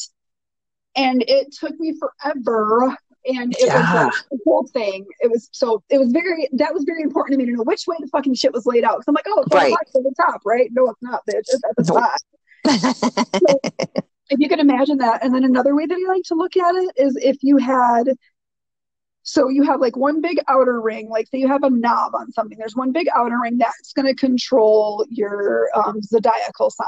and 0.95 1.23
it 1.27 1.51
took 1.51 1.79
me 1.79 1.93
forever 1.99 2.97
and 3.25 3.53
it 3.53 3.67
yeah. 3.67 4.05
was 4.05 4.13
like 4.13 4.29
the 4.31 4.39
whole 4.45 4.67
thing. 4.67 5.05
It 5.19 5.31
was 5.31 5.49
so 5.51 5.83
it 5.89 5.97
was 5.97 6.11
very 6.11 6.49
that 6.53 6.73
was 6.73 6.83
very 6.83 7.03
important 7.03 7.33
to 7.33 7.37
me 7.37 7.49
to 7.49 7.55
know 7.55 7.63
which 7.63 7.85
way 7.87 7.95
the 7.99 8.07
fucking 8.07 8.35
shit 8.35 8.53
was 8.53 8.65
laid 8.65 8.83
out. 8.83 8.97
Because 8.97 9.07
I'm 9.07 9.15
like, 9.15 9.25
oh, 9.27 9.41
it's 9.41 9.53
right. 9.53 9.73
at 9.73 9.93
the 9.93 10.13
top, 10.17 10.41
right? 10.45 10.69
No, 10.73 10.89
it's 10.89 11.01
not, 11.01 11.21
bitch. 11.25 11.45
It's 11.47 11.61
at 11.63 11.75
the 11.77 11.83
top. 11.83 12.17
so, 13.39 13.59
if 14.29 14.39
you 14.39 14.49
can 14.49 14.59
imagine 14.59 14.97
that, 14.97 15.23
and 15.23 15.33
then 15.33 15.43
another 15.43 15.75
way 15.75 15.85
that 15.85 15.95
I 15.95 16.11
like 16.11 16.23
to 16.25 16.35
look 16.35 16.57
at 16.57 16.75
it 16.75 16.91
is 16.97 17.17
if 17.17 17.37
you 17.41 17.57
had. 17.57 18.09
So 19.25 19.47
you 19.47 19.63
have 19.63 19.79
like 19.79 19.95
one 19.95 20.19
big 20.19 20.37
outer 20.49 20.81
ring, 20.81 21.07
like 21.07 21.29
say 21.29 21.37
you 21.37 21.47
have 21.47 21.63
a 21.63 21.69
knob 21.69 22.13
on 22.13 22.29
something. 22.33 22.57
There's 22.57 22.75
one 22.75 22.91
big 22.91 23.07
outer 23.15 23.39
ring 23.41 23.57
that's 23.57 23.93
going 23.93 24.05
to 24.05 24.13
control 24.13 25.05
your 25.09 25.69
um, 25.75 26.01
zodiacal 26.01 26.69
sign. 26.69 26.87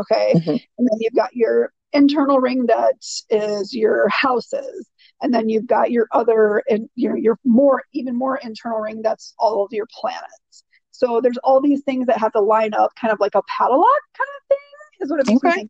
Okay, 0.00 0.32
mm-hmm. 0.34 0.50
and 0.50 0.88
then 0.90 0.98
you've 0.98 1.14
got 1.14 1.36
your 1.36 1.74
internal 1.92 2.40
ring 2.40 2.64
that 2.66 2.94
is 3.30 3.74
your 3.74 4.08
houses 4.08 4.88
and 5.24 5.32
then 5.32 5.48
you've 5.48 5.66
got 5.66 5.90
your 5.90 6.06
other 6.12 6.62
and 6.68 6.88
you 6.94 7.08
know 7.08 7.14
your 7.14 7.38
more 7.44 7.82
even 7.94 8.14
more 8.14 8.36
internal 8.36 8.78
ring 8.78 9.00
that's 9.02 9.34
all 9.38 9.64
of 9.64 9.72
your 9.72 9.86
planets. 9.90 10.64
So 10.90 11.20
there's 11.20 11.38
all 11.38 11.60
these 11.60 11.82
things 11.82 12.06
that 12.06 12.18
have 12.18 12.32
to 12.32 12.40
line 12.40 12.74
up 12.74 12.92
kind 12.94 13.12
of 13.12 13.18
like 13.18 13.34
a 13.34 13.42
padlock 13.48 14.02
kind 14.16 14.28
of 14.36 14.48
thing 14.48 14.58
is 15.00 15.10
what 15.10 15.20
it 15.20 15.26
makes 15.26 15.44
okay. 15.44 15.68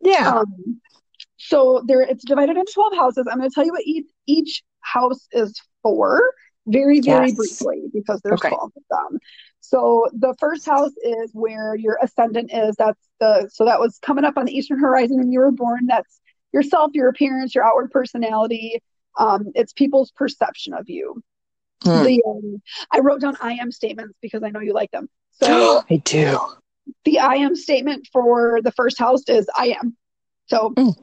yeah. 0.00 0.28
Um, 0.28 0.80
so 1.36 1.82
there 1.86 2.02
it's 2.02 2.24
divided 2.24 2.56
into 2.56 2.72
12 2.74 2.94
houses. 2.94 3.26
I'm 3.30 3.38
going 3.38 3.48
to 3.48 3.54
tell 3.54 3.64
you 3.64 3.72
what 3.72 3.86
each, 3.86 4.06
each 4.26 4.62
house 4.80 5.28
is 5.32 5.58
for 5.82 6.20
very 6.66 7.00
very 7.00 7.28
yes. 7.28 7.36
briefly 7.36 7.82
because 7.94 8.20
there's 8.24 8.40
okay. 8.40 8.48
12 8.48 8.72
of 8.76 8.82
them. 8.90 9.18
So 9.60 10.08
the 10.12 10.34
first 10.40 10.66
house 10.66 10.92
is 11.02 11.30
where 11.32 11.74
your 11.76 11.98
ascendant 12.02 12.50
is. 12.52 12.74
That's 12.76 13.00
the 13.20 13.48
so 13.52 13.64
that 13.66 13.78
was 13.78 13.98
coming 14.02 14.24
up 14.24 14.36
on 14.36 14.46
the 14.46 14.56
eastern 14.56 14.80
horizon 14.80 15.18
when 15.18 15.30
you 15.30 15.38
were 15.38 15.52
born. 15.52 15.86
That's 15.86 16.20
yourself, 16.54 16.92
your 16.94 17.08
appearance, 17.08 17.54
your 17.54 17.64
outward 17.64 17.90
personality. 17.90 18.80
Um, 19.18 19.48
it's 19.54 19.72
people's 19.74 20.10
perception 20.12 20.72
of 20.72 20.88
you. 20.88 21.22
Hmm. 21.82 22.02
The, 22.02 22.22
um, 22.26 22.62
I 22.90 23.00
wrote 23.00 23.20
down 23.20 23.36
I 23.42 23.54
am 23.54 23.70
statements 23.70 24.16
because 24.22 24.42
I 24.42 24.48
know 24.50 24.60
you 24.60 24.72
like 24.72 24.90
them. 24.92 25.08
So 25.42 25.84
I 25.90 25.96
do. 25.96 26.38
the 27.04 27.18
I 27.18 27.34
am 27.34 27.56
statement 27.56 28.08
for 28.12 28.60
the 28.62 28.72
first 28.72 28.98
house 28.98 29.22
is 29.28 29.46
I 29.58 29.76
am. 29.82 29.96
So 30.46 30.72
Mm. 30.78 30.94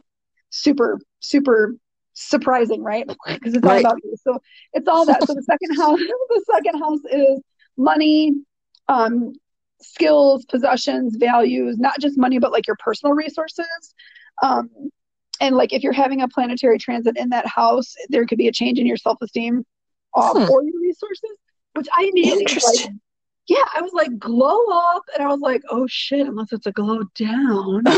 super, 0.50 1.00
super 1.20 1.76
surprising, 2.14 2.82
right? 2.82 3.06
Because 3.28 3.54
it's 3.56 3.66
all 3.66 3.72
Right. 3.74 3.86
about 3.86 3.98
you. 4.04 4.16
So 4.24 4.40
it's 4.74 4.88
all 4.88 5.06
that. 5.06 5.26
So 5.28 5.34
the 5.34 5.44
second 5.44 5.76
house, 5.78 6.00
the 6.30 6.46
second 6.54 6.80
house 6.80 7.00
is 7.12 7.42
money, 7.78 8.34
um, 8.88 9.34
skills, 9.82 10.46
possessions, 10.46 11.16
values, 11.18 11.78
not 11.78 12.00
just 12.00 12.18
money, 12.18 12.40
but 12.40 12.52
like 12.52 12.68
your 12.68 12.78
personal 12.80 13.14
resources. 13.14 13.94
Um, 14.42 14.70
and 15.42 15.56
like 15.58 15.74
if 15.74 15.84
you're 15.84 15.92
having 15.92 16.22
a 16.22 16.28
planetary 16.30 16.78
transit 16.78 17.18
in 17.18 17.28
that 17.30 17.46
house, 17.46 17.94
there 18.10 18.26
could 18.26 18.38
be 18.38 18.48
a 18.48 18.52
change 18.52 18.80
in 18.80 18.86
your 18.86 18.96
self-esteem 18.98 19.66
uh, 20.16 20.32
Hmm. 20.34 20.50
or 20.50 20.64
your 20.64 20.80
resources, 20.82 21.32
which 21.74 21.88
I 21.98 22.04
immediately 22.12 22.46
like, 22.46 22.94
yeah, 23.48 23.64
I 23.76 23.82
was 23.82 23.92
like 23.94 24.18
glow 24.20 24.60
up, 24.94 25.04
and 25.14 25.24
I 25.26 25.28
was 25.28 25.40
like, 25.42 25.62
oh 25.70 25.86
shit, 25.88 26.26
unless 26.28 26.54
it's 26.54 26.68
a 26.68 26.72
glow 26.72 27.02
down. 27.16 27.84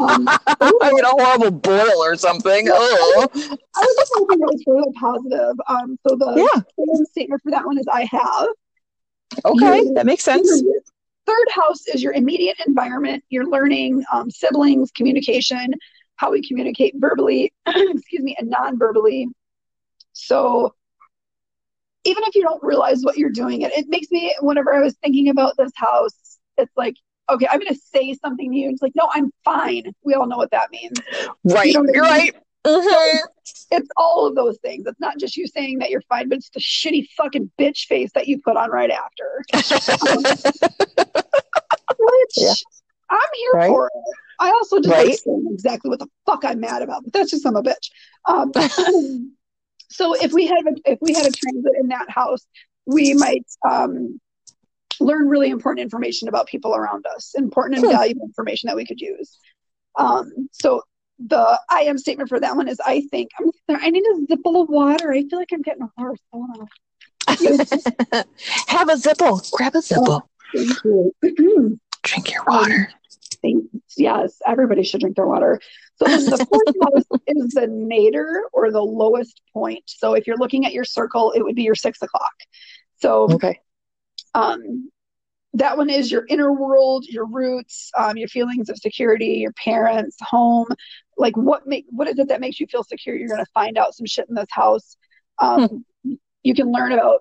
Um, 0.00 0.26
I 0.28 0.92
get 0.96 1.04
a 1.04 1.08
horrible 1.10 1.50
boil 1.50 1.98
or 2.02 2.16
something. 2.16 2.68
Oh, 2.70 3.28
I 3.34 3.36
was 3.36 3.96
just 3.98 4.12
hoping 4.14 4.38
it 4.40 4.46
was 4.46 4.64
really 4.66 4.92
positive. 4.94 5.54
Um, 5.68 5.98
so 6.08 6.16
the 6.16 6.50
yeah. 6.54 7.04
statement 7.04 7.42
for 7.42 7.50
that 7.50 7.66
one 7.66 7.76
is 7.78 7.86
I 7.92 8.04
have. 8.10 8.48
Okay, 9.44 9.78
You- 9.82 9.94
that 9.94 10.06
makes 10.06 10.24
sense. 10.24 10.50
Third 11.26 11.48
house 11.54 11.86
is 11.88 12.02
your 12.02 12.14
immediate 12.14 12.56
environment, 12.66 13.22
your 13.28 13.46
learning, 13.46 14.02
um, 14.10 14.30
siblings, 14.30 14.90
communication, 14.92 15.74
how 16.20 16.30
we 16.30 16.46
communicate 16.46 16.92
verbally, 16.98 17.50
excuse 17.66 18.20
me, 18.22 18.36
and 18.38 18.50
non-verbally. 18.50 19.26
So 20.12 20.74
even 22.04 22.22
if 22.26 22.34
you 22.34 22.42
don't 22.42 22.62
realize 22.62 23.02
what 23.02 23.16
you're 23.16 23.30
doing, 23.30 23.62
it, 23.62 23.72
it 23.72 23.86
makes 23.88 24.10
me, 24.10 24.34
whenever 24.40 24.74
I 24.74 24.82
was 24.82 24.94
thinking 25.02 25.30
about 25.30 25.56
this 25.56 25.72
house, 25.74 26.38
it's 26.58 26.76
like, 26.76 26.96
okay, 27.30 27.46
I'm 27.50 27.58
going 27.58 27.72
to 27.72 27.80
say 27.94 28.12
something 28.22 28.52
to 28.52 28.56
you. 28.56 28.68
It's 28.68 28.82
like, 28.82 28.92
no, 28.94 29.08
I'm 29.14 29.32
fine. 29.46 29.84
We 30.04 30.12
all 30.12 30.26
know 30.26 30.36
what 30.36 30.50
that 30.50 30.70
means. 30.70 30.98
Right, 31.44 31.68
You 31.68 31.72
know 31.82 31.84
you're 31.90 32.02
mean? 32.02 32.10
right. 32.12 32.34
Mhm. 32.66 33.18
It's 33.72 33.88
all 33.96 34.26
of 34.26 34.34
those 34.34 34.58
things. 34.58 34.84
It's 34.86 35.00
not 35.00 35.16
just 35.18 35.38
you 35.38 35.46
saying 35.46 35.78
that 35.78 35.88
you're 35.88 36.02
fine, 36.02 36.28
but 36.28 36.36
it's 36.38 36.50
the 36.50 36.60
shitty 36.60 37.06
fucking 37.16 37.50
bitch 37.58 37.86
face 37.86 38.10
that 38.14 38.26
you 38.28 38.40
put 38.42 38.56
on 38.58 38.70
right 38.70 38.90
after. 38.90 39.42
Which 41.98 42.36
Yeah. 42.36 42.52
I'm 43.10 43.18
here 43.34 43.50
Right. 43.54 43.68
for 43.68 43.86
it. 43.88 44.14
I 44.38 44.50
also 44.50 44.76
just 44.78 44.88
like 44.88 44.98
Right. 44.98 45.18
saying 45.18 45.48
exactly 45.52 45.88
what 45.90 45.98
the 45.98 46.08
fuck 46.26 46.44
I'm 46.44 46.60
mad 46.60 46.82
about, 46.82 47.04
but 47.04 47.12
that's 47.12 47.30
just 47.30 47.46
I'm 47.46 47.56
a 47.56 47.62
bitch. 47.62 47.90
Um, 48.26 48.52
so 49.90 50.14
if 50.14 50.32
we 50.32 50.46
had 50.46 50.64
a, 50.66 50.90
if 50.92 50.98
we 51.02 51.12
had 51.12 51.26
a 51.26 51.30
transit 51.30 51.72
in 51.80 51.88
that 51.88 52.08
house, 52.10 52.46
we 52.86 53.14
might 53.14 53.44
um, 53.68 54.20
learn 55.00 55.28
really 55.28 55.50
important 55.50 55.82
information 55.82 56.28
about 56.28 56.46
people 56.46 56.74
around 56.74 57.04
us, 57.14 57.34
important 57.36 57.78
and 57.80 57.88
valuable 57.90 58.24
information 58.24 58.68
that 58.68 58.76
we 58.76 58.86
could 58.86 59.00
use. 59.00 59.38
Um, 59.98 60.48
so 60.52 60.82
the 61.18 61.60
I 61.70 61.80
am 61.80 61.98
statement 61.98 62.28
for 62.30 62.40
that 62.40 62.56
one 62.56 62.68
is 62.68 62.80
I 62.84 63.02
think 63.10 63.30
I'm, 63.38 63.50
I 63.68 63.90
need 63.90 64.04
a 64.04 64.26
zipple 64.34 64.62
of 64.62 64.68
water. 64.68 65.12
I 65.12 65.22
feel 65.28 65.38
like 65.38 65.50
I'm 65.52 65.62
getting 65.62 65.88
hoarse. 65.98 66.20
Hold 66.32 66.50
on. 66.58 66.68
Have 68.68 68.88
a 68.88 68.94
zipple. 68.94 69.50
Grab 69.52 69.74
a 69.74 69.78
zipple. 69.78 70.22
You. 70.52 71.14
Drink 72.02 72.32
your 72.32 72.44
water. 72.46 72.90
Thanks. 73.42 73.66
Yes, 73.96 74.36
everybody 74.46 74.82
should 74.82 75.00
drink 75.00 75.16
their 75.16 75.26
water. 75.26 75.60
So 75.96 76.06
the 76.06 76.44
fourth 76.48 76.68
house 76.82 77.04
is 77.26 77.52
the 77.54 77.66
nadir 77.66 78.44
or 78.52 78.70
the 78.70 78.82
lowest 78.82 79.40
point. 79.52 79.82
So 79.86 80.14
if 80.14 80.26
you're 80.26 80.36
looking 80.38 80.66
at 80.66 80.72
your 80.72 80.84
circle, 80.84 81.32
it 81.32 81.42
would 81.42 81.54
be 81.56 81.62
your 81.62 81.74
six 81.74 82.00
o'clock. 82.02 82.32
So 83.00 83.30
Okay. 83.30 83.60
um, 84.34 84.90
that 85.54 85.76
one 85.76 85.90
is 85.90 86.12
your 86.12 86.26
inner 86.28 86.52
world, 86.52 87.04
your 87.06 87.26
roots, 87.26 87.90
um, 87.98 88.16
your 88.16 88.28
feelings 88.28 88.68
of 88.68 88.78
security, 88.78 89.38
your 89.38 89.52
parents, 89.52 90.16
home. 90.20 90.68
Like 91.18 91.36
what 91.36 91.66
make 91.66 91.86
what 91.90 92.08
is 92.08 92.18
it 92.18 92.28
that 92.28 92.40
makes 92.40 92.60
you 92.60 92.66
feel 92.66 92.84
secure? 92.84 93.16
You're 93.16 93.28
going 93.28 93.44
to 93.44 93.50
find 93.52 93.76
out 93.76 93.94
some 93.94 94.06
shit 94.06 94.26
in 94.28 94.34
this 94.34 94.46
house. 94.50 94.96
Um, 95.40 95.84
You 96.42 96.54
can 96.54 96.70
learn 96.72 96.92
about 96.92 97.20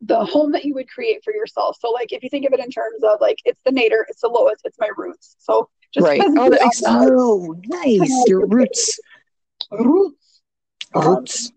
the 0.00 0.24
home 0.24 0.52
that 0.52 0.64
you 0.64 0.74
would 0.74 0.88
create 0.88 1.22
for 1.24 1.32
yourself. 1.32 1.76
So 1.80 1.90
like 1.90 2.12
if 2.12 2.22
you 2.22 2.30
think 2.30 2.46
of 2.46 2.52
it 2.52 2.60
in 2.60 2.70
terms 2.70 3.02
of 3.02 3.20
like 3.20 3.38
it's 3.44 3.60
the 3.64 3.72
nadir, 3.72 4.06
it's 4.08 4.20
the 4.20 4.28
lowest, 4.28 4.62
it's 4.64 4.78
my 4.78 4.90
roots. 4.96 5.36
So 5.38 5.68
just 5.92 6.06
Right. 6.06 6.22
Oh, 6.22 6.50
that 6.50 6.60
that, 6.60 7.08
oh 7.10 7.56
nice. 7.66 8.28
Your 8.28 8.46
roots. 8.46 9.00
roots, 9.70 10.40
Um, 10.94 11.04
Roots. 11.04 11.52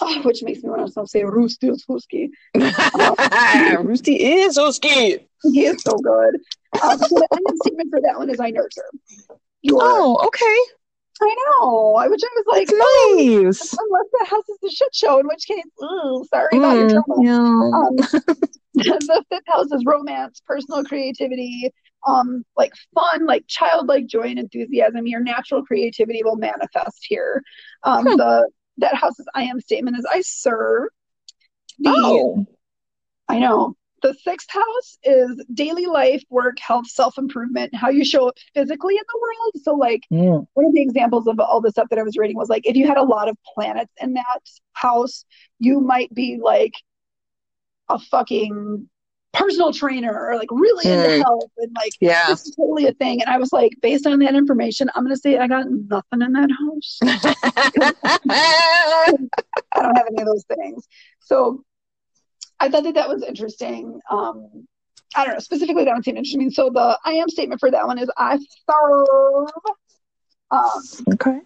oh, 0.00 0.22
which 0.22 0.42
makes 0.42 0.62
me 0.62 0.70
want 0.70 0.92
to 0.92 1.06
say 1.06 1.24
roots 1.24 1.56
Husky. 1.88 2.30
Roosty 2.56 4.16
is 4.18 4.58
Oski. 4.58 5.26
He 5.42 5.66
is 5.66 5.82
so 5.82 5.96
good. 5.96 6.36
Um, 6.82 6.98
so 6.98 7.16
the 7.16 7.28
end 7.48 7.58
statement 7.58 7.90
for 7.90 8.00
that 8.02 8.16
one 8.18 8.30
is 8.30 8.38
I 8.40 8.50
nurture. 8.50 8.84
Your, 9.62 9.78
Oh, 9.82 10.26
okay. 10.26 10.56
I 11.22 11.36
know. 11.60 11.94
I 11.96 12.08
which 12.08 12.22
I 12.24 12.28
was 12.36 12.44
like, 12.46 12.68
oh, 12.72 13.42
Nice. 13.44 13.72
unless 13.78 14.06
the 14.12 14.26
house 14.26 14.48
is 14.48 14.58
a 14.64 14.70
shit 14.74 14.94
show, 14.94 15.18
in 15.18 15.26
which 15.26 15.44
case, 15.46 15.64
ooh, 15.82 16.24
sorry 16.30 16.56
about 16.56 16.76
your 16.78 16.86
Mm, 16.88 17.04
trauma. 17.06 17.22
yeah. 17.24 17.78
Um, 17.78 17.96
the 18.74 19.24
fifth 19.30 19.42
house 19.46 19.70
is 19.72 19.84
romance, 19.84 20.40
personal 20.46 20.84
creativity, 20.84 21.70
um, 22.06 22.44
like 22.56 22.72
fun, 22.94 23.26
like 23.26 23.44
childlike 23.48 24.06
joy 24.06 24.22
and 24.22 24.38
enthusiasm. 24.38 25.06
Your 25.06 25.20
natural 25.20 25.62
creativity 25.64 26.22
will 26.24 26.36
manifest 26.36 27.04
here. 27.06 27.42
Um, 27.82 28.04
Hmm. 28.06 28.16
the 28.16 28.48
that 28.78 28.94
house's 28.94 29.26
I 29.34 29.42
am 29.42 29.60
statement 29.60 29.98
is 29.98 30.06
I 30.10 30.22
serve. 30.22 30.88
The 31.80 31.90
Oh. 31.94 32.46
I 33.28 33.38
know. 33.38 33.76
The 34.02 34.14
sixth 34.14 34.50
house 34.50 34.98
is 35.04 35.44
daily 35.52 35.86
life, 35.86 36.22
work, 36.30 36.58
health, 36.58 36.86
self 36.88 37.18
improvement, 37.18 37.74
how 37.74 37.90
you 37.90 38.04
show 38.04 38.28
up 38.28 38.36
physically 38.54 38.94
in 38.94 39.02
the 39.12 39.18
world. 39.20 39.64
So, 39.64 39.74
like, 39.74 40.02
Mm. 40.10 40.46
one 40.54 40.66
of 40.66 40.72
the 40.72 40.80
examples 40.82 41.26
of 41.26 41.38
all 41.38 41.60
the 41.60 41.70
stuff 41.70 41.88
that 41.90 41.98
I 41.98 42.02
was 42.02 42.16
reading 42.16 42.36
was 42.36 42.48
like, 42.48 42.66
if 42.66 42.76
you 42.76 42.86
had 42.86 42.96
a 42.96 43.02
lot 43.02 43.28
of 43.28 43.36
planets 43.54 43.92
in 44.00 44.14
that 44.14 44.40
house, 44.72 45.24
you 45.58 45.80
might 45.80 46.12
be 46.14 46.38
like 46.42 46.72
a 47.88 47.98
fucking 47.98 48.88
personal 49.32 49.72
trainer 49.72 50.12
or 50.12 50.36
like 50.36 50.48
really 50.50 50.90
into 50.90 51.08
Mm. 51.08 51.22
health 51.22 51.50
and 51.58 51.74
like 51.76 51.92
Yeah. 52.00 52.28
this 52.28 52.46
is 52.46 52.56
totally 52.56 52.86
a 52.86 52.92
thing. 52.94 53.22
And 53.22 53.30
I 53.30 53.38
was 53.38 53.52
like, 53.52 53.72
based 53.80 54.06
on 54.06 54.18
that 54.20 54.34
information, 54.34 54.90
I'm 54.94 55.04
gonna 55.04 55.16
say 55.16 55.38
I 55.38 55.46
got 55.46 55.66
nothing 55.70 56.22
in 56.22 56.32
that 56.32 56.50
house. 56.50 56.98
I 59.72 59.82
don't 59.82 59.96
have 59.96 60.06
any 60.08 60.20
of 60.20 60.26
those 60.26 60.44
things. 60.44 60.86
So 61.20 61.64
I 62.60 62.68
thought 62.68 62.84
that 62.84 62.94
that 62.94 63.08
was 63.08 63.22
interesting. 63.22 63.98
Um, 64.10 64.66
I 65.16 65.24
don't 65.24 65.34
know, 65.34 65.40
specifically 65.40 65.84
that 65.84 65.92
one 65.92 66.02
seemed 66.02 66.18
interesting. 66.18 66.50
So 66.50 66.70
the 66.70 66.98
I 67.04 67.12
am 67.14 67.28
statement 67.28 67.58
for 67.58 67.70
that 67.70 67.86
one 67.86 67.98
is 67.98 68.10
I 68.16 68.38
serve. 68.38 69.48
Um, 70.52 70.82
okay. 71.14 71.40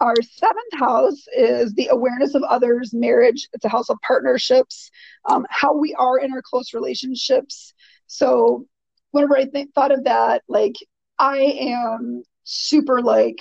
our 0.00 0.14
seventh 0.22 0.74
house 0.74 1.24
is 1.36 1.72
the 1.74 1.88
awareness 1.88 2.34
of 2.34 2.42
others, 2.42 2.92
marriage. 2.92 3.48
It's 3.52 3.64
a 3.64 3.68
house 3.68 3.88
of 3.90 3.98
partnerships, 4.06 4.90
um, 5.28 5.46
how 5.50 5.76
we 5.76 5.94
are 5.94 6.18
in 6.18 6.32
our 6.32 6.42
close 6.42 6.74
relationships. 6.74 7.74
So 8.06 8.66
whenever 9.12 9.36
I 9.36 9.46
think 9.46 9.72
thought 9.72 9.92
of 9.92 10.04
that, 10.04 10.42
like 10.48 10.74
I 11.18 11.38
am 11.38 12.22
super 12.44 13.00
like 13.00 13.38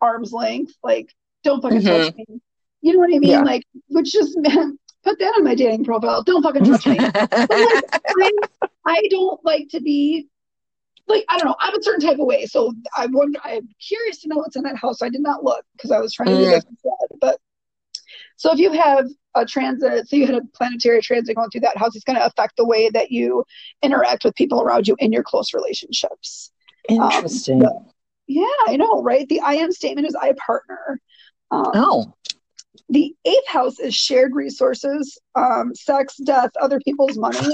arm's 0.00 0.32
length, 0.32 0.72
like 0.82 1.08
don't 1.42 1.60
fucking 1.60 1.82
touch 1.82 2.14
me. 2.14 2.24
You 2.80 2.92
know 2.92 2.98
what 2.98 3.14
I 3.14 3.18
mean? 3.18 3.30
Yeah. 3.30 3.42
Like, 3.42 3.64
which 3.88 4.12
just 4.12 4.32
meant 4.36 4.78
put 5.04 5.18
that 5.18 5.34
on 5.36 5.44
my 5.44 5.54
dating 5.54 5.84
profile. 5.84 6.22
Don't 6.22 6.42
fucking 6.42 6.64
touch 6.64 6.86
me. 6.86 6.98
I, 7.14 8.30
I 8.86 9.02
don't 9.10 9.44
like 9.44 9.68
to 9.70 9.80
be 9.80 10.28
like 11.06 11.24
I 11.28 11.38
don't 11.38 11.46
know. 11.46 11.56
I'm 11.60 11.78
a 11.78 11.82
certain 11.82 12.00
type 12.06 12.18
of 12.18 12.26
way, 12.26 12.46
so 12.46 12.72
I 12.96 13.06
wonder. 13.06 13.38
I'm 13.44 13.68
curious 13.86 14.18
to 14.22 14.28
know 14.28 14.36
what's 14.36 14.56
in 14.56 14.62
that 14.62 14.76
house. 14.76 15.02
I 15.02 15.08
did 15.10 15.20
not 15.20 15.44
look 15.44 15.64
because 15.72 15.90
I 15.90 15.98
was 16.00 16.12
trying 16.14 16.30
to 16.30 16.36
do 16.36 16.44
Mm. 16.46 16.54
instead. 16.54 17.18
But 17.20 17.38
so 18.36 18.52
if 18.52 18.58
you 18.58 18.72
have 18.72 19.06
a 19.34 19.44
transit, 19.44 20.08
so 20.08 20.16
you 20.16 20.26
had 20.26 20.36
a 20.36 20.42
planetary 20.54 21.00
transit 21.02 21.36
going 21.36 21.50
through 21.50 21.62
that 21.62 21.76
house, 21.76 21.94
it's 21.94 22.04
going 22.04 22.18
to 22.18 22.24
affect 22.24 22.56
the 22.56 22.64
way 22.64 22.88
that 22.90 23.10
you 23.10 23.44
interact 23.82 24.24
with 24.24 24.34
people 24.34 24.62
around 24.62 24.88
you 24.88 24.96
in 24.98 25.12
your 25.12 25.22
close 25.22 25.52
relationships. 25.52 26.50
Interesting. 26.88 27.64
Um, 27.64 27.86
Yeah, 28.26 28.44
I 28.66 28.76
know, 28.76 29.02
right? 29.02 29.28
The 29.28 29.40
I 29.40 29.54
am 29.54 29.72
statement 29.72 30.06
is 30.06 30.14
I 30.14 30.32
partner. 30.46 31.00
Um, 31.50 31.70
oh. 31.74 32.14
The 32.88 33.14
eighth 33.24 33.48
house 33.48 33.78
is 33.78 33.94
shared 33.94 34.34
resources, 34.34 35.18
um, 35.34 35.74
sex, 35.74 36.16
death, 36.18 36.50
other 36.60 36.78
people's 36.80 37.16
money. 37.16 37.38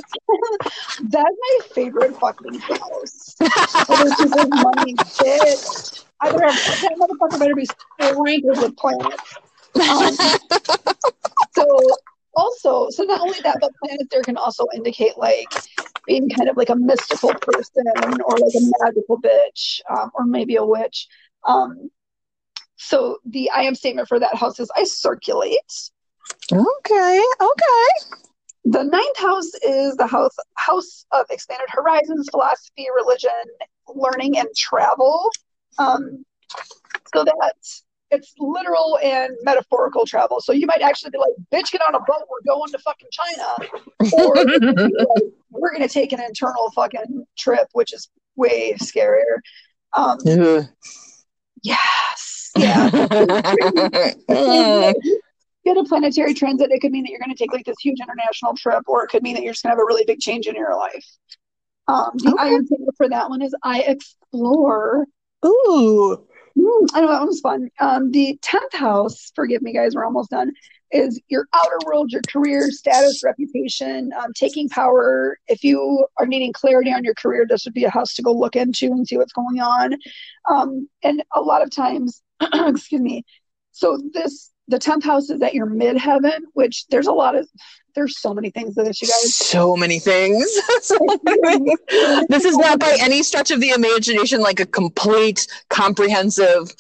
That's 1.03 1.12
my 1.12 1.59
favorite 1.72 2.16
fucking 2.16 2.59
house. 2.59 3.37
Other 3.89 4.11
people's 4.16 4.49
money, 4.51 4.95
shit. 5.14 6.05
I 6.20 6.33
better 6.33 6.51
have 6.51 6.81
that 6.83 6.97
motherfucker 6.99 7.39
better 7.39 7.55
be 7.55 7.66
sprinkled 7.66 8.59
with 8.59 8.76
planets. 8.76 9.35
Um, 9.89 10.14
so 11.55 11.78
also, 12.35 12.91
so 12.91 13.05
not 13.05 13.20
only 13.20 13.39
that, 13.43 13.59
but 13.61 13.72
planets 13.83 14.09
there 14.11 14.22
can 14.22 14.37
also 14.37 14.66
indicate 14.74 15.16
like 15.16 15.49
being 16.07 16.28
kind 16.28 16.49
of 16.49 16.57
like 16.57 16.70
a 16.70 16.76
mystical 16.76 17.33
person 17.35 17.85
or 18.24 18.37
like 18.37 18.55
a 18.55 18.70
magical 18.81 19.20
bitch, 19.20 19.81
um, 19.91 20.11
or 20.14 20.24
maybe 20.24 20.57
a 20.57 20.64
witch. 20.64 21.07
Um, 21.47 21.91
so 22.83 23.18
the 23.26 23.51
I 23.51 23.62
am 23.62 23.74
statement 23.74 24.09
for 24.09 24.18
that 24.18 24.35
house 24.35 24.59
is 24.59 24.70
I 24.74 24.85
circulate. 24.85 25.91
Okay. 26.51 27.22
Okay. 27.41 28.16
The 28.64 28.83
ninth 28.85 29.18
house 29.18 29.51
is 29.62 29.97
the 29.97 30.07
house 30.07 30.35
house 30.57 31.05
of 31.12 31.26
expanded 31.28 31.68
horizons, 31.68 32.28
philosophy, 32.31 32.87
religion, 32.97 33.31
learning, 33.95 34.39
and 34.39 34.49
travel. 34.57 35.31
Um, 35.78 36.24
so 37.14 37.24
that's 37.24 37.85
it's 38.11 38.33
literal 38.39 38.99
and 39.03 39.31
metaphorical 39.43 40.07
travel. 40.07 40.41
So 40.41 40.53
you 40.53 40.66
might 40.66 40.81
actually 40.81 41.11
be 41.11 41.18
like, 41.18 41.35
"Bitch, 41.53 41.70
get 41.70 41.83
on 41.83 41.95
a 41.95 42.01
boat. 42.01 42.26
We're 42.31 42.51
going 42.51 42.72
to 42.72 42.78
fucking 42.78 43.09
China," 43.12 43.57
or 44.14 44.35
like, 44.37 45.22
"We're 45.51 45.70
going 45.70 45.87
to 45.87 45.93
take 45.93 46.12
an 46.12 46.22
internal 46.22 46.70
fucking 46.74 47.26
trip," 47.37 47.68
which 47.72 47.93
is 47.93 48.09
way 48.37 48.72
scarier. 48.81 49.41
Um, 49.95 50.16
yes, 51.62 52.39
yeah. 52.61 52.90
Get 55.64 55.76
a 55.76 55.84
planetary 55.84 56.32
transit. 56.32 56.70
It 56.70 56.80
could 56.80 56.90
mean 56.90 57.04
that 57.04 57.11
you're 57.11 57.18
going 57.18 57.34
to 57.34 57.36
take 57.36 57.52
like 57.52 57.66
this 57.66 57.76
huge 57.82 57.98
international 58.00 58.54
trip, 58.56 58.82
or 58.86 59.04
it 59.04 59.08
could 59.08 59.22
mean 59.22 59.34
that 59.34 59.42
you're 59.42 59.52
just 59.52 59.62
going 59.62 59.74
to 59.74 59.76
have 59.76 59.82
a 59.82 59.86
really 59.86 60.04
big 60.06 60.18
change 60.18 60.46
in 60.46 60.54
your 60.54 60.74
life. 60.74 61.04
Um, 61.86 62.12
the 62.14 62.32
Okay. 62.32 62.90
for 62.96 63.08
that 63.08 63.28
one 63.28 63.42
is 63.42 63.54
I 63.62 63.80
explore. 63.82 65.06
Ooh. 65.44 66.26
Mm, 66.58 66.88
I 66.94 67.00
know 67.00 67.08
that 67.08 67.20
one's 67.20 67.40
fun. 67.40 67.68
Um, 67.78 68.11
the 68.11 68.38
tenth 68.42 68.72
house, 68.72 69.32
forgive 69.34 69.62
me, 69.62 69.72
guys, 69.72 69.94
we're 69.94 70.04
almost 70.04 70.30
done. 70.30 70.52
Is 70.92 71.20
your 71.28 71.46
outer 71.54 71.78
world, 71.86 72.11
your 72.11 72.22
career, 72.28 72.70
status, 72.70 73.22
reputation, 73.24 74.12
um, 74.20 74.32
taking 74.34 74.68
power. 74.68 75.38
If 75.46 75.62
you 75.62 76.06
are 76.18 76.26
needing 76.26 76.52
clarity 76.52 76.92
on 76.92 77.04
your 77.04 77.14
career, 77.14 77.46
this 77.48 77.64
would 77.64 77.74
be 77.74 77.84
a 77.84 77.90
house 77.90 78.14
to 78.14 78.22
go 78.22 78.32
look 78.32 78.56
into 78.56 78.86
and 78.86 79.06
see 79.06 79.16
what's 79.16 79.32
going 79.32 79.61
on. 79.61 79.94
Um, 80.50 80.88
and 81.04 81.22
a 81.34 81.40
lot 81.40 81.62
of 81.62 81.70
times, 81.70 82.22
excuse 82.68 83.01
me. 83.01 83.24
So 83.72 83.99
this, 84.12 84.51
the 84.68 84.78
tenth 84.78 85.05
house 85.05 85.30
is 85.30 85.41
at 85.43 85.55
your 85.55 85.66
midheaven, 85.66 86.41
which 86.55 86.86
there's 86.88 87.07
a 87.07 87.12
lot 87.12 87.34
of, 87.34 87.49
there's 87.95 88.20
so 88.20 88.32
many 88.34 88.51
things 88.51 88.74
this, 88.74 89.03
you 89.03 89.09
guys. 89.09 89.34
So 89.34 89.76
many 89.76 89.99
things. 89.99 90.47
So 90.82 90.97
many 91.24 91.36
things. 91.51 91.80
this 92.28 92.45
is 92.45 92.57
not 92.57 92.78
by 92.78 92.97
any 93.01 93.22
stretch 93.22 93.51
of 93.51 93.61
the 93.61 93.70
imagination 93.70 94.41
like 94.41 94.61
a 94.61 94.66
complete 94.66 95.47
comprehensive 95.70 96.72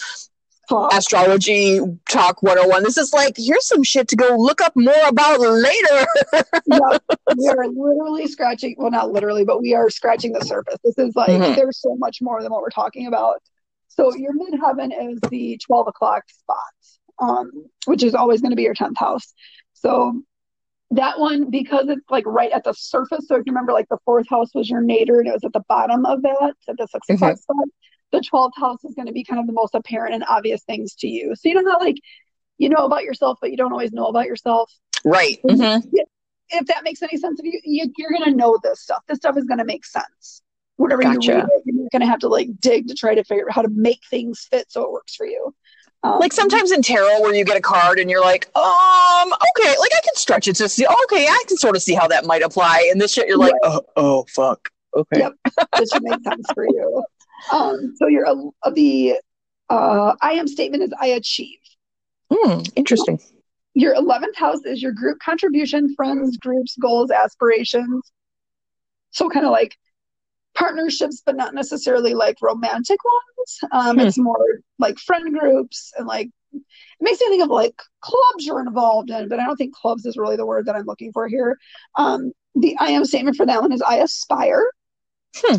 Fuck. 0.68 0.94
astrology 0.94 1.80
talk 2.08 2.44
101 2.44 2.84
this 2.84 2.96
is 2.96 3.12
like 3.12 3.34
here's 3.36 3.66
some 3.66 3.82
shit 3.82 4.06
to 4.06 4.14
go 4.14 4.36
look 4.36 4.60
up 4.60 4.72
more 4.76 4.94
about 5.08 5.40
later 5.40 6.06
yeah, 6.66 6.98
we 7.36 7.48
are 7.48 7.66
literally 7.66 8.28
scratching 8.28 8.76
well 8.78 8.92
not 8.92 9.10
literally 9.10 9.42
but 9.44 9.60
we 9.60 9.74
are 9.74 9.90
scratching 9.90 10.32
the 10.32 10.44
surface 10.44 10.76
this 10.84 10.96
is 10.96 11.16
like 11.16 11.30
Mhm. 11.32 11.56
there's 11.56 11.80
so 11.80 11.96
much 11.96 12.22
more 12.22 12.40
than 12.40 12.52
what 12.52 12.62
we're 12.62 12.70
talking 12.70 13.08
about 13.08 13.42
so 14.00 14.14
your 14.16 14.32
midheaven 14.32 14.90
is 15.12 15.20
the 15.30 15.58
12 15.64 15.88
o'clock 15.88 16.24
spot 16.28 16.56
um, 17.18 17.50
which 17.86 18.02
is 18.02 18.14
always 18.14 18.40
going 18.40 18.50
to 18.50 18.56
be 18.56 18.62
your 18.62 18.74
10th 18.74 18.96
house 18.96 19.34
so 19.74 20.20
that 20.92 21.18
one 21.20 21.50
because 21.50 21.88
it's 21.88 22.08
like 22.10 22.24
right 22.26 22.50
at 22.52 22.64
the 22.64 22.72
surface 22.72 23.26
so 23.28 23.36
if 23.36 23.42
you 23.46 23.52
remember 23.52 23.72
like 23.72 23.88
the 23.90 23.98
fourth 24.04 24.28
house 24.28 24.48
was 24.54 24.68
your 24.68 24.80
nadir 24.80 25.18
and 25.20 25.28
it 25.28 25.32
was 25.32 25.44
at 25.44 25.52
the 25.52 25.62
bottom 25.68 26.04
of 26.06 26.22
that 26.22 26.54
at 26.68 26.76
the 26.76 26.86
6 26.86 27.08
o'clock 27.10 27.36
spot 27.38 27.56
the 28.12 28.18
12th 28.20 28.50
house 28.56 28.82
is 28.84 28.94
going 28.94 29.06
to 29.06 29.12
be 29.12 29.22
kind 29.22 29.38
of 29.40 29.46
the 29.46 29.52
most 29.52 29.74
apparent 29.74 30.14
and 30.14 30.24
obvious 30.28 30.62
things 30.64 30.94
to 30.94 31.06
you 31.06 31.34
so 31.34 31.48
you 31.48 31.54
don't 31.54 31.64
know 31.64 31.78
like 31.80 31.96
you 32.58 32.68
know 32.68 32.84
about 32.84 33.04
yourself 33.04 33.38
but 33.40 33.50
you 33.50 33.56
don't 33.56 33.72
always 33.72 33.92
know 33.92 34.06
about 34.06 34.26
yourself 34.26 34.72
right 35.04 35.38
Mhm. 35.44 35.82
if 36.50 36.66
that 36.66 36.82
makes 36.84 37.02
any 37.02 37.16
sense 37.16 37.38
of 37.38 37.46
you, 37.46 37.60
you 37.64 37.92
you're 37.96 38.10
gonna 38.10 38.34
know 38.34 38.58
this 38.62 38.80
stuff. 38.82 39.02
This 39.06 39.18
stuff 39.18 39.36
is 39.36 39.44
gonna 39.44 39.64
make 39.64 39.84
sense. 39.84 40.42
Whatever 40.80 41.02
Gotcha. 41.02 41.30
you 41.30 41.34
read, 41.34 41.44
it, 41.44 41.62
you're 41.66 41.88
gonna 41.92 42.06
have 42.06 42.20
to 42.20 42.28
like 42.28 42.48
dig 42.58 42.88
to 42.88 42.94
try 42.94 43.14
to 43.14 43.22
figure 43.22 43.46
out 43.48 43.54
how 43.54 43.60
to 43.60 43.68
make 43.68 44.00
things 44.08 44.46
fit 44.50 44.72
so 44.72 44.82
it 44.82 44.90
works 44.90 45.14
for 45.14 45.26
you. 45.26 45.54
Um, 46.02 46.18
like 46.18 46.32
sometimes 46.32 46.72
in 46.72 46.80
tarot 46.80 47.20
where 47.20 47.34
you 47.34 47.44
get 47.44 47.58
a 47.58 47.60
card 47.60 47.98
and 47.98 48.08
you're 48.08 48.22
like 48.22 48.46
um 48.56 49.32
okay 49.32 49.76
like 49.78 49.90
i 49.94 50.00
can 50.02 50.14
stretch 50.14 50.48
it 50.48 50.56
to 50.56 50.66
see 50.66 50.86
okay 50.86 51.26
i 51.26 51.42
can 51.46 51.58
sort 51.58 51.76
of 51.76 51.82
see 51.82 51.92
how 51.92 52.08
that 52.08 52.24
might 52.24 52.40
apply 52.40 52.88
and 52.90 52.98
this 52.98 53.12
shit 53.12 53.28
you're 53.28 53.36
like 53.36 53.52
oh, 53.62 53.82
oh 53.96 54.24
fuck 54.34 54.70
okay 54.96 55.18
Yep. 55.18 55.34
this 55.78 55.90
should 55.92 56.02
make 56.02 56.22
sense 56.24 56.46
for 56.54 56.64
you. 56.64 57.04
Um, 57.52 57.94
so 57.96 58.06
your 58.06 58.26
uh, 58.26 58.70
the 58.70 59.16
uh, 59.68 60.14
I 60.22 60.32
am 60.32 60.48
statement 60.48 60.82
is 60.82 60.92
I 60.98 61.08
achieve. 61.08 61.58
Hmm, 62.32 62.60
interesting 62.76 63.20
Your 63.74 63.94
eleventh 63.94 64.36
house 64.36 64.64
is 64.64 64.80
your 64.80 64.92
group 64.92 65.18
contribution, 65.18 65.94
friends, 65.94 66.38
groups, 66.38 66.76
goals, 66.80 67.10
aspirations. 67.10 68.10
So 69.10 69.28
kind 69.28 69.44
of 69.44 69.52
like 69.52 69.76
partnerships, 70.54 71.22
but 71.24 71.36
not 71.36 71.54
necessarily 71.54 72.14
like 72.14 72.36
romantic 72.42 72.98
ones. 73.04 73.58
Um, 73.72 73.98
Hmm. 73.98 74.06
It's 74.06 74.18
more 74.18 74.60
like 74.78 74.98
friend 74.98 75.38
groups 75.38 75.92
and 75.96 76.06
like 76.06 76.30
it 76.52 76.62
makes 77.00 77.20
me 77.20 77.28
think 77.28 77.42
of 77.42 77.50
like 77.50 77.80
clubs 78.00 78.44
you're 78.44 78.60
involved 78.60 79.10
in, 79.10 79.28
but 79.28 79.38
I 79.38 79.44
don't 79.44 79.56
think 79.56 79.74
clubs 79.74 80.04
is 80.04 80.16
really 80.16 80.36
the 80.36 80.46
word 80.46 80.66
that 80.66 80.76
I'm 80.76 80.86
looking 80.86 81.12
for 81.12 81.28
here. 81.28 81.56
Um, 81.96 82.32
the 82.54 82.76
I 82.78 82.88
am 82.88 83.04
statement 83.04 83.36
for 83.36 83.46
that 83.46 83.60
one 83.60 83.72
is 83.72 83.82
I 83.82 83.96
aspire. 83.96 84.64
Hmm. 85.36 85.58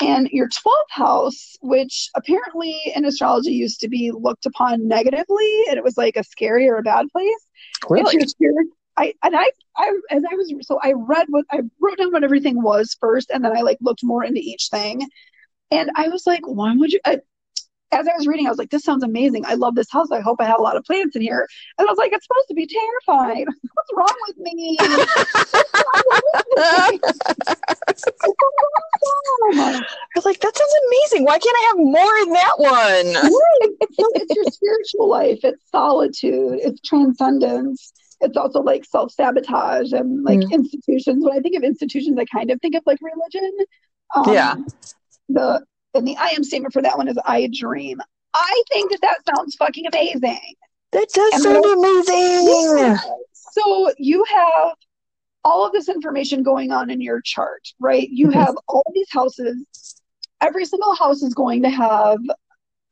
And 0.00 0.28
your 0.30 0.48
12th 0.48 0.90
house, 0.90 1.56
which 1.62 2.10
apparently 2.16 2.76
in 2.96 3.04
astrology 3.04 3.52
used 3.52 3.80
to 3.80 3.88
be 3.88 4.10
looked 4.10 4.44
upon 4.44 4.88
negatively, 4.88 5.64
and 5.68 5.78
it 5.78 5.84
was 5.84 5.96
like 5.96 6.16
a 6.16 6.24
scary 6.24 6.68
or 6.68 6.78
a 6.78 6.82
bad 6.82 7.06
place. 7.12 7.28
It's 7.76 7.90
really 7.90 8.14
your 8.14 8.26
spirit. 8.26 8.66
I 8.96 9.14
and 9.22 9.36
I, 9.36 9.50
I 9.76 9.92
as 10.10 10.22
I 10.30 10.34
was 10.34 10.52
so 10.62 10.78
I 10.82 10.92
read 10.92 11.26
what 11.28 11.44
I 11.50 11.60
wrote 11.80 11.98
down 11.98 12.12
what 12.12 12.24
everything 12.24 12.62
was 12.62 12.96
first, 13.00 13.30
and 13.30 13.44
then 13.44 13.56
I 13.56 13.62
like 13.62 13.78
looked 13.80 14.04
more 14.04 14.24
into 14.24 14.40
each 14.40 14.68
thing, 14.70 15.08
and 15.70 15.90
I 15.96 16.08
was 16.08 16.26
like, 16.26 16.46
why 16.46 16.74
would 16.74 16.92
you? 16.92 17.00
I, 17.04 17.18
as 17.92 18.08
I 18.08 18.16
was 18.16 18.26
reading, 18.26 18.46
I 18.46 18.50
was 18.50 18.58
like, 18.58 18.70
this 18.70 18.82
sounds 18.82 19.04
amazing. 19.04 19.44
I 19.46 19.54
love 19.54 19.74
this 19.76 19.90
house. 19.90 20.10
I 20.10 20.20
hope 20.20 20.40
I 20.40 20.46
have 20.46 20.58
a 20.58 20.62
lot 20.62 20.76
of 20.76 20.84
plants 20.84 21.14
in 21.14 21.22
here. 21.22 21.46
And 21.78 21.86
I 21.86 21.90
was 21.90 21.98
like, 21.98 22.12
it's 22.12 22.26
supposed 22.26 22.48
to 22.48 22.54
be 22.54 22.66
terrifying. 22.66 23.46
What's 23.74 23.90
wrong 23.94 24.16
with 24.26 24.36
me? 24.38 24.76
What's 24.80 25.74
wrong 25.74 26.02
with 26.24 26.92
me? 26.92 26.98
What's 27.00 27.22
wrong? 29.54 29.84
You're 30.14 30.22
like 30.24 30.40
that 30.40 30.56
sounds 30.56 30.74
amazing 30.88 31.24
why 31.24 31.38
can't 31.38 31.56
i 31.56 31.66
have 31.68 31.76
more 31.78 32.16
in 32.18 32.30
that 32.30 32.54
one 32.56 33.14
Right. 33.34 33.88
So 33.92 34.08
it's 34.14 34.34
your 34.34 34.44
spiritual 34.44 35.08
life. 35.08 35.40
It's 35.44 35.70
solitude. 35.70 36.60
It's 36.62 36.80
transcendence. 36.80 37.92
It's 38.24 38.36
also 38.36 38.60
like 38.62 38.84
self 38.84 39.12
sabotage 39.12 39.92
and 39.92 40.24
like 40.24 40.40
Mm. 40.40 40.52
institutions. 40.52 41.24
When 41.24 41.36
I 41.36 41.40
think 41.40 41.56
of 41.56 41.62
institutions, 41.62 42.18
I 42.18 42.24
kind 42.24 42.50
of 42.50 42.60
think 42.60 42.74
of 42.74 42.82
like 42.86 42.98
religion. 43.02 43.52
Um, 44.14 44.32
Yeah. 44.32 44.54
The 45.28 45.64
and 45.94 46.06
the 46.08 46.16
I 46.16 46.28
am 46.30 46.42
statement 46.44 46.72
for 46.72 46.82
that 46.82 46.96
one 46.96 47.08
is 47.08 47.18
I 47.24 47.48
dream. 47.52 47.98
I 48.34 48.62
think 48.72 48.90
that 48.90 49.00
that 49.02 49.18
sounds 49.36 49.54
fucking 49.56 49.86
amazing. 49.86 50.40
that 50.92 51.08
does 51.14 51.32
And 51.34 51.42
sound 51.42 51.64
amazing 51.64 52.96
So 53.52 53.90
you 53.98 54.24
have 54.24 54.74
all 55.44 55.66
of 55.66 55.72
this 55.72 55.88
information 55.88 56.42
going 56.42 56.72
on 56.72 56.90
in 56.90 57.00
your 57.00 57.20
chart, 57.20 57.62
right? 57.78 58.08
You 58.10 58.28
Mhm. 58.28 58.34
have 58.34 58.56
all 58.68 58.82
these 58.94 59.10
houses. 59.10 59.64
Every 60.40 60.64
single 60.64 60.94
house 60.96 61.22
is 61.22 61.34
going 61.34 61.62
to 61.62 61.70
have 61.70 62.18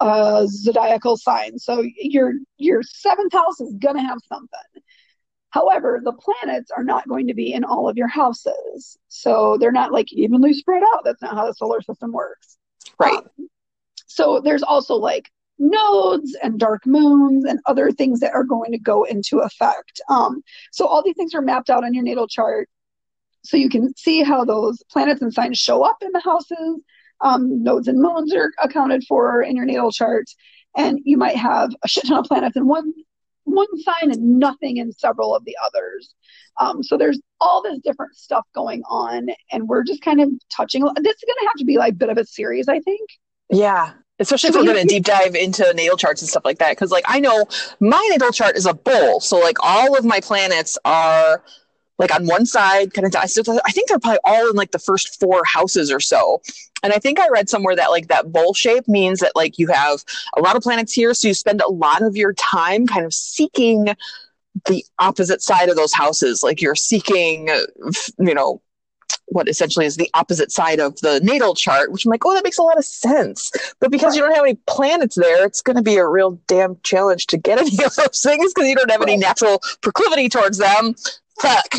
a 0.00 0.46
zodiacal 0.48 1.16
sign. 1.16 1.58
So 1.58 1.82
your 1.96 2.34
your 2.58 2.82
seventh 2.82 3.32
house 3.32 3.60
is 3.60 3.72
going 3.74 3.96
to 3.96 4.02
have 4.02 4.18
something. 4.28 4.82
However, 5.52 6.00
the 6.02 6.12
planets 6.12 6.70
are 6.70 6.82
not 6.82 7.06
going 7.06 7.26
to 7.28 7.34
be 7.34 7.52
in 7.52 7.62
all 7.62 7.88
of 7.88 7.96
your 7.96 8.08
houses. 8.08 8.98
So 9.08 9.58
they're 9.58 9.70
not 9.70 9.92
like 9.92 10.12
evenly 10.12 10.54
spread 10.54 10.82
out. 10.94 11.04
That's 11.04 11.22
not 11.22 11.34
how 11.34 11.46
the 11.46 11.54
solar 11.54 11.82
system 11.82 12.10
works. 12.10 12.58
right 12.98 13.18
Um, 13.18 13.48
so 14.06 14.40
there's 14.40 14.62
also 14.62 14.94
like 14.94 15.30
nodes 15.58 16.36
and 16.42 16.58
dark 16.58 16.86
moons 16.86 17.44
and 17.44 17.60
other 17.66 17.90
things 17.90 18.20
that 18.20 18.32
are 18.32 18.44
going 18.44 18.72
to 18.72 18.78
go 18.78 19.04
into 19.04 19.38
effect. 19.38 20.00
Um, 20.08 20.42
so 20.72 20.86
all 20.86 21.02
these 21.02 21.16
things 21.16 21.34
are 21.34 21.42
mapped 21.42 21.70
out 21.70 21.84
on 21.84 21.94
your 21.94 22.02
natal 22.02 22.26
chart. 22.26 22.68
So 23.44 23.56
you 23.56 23.68
can 23.68 23.94
see 23.96 24.22
how 24.22 24.44
those 24.44 24.82
planets 24.90 25.22
and 25.22 25.32
signs 25.32 25.58
show 25.58 25.82
up 25.82 25.98
in 26.02 26.10
the 26.12 26.20
houses. 26.20 26.80
Um, 27.20 27.62
nodes 27.62 27.88
and 27.88 28.00
moons 28.00 28.34
are 28.34 28.52
accounted 28.62 29.04
for 29.08 29.42
in 29.42 29.56
your 29.56 29.66
natal 29.66 29.92
chart. 29.92 30.26
And 30.76 30.98
you 31.04 31.18
might 31.18 31.36
have 31.36 31.74
a 31.84 31.88
shit 31.88 32.06
ton 32.06 32.18
of 32.18 32.24
planets 32.24 32.56
in 32.56 32.66
one 32.66 32.92
one 33.44 33.66
sign 33.80 34.10
and 34.10 34.38
nothing 34.38 34.76
in 34.76 34.92
several 34.92 35.34
of 35.34 35.44
the 35.44 35.56
others. 35.64 36.14
Um, 36.60 36.82
so 36.82 36.96
there's 36.96 37.20
all 37.40 37.62
this 37.62 37.78
different 37.82 38.14
stuff 38.14 38.44
going 38.54 38.82
on, 38.88 39.28
and 39.50 39.68
we're 39.68 39.84
just 39.84 40.02
kind 40.02 40.20
of 40.20 40.30
touching. 40.50 40.82
This 40.82 41.16
is 41.16 41.24
going 41.26 41.36
to 41.40 41.46
have 41.46 41.56
to 41.58 41.64
be 41.64 41.78
like 41.78 41.94
a 41.94 41.96
bit 41.96 42.08
of 42.08 42.18
a 42.18 42.24
series, 42.24 42.68
I 42.68 42.80
think. 42.80 43.08
Yeah. 43.50 43.92
Especially 44.18 44.50
if 44.50 44.54
we're 44.54 44.64
going 44.64 44.86
to 44.86 44.86
deep 44.86 45.04
dive 45.04 45.34
into 45.34 45.72
natal 45.74 45.96
charts 45.96 46.22
and 46.22 46.28
stuff 46.28 46.44
like 46.44 46.58
that. 46.58 46.72
Because, 46.72 46.90
like, 46.90 47.04
I 47.08 47.18
know 47.18 47.46
my 47.80 48.06
natal 48.10 48.30
chart 48.30 48.56
is 48.56 48.66
a 48.66 48.74
bull. 48.74 49.20
So, 49.20 49.38
like, 49.38 49.56
all 49.60 49.96
of 49.96 50.04
my 50.04 50.20
planets 50.20 50.78
are 50.84 51.42
like 51.98 52.14
on 52.14 52.26
one 52.26 52.46
side, 52.46 52.94
kind 52.94 53.06
of. 53.06 53.14
I 53.16 53.26
think 53.26 53.88
they're 53.88 53.98
probably 53.98 54.18
all 54.24 54.50
in 54.50 54.56
like 54.56 54.72
the 54.72 54.78
first 54.78 55.18
four 55.20 55.42
houses 55.44 55.90
or 55.90 56.00
so. 56.00 56.40
And 56.82 56.92
I 56.92 56.98
think 56.98 57.20
I 57.20 57.28
read 57.28 57.48
somewhere 57.48 57.76
that 57.76 57.90
like 57.90 58.08
that 58.08 58.32
bowl 58.32 58.54
shape 58.54 58.88
means 58.88 59.20
that 59.20 59.32
like 59.34 59.58
you 59.58 59.68
have 59.68 60.04
a 60.36 60.40
lot 60.40 60.56
of 60.56 60.62
planets 60.62 60.92
here. 60.92 61.14
So 61.14 61.28
you 61.28 61.34
spend 61.34 61.60
a 61.60 61.70
lot 61.70 62.02
of 62.02 62.16
your 62.16 62.32
time 62.34 62.86
kind 62.86 63.04
of 63.06 63.14
seeking 63.14 63.88
the 64.66 64.84
opposite 64.98 65.42
side 65.42 65.68
of 65.68 65.76
those 65.76 65.92
houses. 65.92 66.42
Like 66.42 66.60
you're 66.60 66.74
seeking, 66.74 67.48
you 68.18 68.34
know, 68.34 68.60
what 69.26 69.48
essentially 69.48 69.86
is 69.86 69.96
the 69.96 70.10
opposite 70.14 70.50
side 70.52 70.80
of 70.80 71.00
the 71.00 71.20
natal 71.20 71.54
chart, 71.54 71.90
which 71.90 72.04
I'm 72.04 72.10
like, 72.10 72.24
oh, 72.24 72.34
that 72.34 72.44
makes 72.44 72.58
a 72.58 72.62
lot 72.62 72.78
of 72.78 72.84
sense. 72.84 73.50
But 73.80 73.90
because 73.90 74.14
you 74.14 74.22
don't 74.22 74.34
have 74.34 74.44
any 74.44 74.58
planets 74.66 75.16
there, 75.16 75.46
it's 75.46 75.62
going 75.62 75.76
to 75.76 75.82
be 75.82 75.96
a 75.96 76.06
real 76.06 76.32
damn 76.46 76.76
challenge 76.82 77.26
to 77.28 77.38
get 77.38 77.58
any 77.58 77.84
of 77.84 77.94
those 77.94 78.20
things 78.20 78.52
because 78.52 78.68
you 78.68 78.76
don't 78.76 78.90
have 78.90 79.02
any 79.02 79.16
natural 79.16 79.62
proclivity 79.80 80.28
towards 80.28 80.58
them. 80.58 80.94
Fuck. 81.40 81.76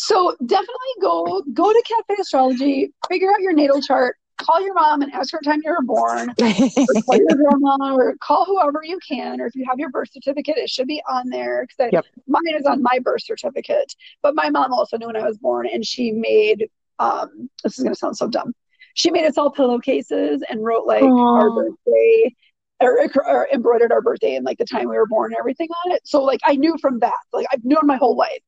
So 0.00 0.36
definitely 0.46 0.94
go 1.02 1.42
go 1.52 1.72
to 1.72 1.82
Cafe 1.88 2.20
Astrology, 2.20 2.92
figure 3.08 3.32
out 3.32 3.40
your 3.40 3.52
natal 3.52 3.82
chart, 3.82 4.14
call 4.36 4.60
your 4.62 4.72
mom 4.74 5.02
and 5.02 5.12
ask 5.12 5.32
her 5.32 5.40
time 5.44 5.60
you 5.64 5.72
were 5.72 5.82
born, 5.82 6.30
or 6.38 6.94
call 7.04 7.16
your 7.18 7.34
grandma, 7.36 7.96
or 7.96 8.14
call 8.20 8.44
whoever 8.44 8.80
you 8.84 9.00
can, 9.06 9.40
or 9.40 9.46
if 9.46 9.56
you 9.56 9.64
have 9.68 9.80
your 9.80 9.90
birth 9.90 10.12
certificate, 10.12 10.56
it 10.56 10.70
should 10.70 10.86
be 10.86 11.02
on 11.10 11.28
there 11.30 11.66
because 11.66 11.90
Yep. 11.92 12.06
mine 12.28 12.54
is 12.56 12.64
on 12.64 12.80
my 12.80 13.00
birth 13.02 13.24
certificate. 13.24 13.92
But 14.22 14.36
my 14.36 14.50
mom 14.50 14.72
also 14.72 14.96
knew 14.98 15.08
when 15.08 15.16
I 15.16 15.26
was 15.26 15.36
born, 15.36 15.66
and 15.66 15.84
she 15.84 16.12
made 16.12 16.68
um 17.00 17.50
this 17.64 17.76
is 17.76 17.82
gonna 17.82 17.96
sound 17.96 18.16
so 18.16 18.28
dumb. 18.28 18.54
She 18.94 19.10
made 19.10 19.24
us 19.24 19.36
all 19.36 19.50
pillowcases 19.50 20.44
and 20.48 20.64
wrote 20.64 20.86
like 20.86 21.02
our 21.34 21.50
Aw. 21.50 21.54
birthday. 21.54 22.34
Or, 22.80 22.96
or 23.26 23.48
embroidered 23.52 23.90
our 23.90 24.00
birthday 24.00 24.36
and 24.36 24.46
like 24.46 24.58
the 24.58 24.64
time 24.64 24.88
we 24.88 24.96
were 24.96 25.08
born 25.08 25.32
and 25.32 25.38
everything 25.40 25.68
on 25.84 25.90
it. 25.90 26.00
So 26.04 26.22
like 26.22 26.38
I 26.46 26.54
knew 26.54 26.76
from 26.80 27.00
that. 27.00 27.18
Like 27.32 27.46
I've 27.52 27.64
known 27.64 27.88
my 27.88 27.96
whole 27.96 28.14
life. 28.14 28.38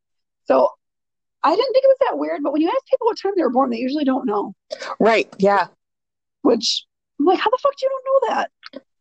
So 0.45 0.69
I 1.43 1.51
didn't 1.57 1.73
think 1.73 1.85
it 1.85 1.89
was 1.89 1.97
that 2.11 2.19
weird, 2.19 2.43
but 2.43 2.53
when 2.53 2.61
you 2.63 2.69
ask 2.69 2.85
people 2.87 3.07
what 3.07 3.19
time 3.19 3.33
they 3.37 3.43
were 3.43 3.51
born, 3.51 3.71
they 3.71 3.79
usually 3.79 4.05
don't 4.05 4.27
know. 4.27 4.55
right. 4.99 5.29
Yeah. 5.39 5.69
Which 6.43 6.85
I'm 7.19 7.27
like, 7.27 7.39
how 7.39 7.51
the 7.51 7.59
fuck 7.63 7.73
do 7.77 7.87
you 7.87 7.91
don't 7.91 8.05
know 8.05 8.35
that? 8.35 8.51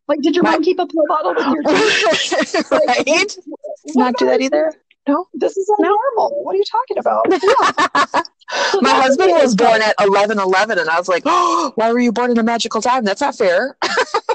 Like, 0.07 0.21
did 0.21 0.35
your 0.35 0.43
My- 0.43 0.51
mom 0.51 0.63
keep 0.63 0.79
a 0.79 0.87
pill 0.87 1.03
bottle 1.07 1.33
with 1.35 1.45
your 1.45 1.63
teeth? 2.53 2.71
Like, 2.71 2.87
right. 2.87 3.37
what 3.83 3.95
Not 3.95 4.17
do 4.17 4.25
that 4.25 4.41
either. 4.41 4.73
No. 5.07 5.27
This 5.33 5.57
is 5.57 5.71
normal. 5.79 6.43
What 6.43 6.53
are 6.55 6.57
you 6.57 6.63
talking 6.69 6.97
about? 6.97 7.25
Yeah. 8.51 8.61
So 8.71 8.81
My 8.81 8.89
husband 8.89 9.31
was 9.33 9.55
born 9.55 9.79
at 9.83 9.93
eleven 9.99 10.39
eleven, 10.39 10.79
and 10.79 10.89
I 10.89 10.97
was 10.97 11.07
like, 11.07 11.21
"Oh, 11.27 11.71
why 11.75 11.91
were 11.93 11.99
you 11.99 12.11
born 12.11 12.31
in 12.31 12.37
a 12.39 12.43
magical 12.43 12.81
time? 12.81 13.03
That's 13.05 13.21
not 13.21 13.35
fair." 13.37 13.77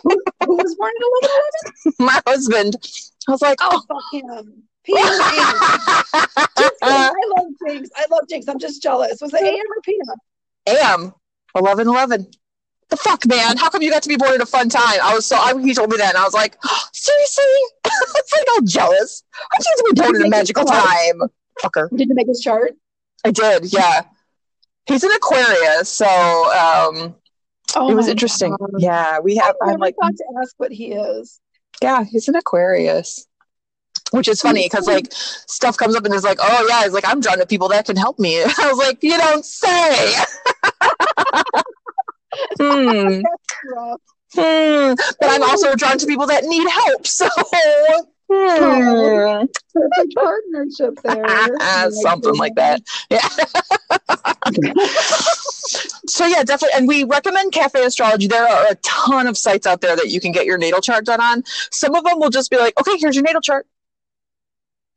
Who 0.05 0.17
was 0.47 0.77
born 0.77 0.93
at 0.97 1.31
11 1.89 1.95
My 1.99 2.21
husband, 2.25 2.77
I 3.29 3.33
was 3.33 3.43
like, 3.43 3.59
Oh, 3.61 3.83
oh. 3.91 4.01
fuck 4.13 4.49
him. 4.85 4.97
Peter 4.97 5.03
and 6.13 6.61
Just. 6.63 6.83
I 6.83 7.11
love 7.37 7.47
Jinx. 7.67 7.91
I 7.97 8.07
love 8.11 8.29
Jinx. 8.29 8.49
I'm 8.49 8.59
just 8.59 8.83
jealous. 8.83 9.21
Was 9.21 9.33
it 9.35 9.43
AM 9.43 9.55
or 9.55 9.81
PM? 9.83 10.79
"Am 10.83 11.15
eleven 11.55 11.89
eleven." 11.89 12.27
The 12.91 12.97
fuck, 12.99 13.27
man! 13.27 13.57
How 13.57 13.71
come 13.71 13.81
you 13.83 13.91
got 13.91 14.03
to 14.03 14.09
be 14.09 14.17
born 14.17 14.35
at 14.35 14.41
a 14.43 14.47
fun 14.47 14.69
time? 14.69 14.99
I 15.03 15.15
was 15.15 15.25
so. 15.27 15.37
I, 15.37 15.59
he 15.61 15.75
told 15.75 15.91
me 15.91 15.97
that, 15.97 16.11
and 16.11 16.19
I 16.19 16.25
was 16.25 16.35
like, 16.35 16.57
"Seriously?" 16.93 17.45
it's 17.85 18.33
like 18.33 18.47
all 18.53 18.61
jealous. 18.63 19.25
I 19.53 19.57
to 19.59 19.93
be 19.95 20.01
born 20.03 20.17
in 20.17 20.27
a 20.27 20.29
magical 20.29 20.65
time, 20.65 21.21
fucker. 21.63 21.89
Did 21.97 22.09
you 22.09 22.15
make 22.15 22.27
his 22.27 22.41
chart? 22.41 22.73
I 23.25 23.31
did, 23.31 23.73
yeah. 23.73 24.03
He's 24.87 25.03
an 25.03 25.13
Aquarius, 25.13 25.89
so 25.89 26.05
um, 26.07 27.15
Oh, 27.77 27.91
it 27.91 27.95
was 27.95 28.09
interesting. 28.09 28.55
God. 28.59 28.71
Yeah, 28.79 29.19
we 29.21 29.37
have. 29.37 29.57
I'm 29.63 29.81
like, 29.81 29.97
to 29.97 30.25
ask 30.41 30.55
what 30.59 30.71
he 30.71 30.93
is. 30.93 31.41
yeah, 31.83 32.05
he's 32.05 32.29
an 32.29 32.37
Aquarius. 32.37 33.27
Which 34.15 34.29
is 34.29 34.41
funny 34.41 34.65
because 34.67 34.87
like 34.87 35.09
stuff 35.11 35.77
comes 35.77 35.97
up 35.97 36.05
and 36.05 36.15
it's 36.15 36.23
like, 36.23 36.39
oh 36.41 36.67
yeah, 36.69 36.85
it's 36.85 36.95
like 36.95 37.03
I'm 37.05 37.21
drawn 37.21 37.39
to 37.39 37.47
people 37.47 37.67
that 37.71 37.87
can 37.87 37.97
help 37.97 38.21
me. 38.21 38.41
I 38.45 38.69
was 38.69 38.79
like, 38.79 39.03
you 39.03 39.19
don't 39.19 39.45
say. 39.45 40.15
hmm. 42.61 43.23
Hmm. 44.37 44.95
But 45.21 45.31
I'm 45.31 45.43
also 45.43 45.75
drawn 45.75 45.99
to 45.99 46.07
people 46.07 46.29
that 46.29 46.45
need 46.45 46.69
help. 46.69 47.07
So 47.15 47.29
hmm. 48.33 49.45
Perfect 49.75 50.15
partnership 50.15 50.99
there. 51.03 51.91
something 51.91 52.37
like 52.37 52.55
that. 52.55 52.83
Yeah. 53.11 53.29
so 56.07 56.27
yeah, 56.27 56.43
definitely. 56.43 56.77
And 56.77 56.89
we 56.89 57.05
recommend 57.05 57.53
Cafe 57.53 57.85
Astrology. 57.85 58.27
There 58.29 58.47
are 58.49 58.67
a 58.71 58.75
ton 58.77 59.27
of 59.27 59.37
sites 59.37 59.67
out 59.67 59.83
there 59.83 59.95
that 59.95 60.09
you 60.09 60.21
can 60.21 60.33
get 60.33 60.47
your 60.47 60.57
natal 60.57 60.81
chart 60.81 61.05
done 61.05 61.21
on. 61.21 61.43
Some 61.71 61.95
of 61.95 62.05
them 62.05 62.19
will 62.19 62.31
just 62.31 62.51
be 62.51 62.57
like, 62.57 62.79
okay, 62.81 62.97
here's 62.99 63.15
your 63.15 63.25
natal 63.25 63.43
chart. 63.43 63.67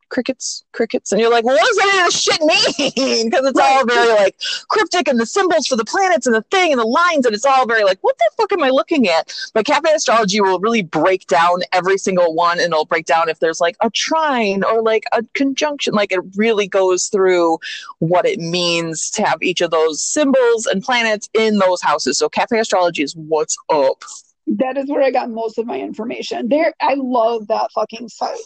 Crickets, 0.10 0.64
crickets, 0.72 1.12
and 1.12 1.20
you're 1.20 1.32
like, 1.32 1.43
well, 1.43 1.55
what 1.55 1.66
does 1.66 1.76
that 1.78 2.05
of 2.08 2.14
shit 2.14 2.41
mean? 2.41 3.28
Because 3.28 3.45
it's 3.45 3.60
all 3.60 3.86
very 3.86 4.14
like 4.16 4.36
cryptic, 4.70 5.08
and 5.08 5.20
the 5.20 5.26
symbols 5.26 5.68
for 5.68 5.76
the 5.76 5.86
planets 5.86 6.26
and 6.26 6.36
the 6.36 6.43
thing 6.43 6.72
and 6.72 6.80
the 6.80 6.86
lines, 6.86 7.26
and 7.26 7.36
it's 7.36 7.45
all 7.45 7.66
very 7.68 7.84
like, 7.84 7.97
what 8.01 8.18
the 8.18 8.30
fuck 8.38 8.51
am 8.53 8.64
I 8.64 8.70
looking 8.70 9.08
at? 9.08 9.34
But 9.53 9.66
Cafe 9.66 9.89
Astrology 9.93 10.39
will 10.39 10.60
really 10.60 10.82
break 10.82 11.28
down 11.28 11.62
every 11.74 11.97
single 11.97 12.34
one, 12.34 12.60
and 12.60 12.72
it'll 12.72 12.86
break 12.86 13.05
down 13.05 13.30
if 13.30 13.39
there's 13.39 13.60
like 13.60 13.76
a 13.82 13.89
trine 13.89 14.64
or 14.64 14.82
like 14.82 15.03
a 15.12 15.24
conjunction. 15.34 15.93
Like 15.93 16.12
it 16.12 16.22
really 16.36 16.68
goes 16.68 17.08
through 17.08 17.60
what 17.99 18.26
it 18.26 18.39
means 18.39 19.10
to 19.12 19.24
have 19.24 19.41
each 19.41 19.62
of 19.62 19.72
those 19.72 20.01
symbols 20.01 20.66
and 20.66 20.82
planets 20.82 21.30
in 21.34 21.58
those 21.58 21.82
houses. 21.82 22.18
So 22.18 22.30
Cafe 22.30 22.58
Astrology 22.60 23.03
is 23.03 23.16
what's 23.16 23.58
up. 23.70 24.03
That 24.47 24.78
is 24.78 24.89
where 24.89 25.03
I 25.03 25.12
got 25.12 25.30
most 25.30 25.58
of 25.58 25.66
my 25.66 25.80
information. 25.80 26.47
There, 26.47 26.74
I 26.82 26.95
love 26.95 27.47
that 27.47 27.70
fucking 27.74 28.08
site. 28.08 28.38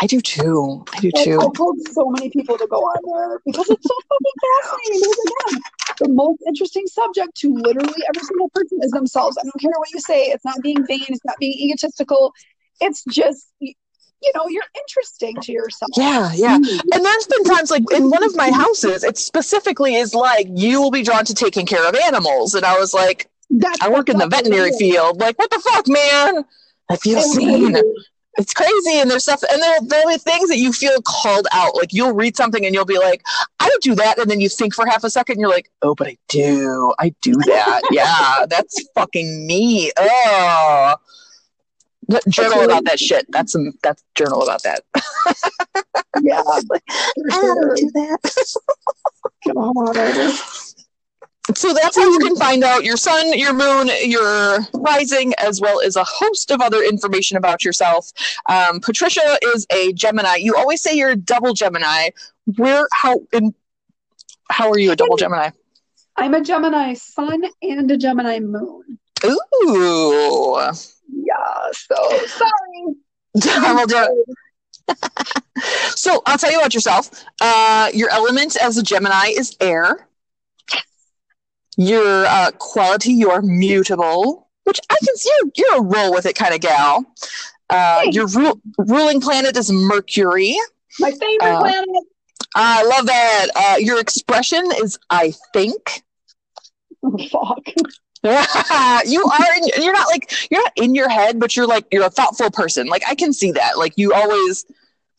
I 0.00 0.06
do 0.06 0.20
too. 0.20 0.84
I 0.94 1.00
do 1.00 1.10
Like, 1.14 1.24
too. 1.24 1.40
I 1.40 1.48
told 1.56 1.76
so 1.90 2.08
many 2.10 2.30
people 2.30 2.56
to 2.56 2.66
go 2.66 2.76
on 2.76 2.98
there 3.04 3.40
because 3.44 3.68
it's 3.68 3.86
so 3.86 3.94
fucking 4.08 4.36
fascinating. 4.62 5.12
Again, 5.12 5.60
the 6.00 6.08
most 6.10 6.42
interesting 6.46 6.86
subject 6.86 7.34
to 7.38 7.52
literally 7.52 8.02
every 8.08 8.26
single 8.26 8.48
person 8.50 8.78
is 8.82 8.90
themselves. 8.92 9.36
I 9.38 9.42
don't 9.42 9.60
care 9.60 9.72
what 9.76 9.90
you 9.92 10.00
say. 10.00 10.26
It's 10.26 10.44
not 10.44 10.60
being 10.62 10.86
vain. 10.86 11.04
It's 11.08 11.24
not 11.24 11.36
being 11.38 11.52
egotistical. 11.58 12.32
It's 12.80 13.02
just, 13.10 13.48
you 13.60 14.32
know, 14.34 14.48
you're 14.48 14.62
interesting 14.78 15.36
to 15.42 15.52
yourself. 15.52 15.90
Yeah, 15.96 16.30
yeah. 16.32 16.54
And 16.54 17.04
there's 17.04 17.26
been 17.26 17.44
times 17.44 17.70
like 17.70 17.82
in 17.92 18.10
one 18.10 18.22
of 18.22 18.36
my 18.36 18.50
houses, 18.50 19.02
it 19.02 19.18
specifically 19.18 19.96
is 19.96 20.14
like 20.14 20.46
you 20.54 20.80
will 20.80 20.92
be 20.92 21.02
drawn 21.02 21.24
to 21.24 21.34
taking 21.34 21.66
care 21.66 21.88
of 21.88 21.94
animals. 21.94 22.54
And 22.54 22.64
I 22.64 22.78
was 22.78 22.94
like, 22.94 23.28
That's 23.50 23.80
I 23.80 23.88
work 23.88 24.08
in 24.08 24.18
the 24.18 24.28
veterinary 24.28 24.72
field. 24.78 25.20
Like, 25.20 25.38
what 25.38 25.50
the 25.50 25.58
fuck, 25.58 25.88
man? 25.88 26.44
I 26.88 26.96
feel 26.96 27.20
seen. 27.20 27.76
It's 28.36 28.54
crazy. 28.54 28.98
And 28.98 29.10
there's 29.10 29.24
stuff, 29.24 29.42
and 29.50 29.60
there, 29.60 29.78
there 29.82 30.08
are 30.08 30.18
things 30.18 30.48
that 30.48 30.58
you 30.58 30.72
feel 30.72 31.00
called 31.02 31.46
out. 31.52 31.74
Like, 31.74 31.92
you'll 31.92 32.12
read 32.12 32.36
something 32.36 32.64
and 32.64 32.74
you'll 32.74 32.84
be 32.84 32.98
like, 32.98 33.24
I 33.58 33.68
don't 33.68 33.82
do 33.82 33.94
that. 33.96 34.18
And 34.18 34.30
then 34.30 34.40
you 34.40 34.48
think 34.48 34.74
for 34.74 34.86
half 34.86 35.02
a 35.04 35.10
second, 35.10 35.34
and 35.34 35.40
you're 35.40 35.50
like, 35.50 35.70
oh, 35.82 35.94
but 35.94 36.06
I 36.08 36.18
do. 36.28 36.92
I 36.98 37.14
do 37.20 37.32
that. 37.32 37.82
yeah, 37.90 38.46
that's 38.46 38.88
fucking 38.94 39.46
me. 39.46 39.90
Oh. 39.98 40.94
Journal 42.28 42.62
about 42.62 42.84
that 42.86 42.98
shit. 42.98 43.26
That's 43.30 43.52
some. 43.52 43.72
That's 43.82 44.02
journal 44.14 44.42
about 44.42 44.62
that. 44.62 44.82
Yeah, 46.22 46.42
for 46.42 46.80
sure. 47.30 47.74
that. 47.92 48.56
Come 49.46 49.58
on. 49.58 50.34
So 51.54 51.72
that's 51.72 51.96
how 51.96 52.08
you 52.10 52.18
can 52.18 52.36
find 52.36 52.62
out 52.62 52.84
your 52.84 52.96
sun, 52.96 53.32
your 53.38 53.54
moon, 53.54 53.88
your 54.04 54.60
rising, 54.74 55.32
as 55.38 55.60
well 55.60 55.80
as 55.80 55.96
a 55.96 56.04
host 56.04 56.50
of 56.50 56.60
other 56.60 56.82
information 56.82 57.36
about 57.36 57.64
yourself. 57.64 58.10
Um, 58.48 58.80
Patricia 58.80 59.38
is 59.54 59.66
a 59.72 59.92
Gemini. 59.94 60.36
You 60.36 60.56
always 60.56 60.82
say 60.82 60.94
you're 60.94 61.10
a 61.10 61.16
double 61.16 61.54
Gemini. 61.54 62.10
Where, 62.56 62.86
how, 62.92 63.20
in, 63.32 63.54
how 64.50 64.70
are 64.70 64.78
you 64.78 64.92
a 64.92 64.96
double 64.96 65.16
Gemini? 65.16 65.50
I'm 66.16 66.34
a 66.34 66.40
Gemini 66.42 66.94
sun 66.94 67.42
and 67.62 67.90
a 67.90 67.96
Gemini 67.96 68.40
moon. 68.40 68.98
Ooh, 69.24 70.58
Yeah, 71.08 71.34
so 71.72 71.94
sorry. 72.26 72.94
double 73.38 73.86
Gemini. 73.86 74.08
So 75.90 76.22
I'll 76.26 76.38
tell 76.38 76.50
you 76.52 76.58
about 76.58 76.74
yourself. 76.74 77.10
Uh, 77.40 77.90
your 77.94 78.10
element 78.10 78.56
as 78.56 78.76
a 78.76 78.82
Gemini 78.82 79.28
is 79.28 79.56
air. 79.60 80.07
Your 81.78 82.26
uh, 82.26 82.50
quality, 82.58 83.12
you 83.12 83.30
are 83.30 83.40
mutable, 83.40 84.48
which 84.64 84.80
I 84.90 84.96
can 85.04 85.16
see 85.16 85.30
you're, 85.40 85.50
you're 85.56 85.78
a 85.78 85.82
roll 85.82 86.12
with 86.12 86.26
it 86.26 86.34
kind 86.34 86.52
of 86.52 86.60
gal. 86.60 87.04
Uh, 87.70 88.02
your 88.10 88.26
ru- 88.26 88.60
ruling 88.78 89.20
planet 89.20 89.56
is 89.56 89.70
Mercury. 89.70 90.56
My 90.98 91.12
favorite 91.12 91.40
Uh, 91.40 91.60
planet. 91.60 92.04
I 92.56 92.82
love 92.82 93.06
that. 93.06 93.46
Uh, 93.54 93.76
your 93.78 94.00
expression 94.00 94.64
is 94.82 94.98
I 95.08 95.34
think. 95.52 96.02
Oh, 97.04 97.16
fuck. 97.30 97.68
you 99.06 99.24
are. 99.24 99.54
In, 99.56 99.82
you're 99.82 99.92
not 99.92 100.08
like 100.08 100.32
you're 100.50 100.60
not 100.60 100.72
in 100.74 100.96
your 100.96 101.08
head, 101.08 101.38
but 101.38 101.54
you're 101.54 101.68
like 101.68 101.86
you're 101.92 102.04
a 102.06 102.10
thoughtful 102.10 102.50
person. 102.50 102.88
Like 102.88 103.02
I 103.06 103.14
can 103.14 103.32
see 103.32 103.52
that. 103.52 103.78
Like 103.78 103.92
you 103.96 104.12
always. 104.12 104.64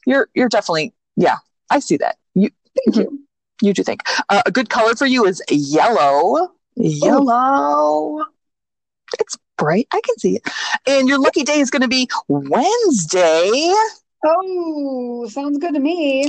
You're 0.05 0.27
you're 0.33 0.49
definitely 0.49 0.93
yeah. 1.15 1.37
I 1.69 1.79
see 1.79 1.95
that. 1.97 2.17
You 2.33 2.49
Thank 2.85 2.97
you. 2.97 3.23
You 3.61 3.73
do 3.73 3.83
think 3.83 4.01
uh, 4.29 4.43
a 4.45 4.51
good 4.51 4.69
color 4.69 4.95
for 4.95 5.05
you 5.05 5.25
is 5.25 5.41
yellow. 5.49 6.51
Yellow. 6.75 8.25
It's 9.19 9.37
bright. 9.57 9.87
I 9.91 10.01
can 10.01 10.17
see 10.17 10.35
it. 10.37 10.43
And 10.87 11.07
your 11.07 11.19
lucky 11.19 11.43
day 11.43 11.59
is 11.59 11.69
going 11.69 11.81
to 11.81 11.87
be 11.87 12.09
Wednesday. 12.27 13.73
Oh, 14.25 15.27
sounds 15.29 15.57
good 15.59 15.73
to 15.73 15.79
me. 15.79 16.23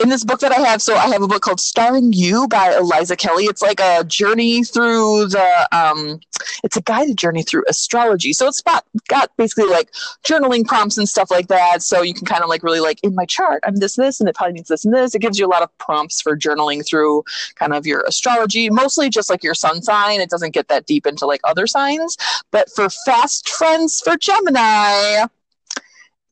in 0.00 0.08
this 0.08 0.24
book 0.24 0.40
that 0.40 0.52
I 0.52 0.60
have, 0.60 0.80
so 0.80 0.96
I 0.96 1.08
have 1.08 1.20
a 1.20 1.28
book 1.28 1.42
called 1.42 1.60
Starring 1.60 2.14
You 2.14 2.48
by 2.48 2.74
Eliza 2.74 3.14
Kelly. 3.16 3.44
It's 3.44 3.60
like 3.60 3.78
a 3.78 4.02
journey 4.04 4.64
through 4.64 5.26
the, 5.26 5.68
um, 5.70 6.20
it's 6.64 6.78
a 6.78 6.80
guided 6.80 7.18
journey 7.18 7.42
through 7.42 7.64
astrology. 7.68 8.32
So 8.32 8.46
it's 8.46 8.62
got, 8.62 8.86
got 9.08 9.30
basically 9.36 9.70
like 9.70 9.90
journaling 10.26 10.64
prompts 10.64 10.96
and 10.96 11.06
stuff 11.06 11.30
like 11.30 11.48
that. 11.48 11.82
So 11.82 12.00
you 12.00 12.14
can 12.14 12.24
kind 12.24 12.42
of 12.42 12.48
like 12.48 12.62
really 12.62 12.80
like 12.80 12.98
in 13.02 13.14
my 13.14 13.26
chart, 13.26 13.62
I'm 13.66 13.76
this, 13.76 13.96
this, 13.96 14.20
and 14.20 14.28
it 14.28 14.34
probably 14.34 14.54
means 14.54 14.68
this 14.68 14.86
and 14.86 14.94
this. 14.94 15.14
It 15.14 15.20
gives 15.20 15.38
you 15.38 15.46
a 15.46 15.48
lot 15.48 15.62
of 15.62 15.76
prompts 15.76 16.22
for 16.22 16.38
journaling 16.38 16.88
through 16.88 17.24
kind 17.56 17.74
of 17.74 17.86
your 17.86 18.02
astrology, 18.08 18.70
mostly 18.70 19.10
just 19.10 19.28
like 19.28 19.44
your 19.44 19.54
sun 19.54 19.82
sign. 19.82 20.22
It 20.22 20.30
doesn't 20.30 20.54
get 20.54 20.68
that 20.68 20.86
deep 20.86 21.06
into 21.06 21.26
like 21.26 21.42
other 21.44 21.66
signs. 21.66 22.16
But 22.50 22.70
for 22.74 22.88
fast 22.88 23.50
friends 23.50 24.00
for 24.00 24.16
Gemini, 24.16 25.26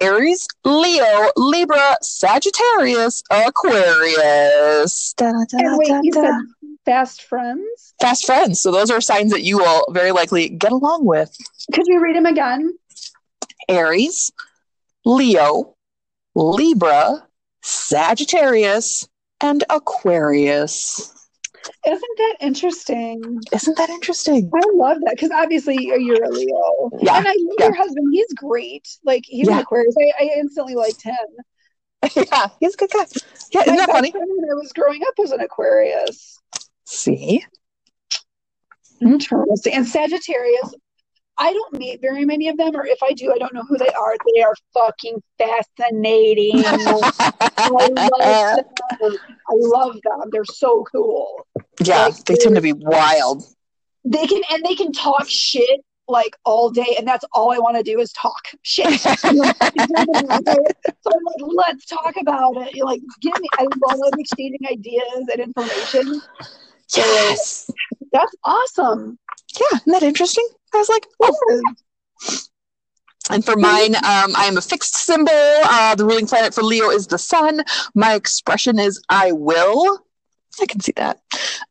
Aries, 0.01 0.47
Leo, 0.65 1.31
Libra, 1.37 1.97
Sagittarius, 2.03 3.23
Aquarius. 3.31 5.13
Da-da-da-da-da. 5.17 5.69
And 5.69 5.79
wait, 5.79 6.05
you 6.05 6.13
said 6.13 6.35
fast 6.85 7.23
friends? 7.23 7.95
Fast 8.01 8.25
friends. 8.25 8.61
So 8.61 8.71
those 8.71 8.91
are 8.91 9.01
signs 9.01 9.33
that 9.33 9.43
you 9.43 9.59
will 9.59 9.87
very 9.91 10.13
likely 10.13 10.49
get 10.49 10.73
along 10.73 11.05
with. 11.05 11.37
Could 11.73 11.87
you 11.87 12.01
read 12.01 12.17
them 12.17 12.27
again? 12.27 12.79
Aries, 13.69 14.31
Leo, 15.05 15.75
Libra, 16.35 17.27
Sagittarius, 17.63 19.09
and 19.41 19.65
Aquarius. 19.69 21.18
Isn't 21.87 22.19
that 22.19 22.37
interesting? 22.41 23.41
Isn't 23.53 23.77
that 23.77 23.91
interesting? 23.91 24.51
I 24.55 24.61
love 24.75 24.99
that 25.05 25.15
because 25.15 25.31
obviously 25.31 25.77
you're 25.81 26.25
a 26.25 26.29
Leo. 26.29 26.91
Yeah, 27.01 27.19
And 27.19 27.27
I 27.29 27.33
love 27.33 27.57
yeah. 27.59 27.67
your 27.67 27.75
husband. 27.77 28.09
He's 28.13 28.33
great. 28.35 28.89
Like 29.05 29.25
he's 29.27 29.49
an 29.49 29.59
Aquarius. 29.59 29.95
I, 29.99 30.25
I 30.25 30.31
instantly 30.39 30.75
liked 30.75 31.03
him. 31.03 31.15
yeah, 32.15 32.47
he's 32.61 32.75
a 32.75 32.77
good 32.77 32.91
guy. 32.91 33.05
Yeah, 33.53 33.63
isn't 33.63 33.75
My 33.75 33.87
that 33.87 33.91
funny? 33.91 34.13
when 34.15 34.51
I 34.51 34.55
was 34.55 34.73
growing 34.73 35.03
up 35.07 35.15
was 35.19 35.33
an 35.33 35.41
Aquarius. 35.41 36.39
See? 36.85 37.45
Interesting. 39.01 39.75
And 39.75 39.87
Sagittarius, 39.87 40.75
I 41.37 41.53
don't 41.53 41.75
meet 41.79 42.01
very 42.01 42.25
many 42.25 42.49
of 42.49 42.57
them, 42.57 42.75
or 42.75 42.85
if 42.87 42.99
I 43.03 43.13
do, 43.13 43.33
I 43.33 43.39
don't 43.39 43.55
know 43.55 43.63
who 43.69 43.79
they 43.79 43.89
are. 43.89 44.15
They 44.35 44.43
are 44.43 44.55
fucking 44.75 45.23
fascinating. 45.39 46.65
I 46.67 47.69
love 47.69 47.97
them. 47.97 48.65
I 49.01 49.55
love 49.55 49.95
them. 50.03 50.29
They're 50.33 50.45
so 50.45 50.85
cool. 50.91 51.47
Yeah, 51.81 52.07
Like, 52.07 52.25
they 52.25 52.37
tend 52.37 52.57
to 52.57 52.63
be 52.63 52.73
wild. 52.73 53.45
They 54.05 54.27
can 54.27 54.43
and 54.51 54.65
they 54.65 54.75
can 54.75 54.93
talk 54.93 55.29
shit 55.29 55.81
like 56.09 56.37
all 56.45 56.71
day, 56.71 56.97
and 56.99 57.07
that's 57.07 57.25
all 57.33 57.53
I 57.53 57.59
want 57.59 57.77
to 57.77 57.83
do 57.83 58.01
is 58.01 58.13
talk 58.13 58.43
shit. 58.63 58.87
so 59.01 59.11
I'm 59.11 59.19
like, 59.27 59.57
let's 61.41 61.87
talk 61.87 62.15
about 62.21 62.57
it. 62.59 62.75
You're 62.75 62.87
like, 62.87 63.01
give 63.21 63.39
me. 63.41 63.49
I 63.59 63.65
love 63.65 64.13
exchanging 64.19 64.61
ideas 64.71 65.29
and 65.33 65.41
information. 65.41 66.21
Yes. 66.97 67.71
That's 68.13 68.35
awesome. 68.45 69.19
Yeah, 69.61 69.77
isn't 69.77 69.93
that 69.93 70.03
interesting? 70.03 70.49
I 70.75 70.79
was 70.79 70.89
like, 70.89 71.07
oh. 71.21 71.63
And 73.31 73.45
for 73.45 73.57
mine, 73.57 73.95
um, 73.97 74.35
I 74.37 74.47
am 74.47 74.57
a 74.57 74.63
fixed 74.63 74.97
symbol. 74.97 75.35
Uh, 75.35 75.95
the 75.95 76.07
ruling 76.07 76.27
planet 76.27 76.55
for 76.55 76.63
Leo 76.63 76.89
is 76.91 77.09
the 77.09 77.19
sun. 77.19 77.63
My 77.95 78.15
expression 78.15 78.79
is 78.79 79.03
I 79.11 79.33
will. 79.33 79.99
I 80.61 80.67
can 80.67 80.81
see 80.81 80.93
that. 80.97 81.21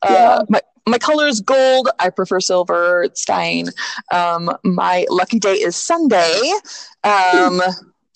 Yeah. 0.03 0.09
Uh, 0.09 0.45
my 0.49 0.61
my 0.87 0.97
color 0.97 1.27
is 1.27 1.41
gold. 1.41 1.89
I 1.99 2.09
prefer 2.09 2.39
silver. 2.39 3.03
It's 3.03 3.23
fine. 3.25 3.69
Um, 4.11 4.49
my 4.63 5.05
lucky 5.09 5.39
day 5.39 5.55
is 5.55 5.75
Sunday. 5.75 6.39
Um, 7.03 7.61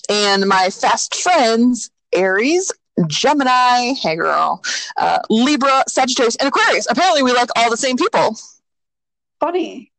and 0.10 0.48
my 0.48 0.70
fast 0.70 1.16
friends, 1.16 1.92
Aries, 2.14 2.72
Gemini, 3.08 3.94
hey 3.94 4.16
girl, 4.16 4.62
uh, 4.98 5.20
Libra, 5.30 5.84
Sagittarius, 5.88 6.36
and 6.38 6.48
Aquarius. 6.48 6.88
Apparently, 6.90 7.24
we 7.24 7.34
like 7.34 7.50
all 7.58 7.70
the 7.70 7.78
same 7.78 7.98
people. 7.98 8.38
Funny. 9.40 9.92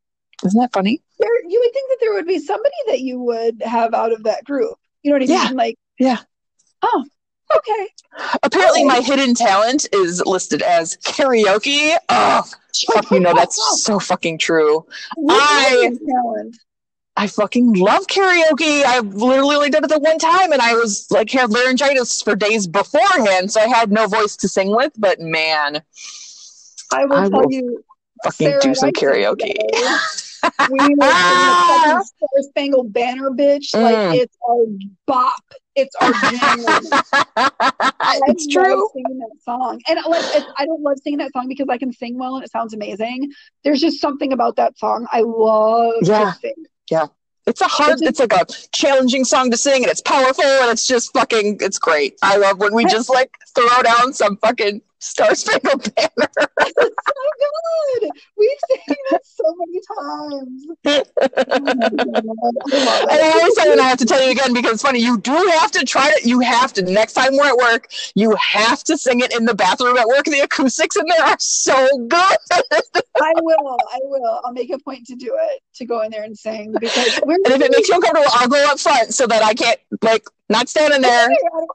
Isn't 0.45 0.61
that 0.61 0.73
funny? 0.73 1.01
There, 1.19 1.49
you 1.49 1.61
would 1.61 1.73
think 1.73 1.91
that 1.91 1.99
there 2.01 2.13
would 2.15 2.27
be 2.27 2.39
somebody 2.39 2.75
that 2.89 3.01
you 3.01 3.21
would 3.21 3.63
have 3.63 3.95
out 3.95 4.13
of 4.13 4.25
that 4.25 4.45
group. 4.45 4.77
You 5.03 5.11
know 5.11 5.17
what 5.17 5.23
I 5.23 5.27
mean? 5.27 5.37
Yeah. 5.37 5.45
mean? 5.49 5.57
Like, 5.57 5.77
Yeah. 5.99 6.19
oh, 6.83 7.05
okay. 7.57 7.89
Apparently, 8.43 8.85
my 8.85 9.01
hidden 9.01 9.35
talent 9.35 9.87
is 9.93 10.23
listed 10.27 10.63
as 10.63 10.97
karaoke. 10.99 11.97
Oh, 12.09 12.43
fuck, 12.93 13.11
you 13.11 13.21
know 13.21 13.35
that's 13.35 13.59
so 13.85 13.99
fucking 13.99 14.39
true. 14.39 14.85
What 15.17 15.37
I- 15.41 15.91
talent? 16.07 16.57
I 17.15 17.27
fucking 17.27 17.75
love 17.75 18.07
karaoke. 18.07 18.83
I 18.85 19.01
literally 19.01 19.55
only 19.57 19.69
did 19.71 19.85
it 19.85 19.91
the 19.91 19.99
one 19.99 20.19
time, 20.19 20.51
and 20.51 20.63
I 20.63 20.73
was 20.73 21.07
like 21.11 21.31
had 21.31 21.51
laryngitis 21.51 22.23
for 22.23 22.35
days 22.35 22.67
beforehand, 22.67 23.53
so 23.53 23.61
I 23.61 23.67
had 23.67 23.93
no 23.93 24.07
voice 24.07 24.35
to 24.37 24.49
sing 24.49 24.75
with. 24.75 24.93
But 24.97 25.21
man, 25.21 25.83
I 26.91 27.05
will 27.05 27.17
I 27.17 27.29
tell 27.29 27.43
will 27.43 27.53
you, 27.53 27.85
fucking 28.25 28.47
Sarah 28.47 28.61
do 28.63 28.75
some 28.75 28.89
I 28.89 28.93
karaoke. 28.93 29.55
We 30.71 30.79
were 30.97 31.07
the 31.07 32.05
Star 32.05 32.43
Spangled 32.43 32.93
Banner, 32.93 33.31
bitch. 33.31 33.73
Mm. 33.75 33.83
Like 33.83 34.21
it's 34.21 34.37
our 34.49 34.65
bop. 35.07 35.33
It's 35.75 35.95
our 36.01 36.13
jam. 36.13 37.03
I 37.37 38.21
it's 38.27 38.47
love 38.55 38.65
true. 38.65 38.89
singing 38.93 39.19
that 39.19 39.43
song, 39.43 39.81
and 39.89 39.99
like 40.07 40.25
it's, 40.37 40.47
I 40.59 40.67
don't 40.67 40.83
love 40.83 40.99
singing 41.03 41.19
that 41.19 41.33
song 41.33 41.49
because 41.49 41.69
I 41.71 41.79
can 41.79 41.93
sing 41.93 42.19
well 42.19 42.37
and 42.37 42.45
it 42.45 42.51
sounds 42.51 42.75
amazing. 42.75 43.33
There's 43.65 43.81
just 43.81 44.01
something 44.01 44.33
about 44.33 44.57
that 44.57 44.77
song 44.79 45.07
I 45.13 45.23
love 45.23 45.95
Yeah. 46.03 46.33
to 46.33 46.39
sing. 46.41 46.55
It's 47.45 47.61
a 47.61 47.67
hard, 47.67 48.01
it's 48.03 48.21
like 48.21 48.33
a 48.33 48.47
challenging 48.73 49.25
song 49.25 49.51
to 49.51 49.57
sing, 49.57 49.83
and 49.83 49.91
it's 49.91 50.01
powerful, 50.01 50.45
and 50.45 50.71
it's 50.71 50.87
just 50.87 51.13
fucking, 51.13 51.59
it's 51.61 51.77
great. 51.79 52.15
I 52.23 52.37
love 52.37 52.59
when 52.61 52.73
we 52.73 52.85
just 52.85 53.11
like 53.11 53.33
throw 53.57 53.83
down 53.83 54.13
some 54.13 54.37
fucking 54.37 54.81
Star 55.03 55.35
Spangled 55.35 55.93
Banner. 55.97 56.31
Oh 56.39 56.73
it's 56.79 56.97
so 57.07 57.15
good. 58.01 58.11
We've 58.39 58.59
sang 58.71 58.97
that 59.11 59.27
so 59.27 59.55
many 59.59 59.81
times. 59.99 60.67
Oh 61.55 62.67
I 62.73 62.79
love 62.79 63.09
And 63.11 63.21
I 63.21 63.29
it. 63.29 63.35
always 63.35 63.55
say, 63.57 63.73
and 63.73 63.81
I 63.81 63.85
have 63.89 63.99
to 63.99 64.07
tell 64.07 64.23
you 64.25 64.31
again 64.31 64.53
because 64.55 64.73
it's 64.75 64.83
funny. 64.83 65.01
You 65.01 65.19
do 65.19 65.33
have 65.61 65.71
to 65.73 65.85
try 65.85 66.13
to. 66.13 66.29
You 66.29 66.41
have 66.41 66.73
to. 66.75 66.83
Next 66.83 67.15
time 67.15 67.37
we're 67.37 67.49
at 67.49 67.57
work, 67.57 67.89
you 68.15 68.35
have 68.37 68.83
to 68.85 68.97
sing 68.97 69.21
it 69.21 69.35
in 69.37 69.45
the 69.45 69.55
bathroom 69.55 69.97
at 69.99 70.07
work. 70.07 70.25
The 70.25 70.41
acoustics 70.41 70.97
in 70.97 71.05
there 71.07 71.25
are 71.25 71.37
so 71.39 71.75
good. 72.09 72.37
I 73.21 73.33
will. 73.43 73.77
I 73.93 73.99
will. 74.03 74.41
I'll 74.45 74.53
make 74.53 74.71
a 74.71 74.79
point 74.79 75.07
to 75.09 75.15
do 75.17 75.37
it 75.41 75.63
to 75.77 75.85
go 75.85 76.03
in 76.03 76.11
there 76.11 76.23
and 76.25 76.39
sing 76.39 76.73
because 76.79 77.21
we're. 77.25 77.35
And 77.37 77.47
if 77.55 77.61
it 77.63 77.71
makes 77.73 77.89
you 77.89 77.97
uncomfortable, 77.97 78.29
I'll 78.35 78.49
go 78.49 78.65
up 78.71 78.79
front 78.79 79.15
so 79.15 79.27
that 79.27 79.43
I 79.43 79.55
can't 79.55 79.79
like 80.03 80.25
not 80.49 80.69
standing 80.69 81.03
there. 81.03 81.29
Oh 81.53 81.67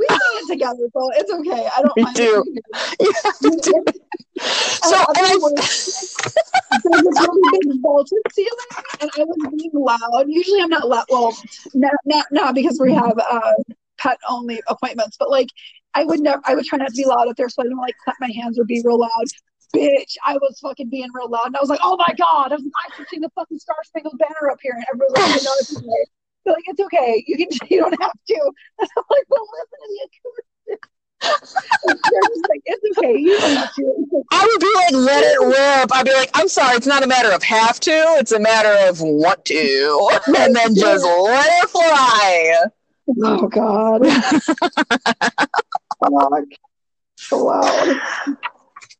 we 0.00 0.06
sing 0.08 0.18
it 0.34 0.48
together, 0.48 0.88
so 0.92 1.10
it's 1.14 1.32
okay. 1.32 1.68
I 1.76 1.82
don't 1.82 1.92
We 1.96 2.02
mind. 2.02 2.16
do. 2.16 2.44
Have 3.24 3.40
do. 3.62 3.84
So 4.40 4.96
I, 4.96 5.04
and 5.18 5.26
I, 5.26 5.32
there's 5.40 7.02
this 7.04 7.18
really 7.20 7.58
big 7.60 7.82
vaulted 7.82 8.18
ceiling, 8.32 8.50
and 9.00 9.10
I 9.18 9.24
was 9.24 9.36
being 9.56 9.70
loud. 9.74 10.24
Usually, 10.28 10.60
I'm 10.62 10.70
not 10.70 10.88
loud. 10.88 11.04
Well, 11.10 11.36
not 11.74 11.92
not 12.06 12.26
now 12.32 12.52
because 12.52 12.78
we 12.80 12.94
have 12.94 13.18
uh, 13.18 13.52
pet 13.98 14.18
only 14.28 14.62
appointments. 14.68 15.16
But 15.18 15.30
like, 15.30 15.48
I 15.94 16.04
would 16.04 16.20
never. 16.20 16.40
I 16.46 16.54
would 16.54 16.64
try 16.64 16.78
not 16.78 16.88
to 16.88 16.96
be 16.96 17.04
loud 17.04 17.28
up 17.28 17.36
there, 17.36 17.48
so 17.48 17.62
I 17.62 17.66
don't 17.66 17.76
like 17.76 17.96
clap 18.02 18.16
my 18.20 18.30
hands 18.34 18.58
or 18.58 18.64
be 18.64 18.82
real 18.84 18.98
loud. 18.98 19.26
Bitch, 19.76 20.16
I 20.26 20.34
was 20.34 20.58
fucking 20.60 20.88
being 20.88 21.08
real 21.12 21.28
loud, 21.30 21.46
and 21.46 21.56
I 21.56 21.60
was 21.60 21.68
like, 21.68 21.80
"Oh 21.82 21.96
my 21.96 22.14
god, 22.16 22.52
I 22.52 22.56
was 22.56 22.64
like, 22.64 22.72
I 22.92 22.96
should 22.96 23.08
sing 23.08 23.20
the 23.20 23.30
fucking 23.34 23.58
Star 23.58 23.76
Spangled 23.84 24.18
Banner 24.18 24.50
up 24.50 24.58
here," 24.62 24.72
and 24.74 24.84
everyone's 24.92 25.18
like, 25.18 25.42
"No, 25.44 25.52
it's 25.60 25.76
okay." 25.76 26.04
They're 26.44 26.54
like, 26.54 26.64
"It's 26.66 26.80
okay. 26.80 27.24
You 27.26 27.36
can. 27.36 27.48
You 27.70 27.80
don't 27.80 28.00
have 28.00 28.12
to." 28.28 28.52
And 28.78 28.88
I'm 28.96 29.04
like, 29.10 29.24
"Well, 29.28 29.46
listen 29.58 29.78
to 29.80 29.88
the 29.88 30.00
acoustic." 30.06 30.86
And 31.86 31.98
they're 32.10 32.28
just 32.28 32.46
like, 32.48 32.62
"It's 32.66 32.98
okay. 32.98 33.16
You 33.18 33.38
don't 33.38 33.56
have 33.56 33.74
to." 33.74 34.24
I 34.32 34.46
would 34.46 34.60
be 34.60 34.72
like, 34.74 34.92
let 34.92 35.24
it 35.24 35.40
rip. 35.44 35.92
I'd 35.92 36.04
be 36.06 36.12
like, 36.12 36.30
I'm 36.34 36.48
sorry, 36.48 36.76
it's 36.76 36.86
not 36.86 37.02
a 37.02 37.06
matter 37.06 37.30
of 37.32 37.42
have 37.42 37.80
to, 37.80 37.90
it's 38.18 38.32
a 38.32 38.38
matter 38.38 38.88
of 38.88 39.00
want 39.00 39.44
to, 39.46 40.10
and 40.26 40.54
then 40.54 40.74
just 40.74 41.04
let 41.04 41.62
it 41.62 41.68
fly. 41.68 42.56
Oh 43.22 43.48
God. 43.48 44.02
Loud. 47.32 48.00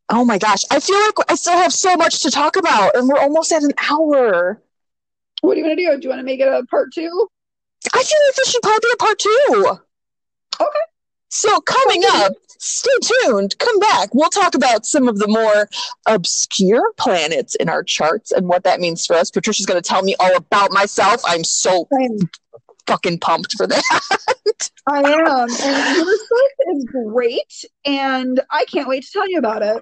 Oh 0.09 0.25
my 0.25 0.37
gosh, 0.37 0.59
I 0.69 0.79
feel 0.79 0.99
like 0.99 1.13
I 1.29 1.35
still 1.35 1.57
have 1.57 1.73
so 1.73 1.95
much 1.95 2.21
to 2.23 2.31
talk 2.31 2.57
about, 2.57 2.95
and 2.95 3.07
we're 3.07 3.19
almost 3.19 3.51
at 3.51 3.63
an 3.63 3.71
hour. 3.89 4.61
What 5.41 5.55
do 5.55 5.59
you 5.59 5.65
want 5.65 5.77
to 5.77 5.83
do? 5.83 5.97
Do 5.99 6.03
you 6.03 6.09
want 6.09 6.19
to 6.19 6.25
make 6.25 6.39
it 6.39 6.47
a 6.47 6.65
part 6.67 6.93
two? 6.93 7.29
I 7.93 8.03
feel 8.03 8.19
like 8.27 8.35
this 8.35 8.51
should 8.51 8.61
probably 8.61 8.79
be 8.81 8.93
a 8.93 8.97
part 8.97 9.19
two. 9.19 9.77
Okay. 10.59 10.79
So 11.29 11.61
coming 11.61 12.03
up, 12.07 12.33
stay 12.59 12.91
tuned. 13.01 13.57
Come 13.57 13.79
back. 13.79 14.13
We'll 14.13 14.29
talk 14.29 14.53
about 14.53 14.85
some 14.85 15.07
of 15.07 15.17
the 15.17 15.27
more 15.27 15.67
obscure 16.05 16.93
planets 16.97 17.55
in 17.55 17.69
our 17.69 17.83
charts 17.83 18.31
and 18.31 18.47
what 18.47 18.63
that 18.65 18.79
means 18.79 19.05
for 19.05 19.15
us. 19.15 19.31
Patricia's 19.31 19.65
going 19.65 19.81
to 19.81 19.87
tell 19.87 20.03
me 20.03 20.15
all 20.19 20.35
about 20.35 20.71
myself. 20.71 21.21
I'm 21.25 21.43
so 21.43 21.87
fucking 22.85 23.19
pumped 23.19 23.53
for 23.53 23.65
that. 23.67 24.01
I 24.87 24.99
am. 24.99 25.49
And 25.49 25.95
your 25.97 26.17
stuff 26.17 26.51
is 26.75 26.85
great, 26.85 27.65
and 27.85 28.41
I 28.51 28.65
can't 28.65 28.87
wait 28.87 29.03
to 29.03 29.11
tell 29.11 29.29
you 29.29 29.39
about 29.39 29.63
it. 29.63 29.81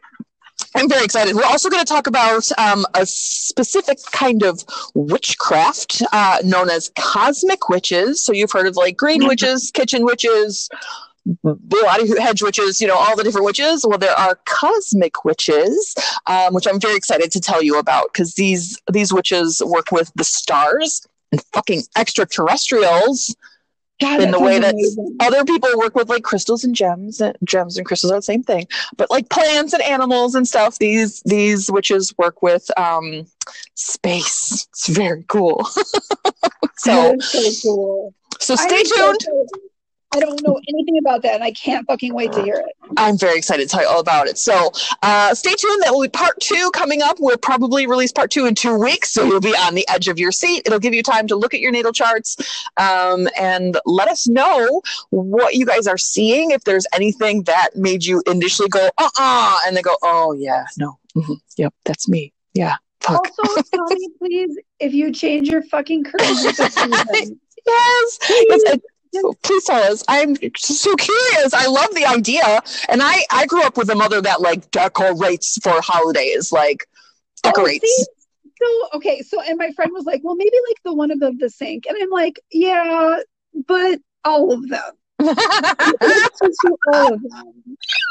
I'm 0.76 0.90
very 0.90 1.04
excited. 1.04 1.36
We're 1.36 1.46
also 1.46 1.70
going 1.70 1.84
to 1.84 1.92
talk 1.92 2.08
about 2.08 2.50
um, 2.58 2.86
a 2.94 3.06
specific 3.06 3.98
kind 4.12 4.44
of 4.44 4.64
witchcraft 4.94 6.02
uh, 6.12 6.40
known 6.44 6.70
as 6.70 6.92
cosmic 6.98 7.70
witches. 7.70 8.24
So 8.24 8.34
you've 8.34 8.52
heard 8.52 8.68
of 8.68 8.76
like 8.76 8.98
green 8.98 9.26
witches, 9.28 9.72
kitchen 9.72 10.06
witches, 10.06 10.70
body 11.44 12.20
hedge 12.20 12.42
witches, 12.42 12.82
you 12.82 12.88
know, 12.88 12.96
all 12.96 13.16
the 13.16 13.24
different 13.24 13.46
witches. 13.46 13.86
Well, 13.88 13.98
there 13.98 14.18
are 14.18 14.40
cosmic 14.46 15.24
witches, 15.26 15.96
um, 16.28 16.54
which 16.54 16.68
I'm 16.68 16.80
very 16.80 16.96
excited 16.96 17.32
to 17.32 17.40
tell 17.40 17.62
you 17.62 17.78
about 17.78 18.14
because 18.14 18.36
these 18.36 18.78
these 18.92 19.14
witches 19.14 19.62
work 19.66 19.92
with 19.92 20.12
the 20.16 20.24
stars 20.24 21.06
and 21.32 21.42
fucking 21.54 21.84
extraterrestrials 21.96 23.36
God, 24.00 24.22
in 24.22 24.32
the 24.32 24.40
way 24.40 24.60
that 24.60 24.74
amazing. 24.74 25.18
other 25.20 25.44
people 25.44 25.70
work 25.78 25.96
with 25.96 26.10
like 26.10 26.24
crystals 26.24 26.64
and 26.64 26.74
gems 26.76 27.20
and 27.20 27.38
gems 27.44 27.78
and 27.78 27.86
crystals 27.86 28.12
are 28.12 28.18
the 28.18 28.22
same 28.22 28.44
thing 28.44 28.68
but 28.98 29.10
like 29.10 29.30
plants 29.30 29.74
and 29.74 29.84
animals 29.84 30.36
and 30.36 30.48
stuff 30.48 30.78
these 30.80 31.22
these 31.24 31.70
witches 31.70 32.14
work 32.18 32.42
with 32.42 32.70
um 32.78 33.26
space 33.76 34.68
it's 34.72 34.88
very 34.88 35.24
cool 35.28 35.66
so 36.78 37.16
so 37.20 37.52
cool. 37.62 38.14
So 38.40 38.56
stay 38.56 38.84
so 38.84 38.96
tuned. 38.96 39.16
excited. 39.16 39.69
I 40.12 40.20
don't 40.20 40.42
know 40.42 40.60
anything 40.68 40.98
about 40.98 41.22
that, 41.22 41.36
and 41.36 41.44
I 41.44 41.52
can't 41.52 41.86
fucking 41.86 42.16
wait 42.16 42.32
to 42.34 42.42
hear 42.42 42.56
it. 42.56 42.76
I'm 42.98 43.16
very 43.18 43.38
excited 43.38 43.70
to 43.70 43.76
tell 43.76 43.84
you 43.84 43.90
all 43.90 44.00
about 44.00 44.28
it. 44.28 44.40
So 44.40 44.72
uh, 45.04 45.36
stay 45.36 45.54
tuned. 45.54 45.84
That 45.84 45.92
will 45.92 46.02
be 46.02 46.10
part 46.10 46.40
two 46.42 46.72
coming 46.74 47.04
up. 47.04 47.18
We'll 47.20 47.38
probably 47.38 47.86
release 47.86 48.12
part 48.12 48.32
two 48.32 48.48
in 48.48 48.56
two 48.56 48.76
weeks. 48.76 49.12
So 49.12 49.24
you'll 49.24 49.40
be 49.40 49.54
on 49.56 49.76
the 49.76 49.88
edge 49.88 50.08
of 50.08 50.18
your 50.18 50.32
seat. 50.32 50.64
It'll 50.66 50.80
give 50.80 50.96
you 50.96 51.04
time 51.04 51.28
to 51.28 51.36
look 51.36 51.54
at 51.54 51.60
your 51.60 51.72
natal 51.72 51.92
charts 51.92 52.38
um, 52.78 53.28
and 53.40 53.80
let 53.86 54.08
us 54.08 54.28
know 54.28 54.82
what 55.12 55.54
you 55.54 55.66
guys 55.66 55.86
are 55.86 55.98
seeing. 55.98 56.52
If 56.52 56.64
there's 56.64 56.88
anything 56.94 57.44
that 57.44 57.76
made 57.76 58.04
you 58.04 58.24
initially 58.26 58.70
go, 58.70 58.90
uh 58.98 59.10
uh 59.20 59.60
and 59.68 59.76
then 59.76 59.84
go, 59.84 59.96
oh, 60.02 60.34
yeah, 60.34 60.66
no. 60.78 60.98
mhm, 61.16 61.38
Yep, 61.58 61.74
that's 61.86 62.10
me. 62.10 62.34
Yeah. 62.56 62.78
Fuck. 63.02 63.28
Also, 63.48 63.62
tell 63.74 63.86
me, 63.90 64.10
please, 64.18 64.58
if 64.80 64.92
you 64.92 65.12
change 65.14 65.50
your 65.50 65.62
fucking 65.62 66.04
this. 66.18 67.32
Yes. 67.66 68.20
yes 68.30 68.80
Please 69.44 69.64
tell 69.66 69.92
us. 69.92 70.04
I'm 70.08 70.36
so 70.56 70.96
curious. 70.96 71.54
I 71.54 71.68
love 71.68 71.94
the 71.96 72.06
idea, 72.06 72.62
and 72.90 73.02
I 73.02 73.24
I 73.32 73.46
grew 73.46 73.64
up 73.64 73.78
with 73.78 73.90
a 73.90 73.96
mother 73.96 74.22
that 74.22 74.42
like 74.42 74.70
decorates 74.72 75.58
for 75.64 75.82
holidays, 75.82 76.52
like 76.52 76.88
oh, 77.44 77.52
decorates. 77.52 78.08
Oh. 78.10 78.14
So 78.62 78.98
okay, 78.98 79.22
so 79.22 79.42
and 79.42 79.58
my 79.58 79.72
friend 79.72 79.92
was 79.94 80.06
like, 80.06 80.22
"Well, 80.24 80.36
maybe 80.36 80.58
like 80.68 80.78
the 80.84 80.94
one 80.94 81.12
above 81.12 81.40
the 81.40 81.50
sink," 81.50 81.86
and 81.88 81.98
I'm 82.00 82.10
like, 82.10 82.40
"Yeah, 82.52 83.20
but 83.68 84.00
all 84.24 84.52
of 84.52 84.68
them. 84.68 84.99
Let's 85.20 86.40
just 86.40 86.60
do 86.66 86.78
all 86.94 87.14
of 87.14 87.22
them." 87.22 87.54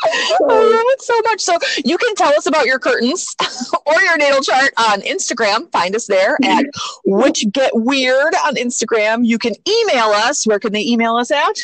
I 0.04 0.36
So, 0.38 0.46
love 0.46 0.48
it 0.48 0.48
oh. 0.50 0.84
oh, 0.84 0.96
so 1.00 1.20
much. 1.24 1.40
So 1.40 1.58
you 1.84 1.98
can 1.98 2.14
tell 2.14 2.30
us 2.30 2.46
about 2.46 2.66
your 2.66 2.78
curtains 2.78 3.34
or 3.86 4.00
your 4.02 4.16
natal 4.16 4.42
chart 4.42 4.72
on 4.78 5.00
Instagram. 5.02 5.70
Find 5.72 5.94
us 5.96 6.06
there 6.06 6.38
at 6.44 6.66
Witch 7.04 7.44
Get 7.52 7.72
Weird 7.74 8.34
on 8.44 8.54
Instagram. 8.56 9.26
You 9.26 9.38
can 9.38 9.54
email 9.68 10.06
us. 10.06 10.46
Where 10.46 10.58
can 10.58 10.72
they 10.72 10.82
email 10.82 11.16
us 11.16 11.30
at? 11.30 11.56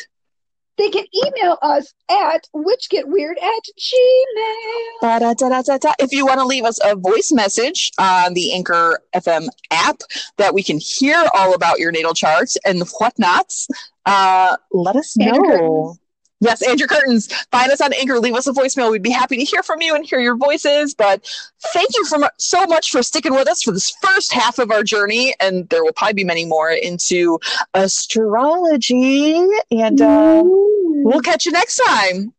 they 0.77 0.89
can 0.89 1.05
email 1.25 1.57
us 1.61 1.93
at 2.11 2.49
witchgetweird 2.53 3.41
at 3.41 3.63
gmail. 3.79 5.01
Da, 5.01 5.19
da, 5.19 5.33
da, 5.33 5.61
da, 5.61 5.77
da. 5.77 5.93
If 5.99 6.11
you 6.11 6.25
want 6.25 6.41
to 6.41 6.45
leave 6.45 6.65
us 6.65 6.79
a 6.83 6.97
voice 6.97 7.31
message 7.31 7.91
on 7.97 8.33
the 8.33 8.53
Anchor 8.53 8.99
FM 9.15 9.47
app 9.71 10.01
that 10.35 10.53
we 10.53 10.63
can 10.63 10.77
hear 10.77 11.23
all 11.33 11.53
about 11.53 11.79
your 11.79 11.93
natal 11.93 12.13
charts 12.13 12.57
and 12.65 12.81
whatnots, 12.99 13.69
uh, 14.05 14.57
let 14.71 14.95
us 14.95 15.15
know. 15.17 15.31
curtains. 15.33 15.99
Yes, 16.41 16.61
Andrew 16.61 16.85
curtains. 16.85 17.33
Find 17.51 17.71
us 17.71 17.79
on 17.81 17.93
Anchor. 17.93 18.19
Leave 18.19 18.35
us 18.35 18.45
a 18.45 18.51
voicemail. 18.51 18.91
We'd 18.91 19.01
be 19.01 19.09
happy 19.09 19.37
to 19.37 19.43
hear 19.43 19.63
from 19.63 19.81
you 19.81 19.95
and 19.95 20.05
hear 20.05 20.19
your 20.19 20.35
voices. 20.35 20.93
But 20.93 21.25
thank 21.73 21.89
you 21.95 22.05
for 22.05 22.29
so 22.37 22.65
much 22.65 22.91
for 22.91 23.01
sticking 23.01 23.33
with 23.33 23.47
us 23.47 23.63
for 23.63 23.71
this 23.71 23.91
first 24.01 24.33
half 24.33 24.59
of 24.59 24.69
our 24.69 24.83
journey. 24.83 25.33
And 25.39 25.67
there 25.69 25.83
will 25.83 25.93
probably 25.93 26.13
be 26.13 26.23
many 26.25 26.45
more 26.45 26.71
into 26.71 27.39
astrology. 27.73 29.43
And 29.71 30.01
uh, 30.01 30.43
we'll 30.43 31.21
catch 31.21 31.45
you 31.45 31.51
next 31.51 31.77
time. 31.77 32.33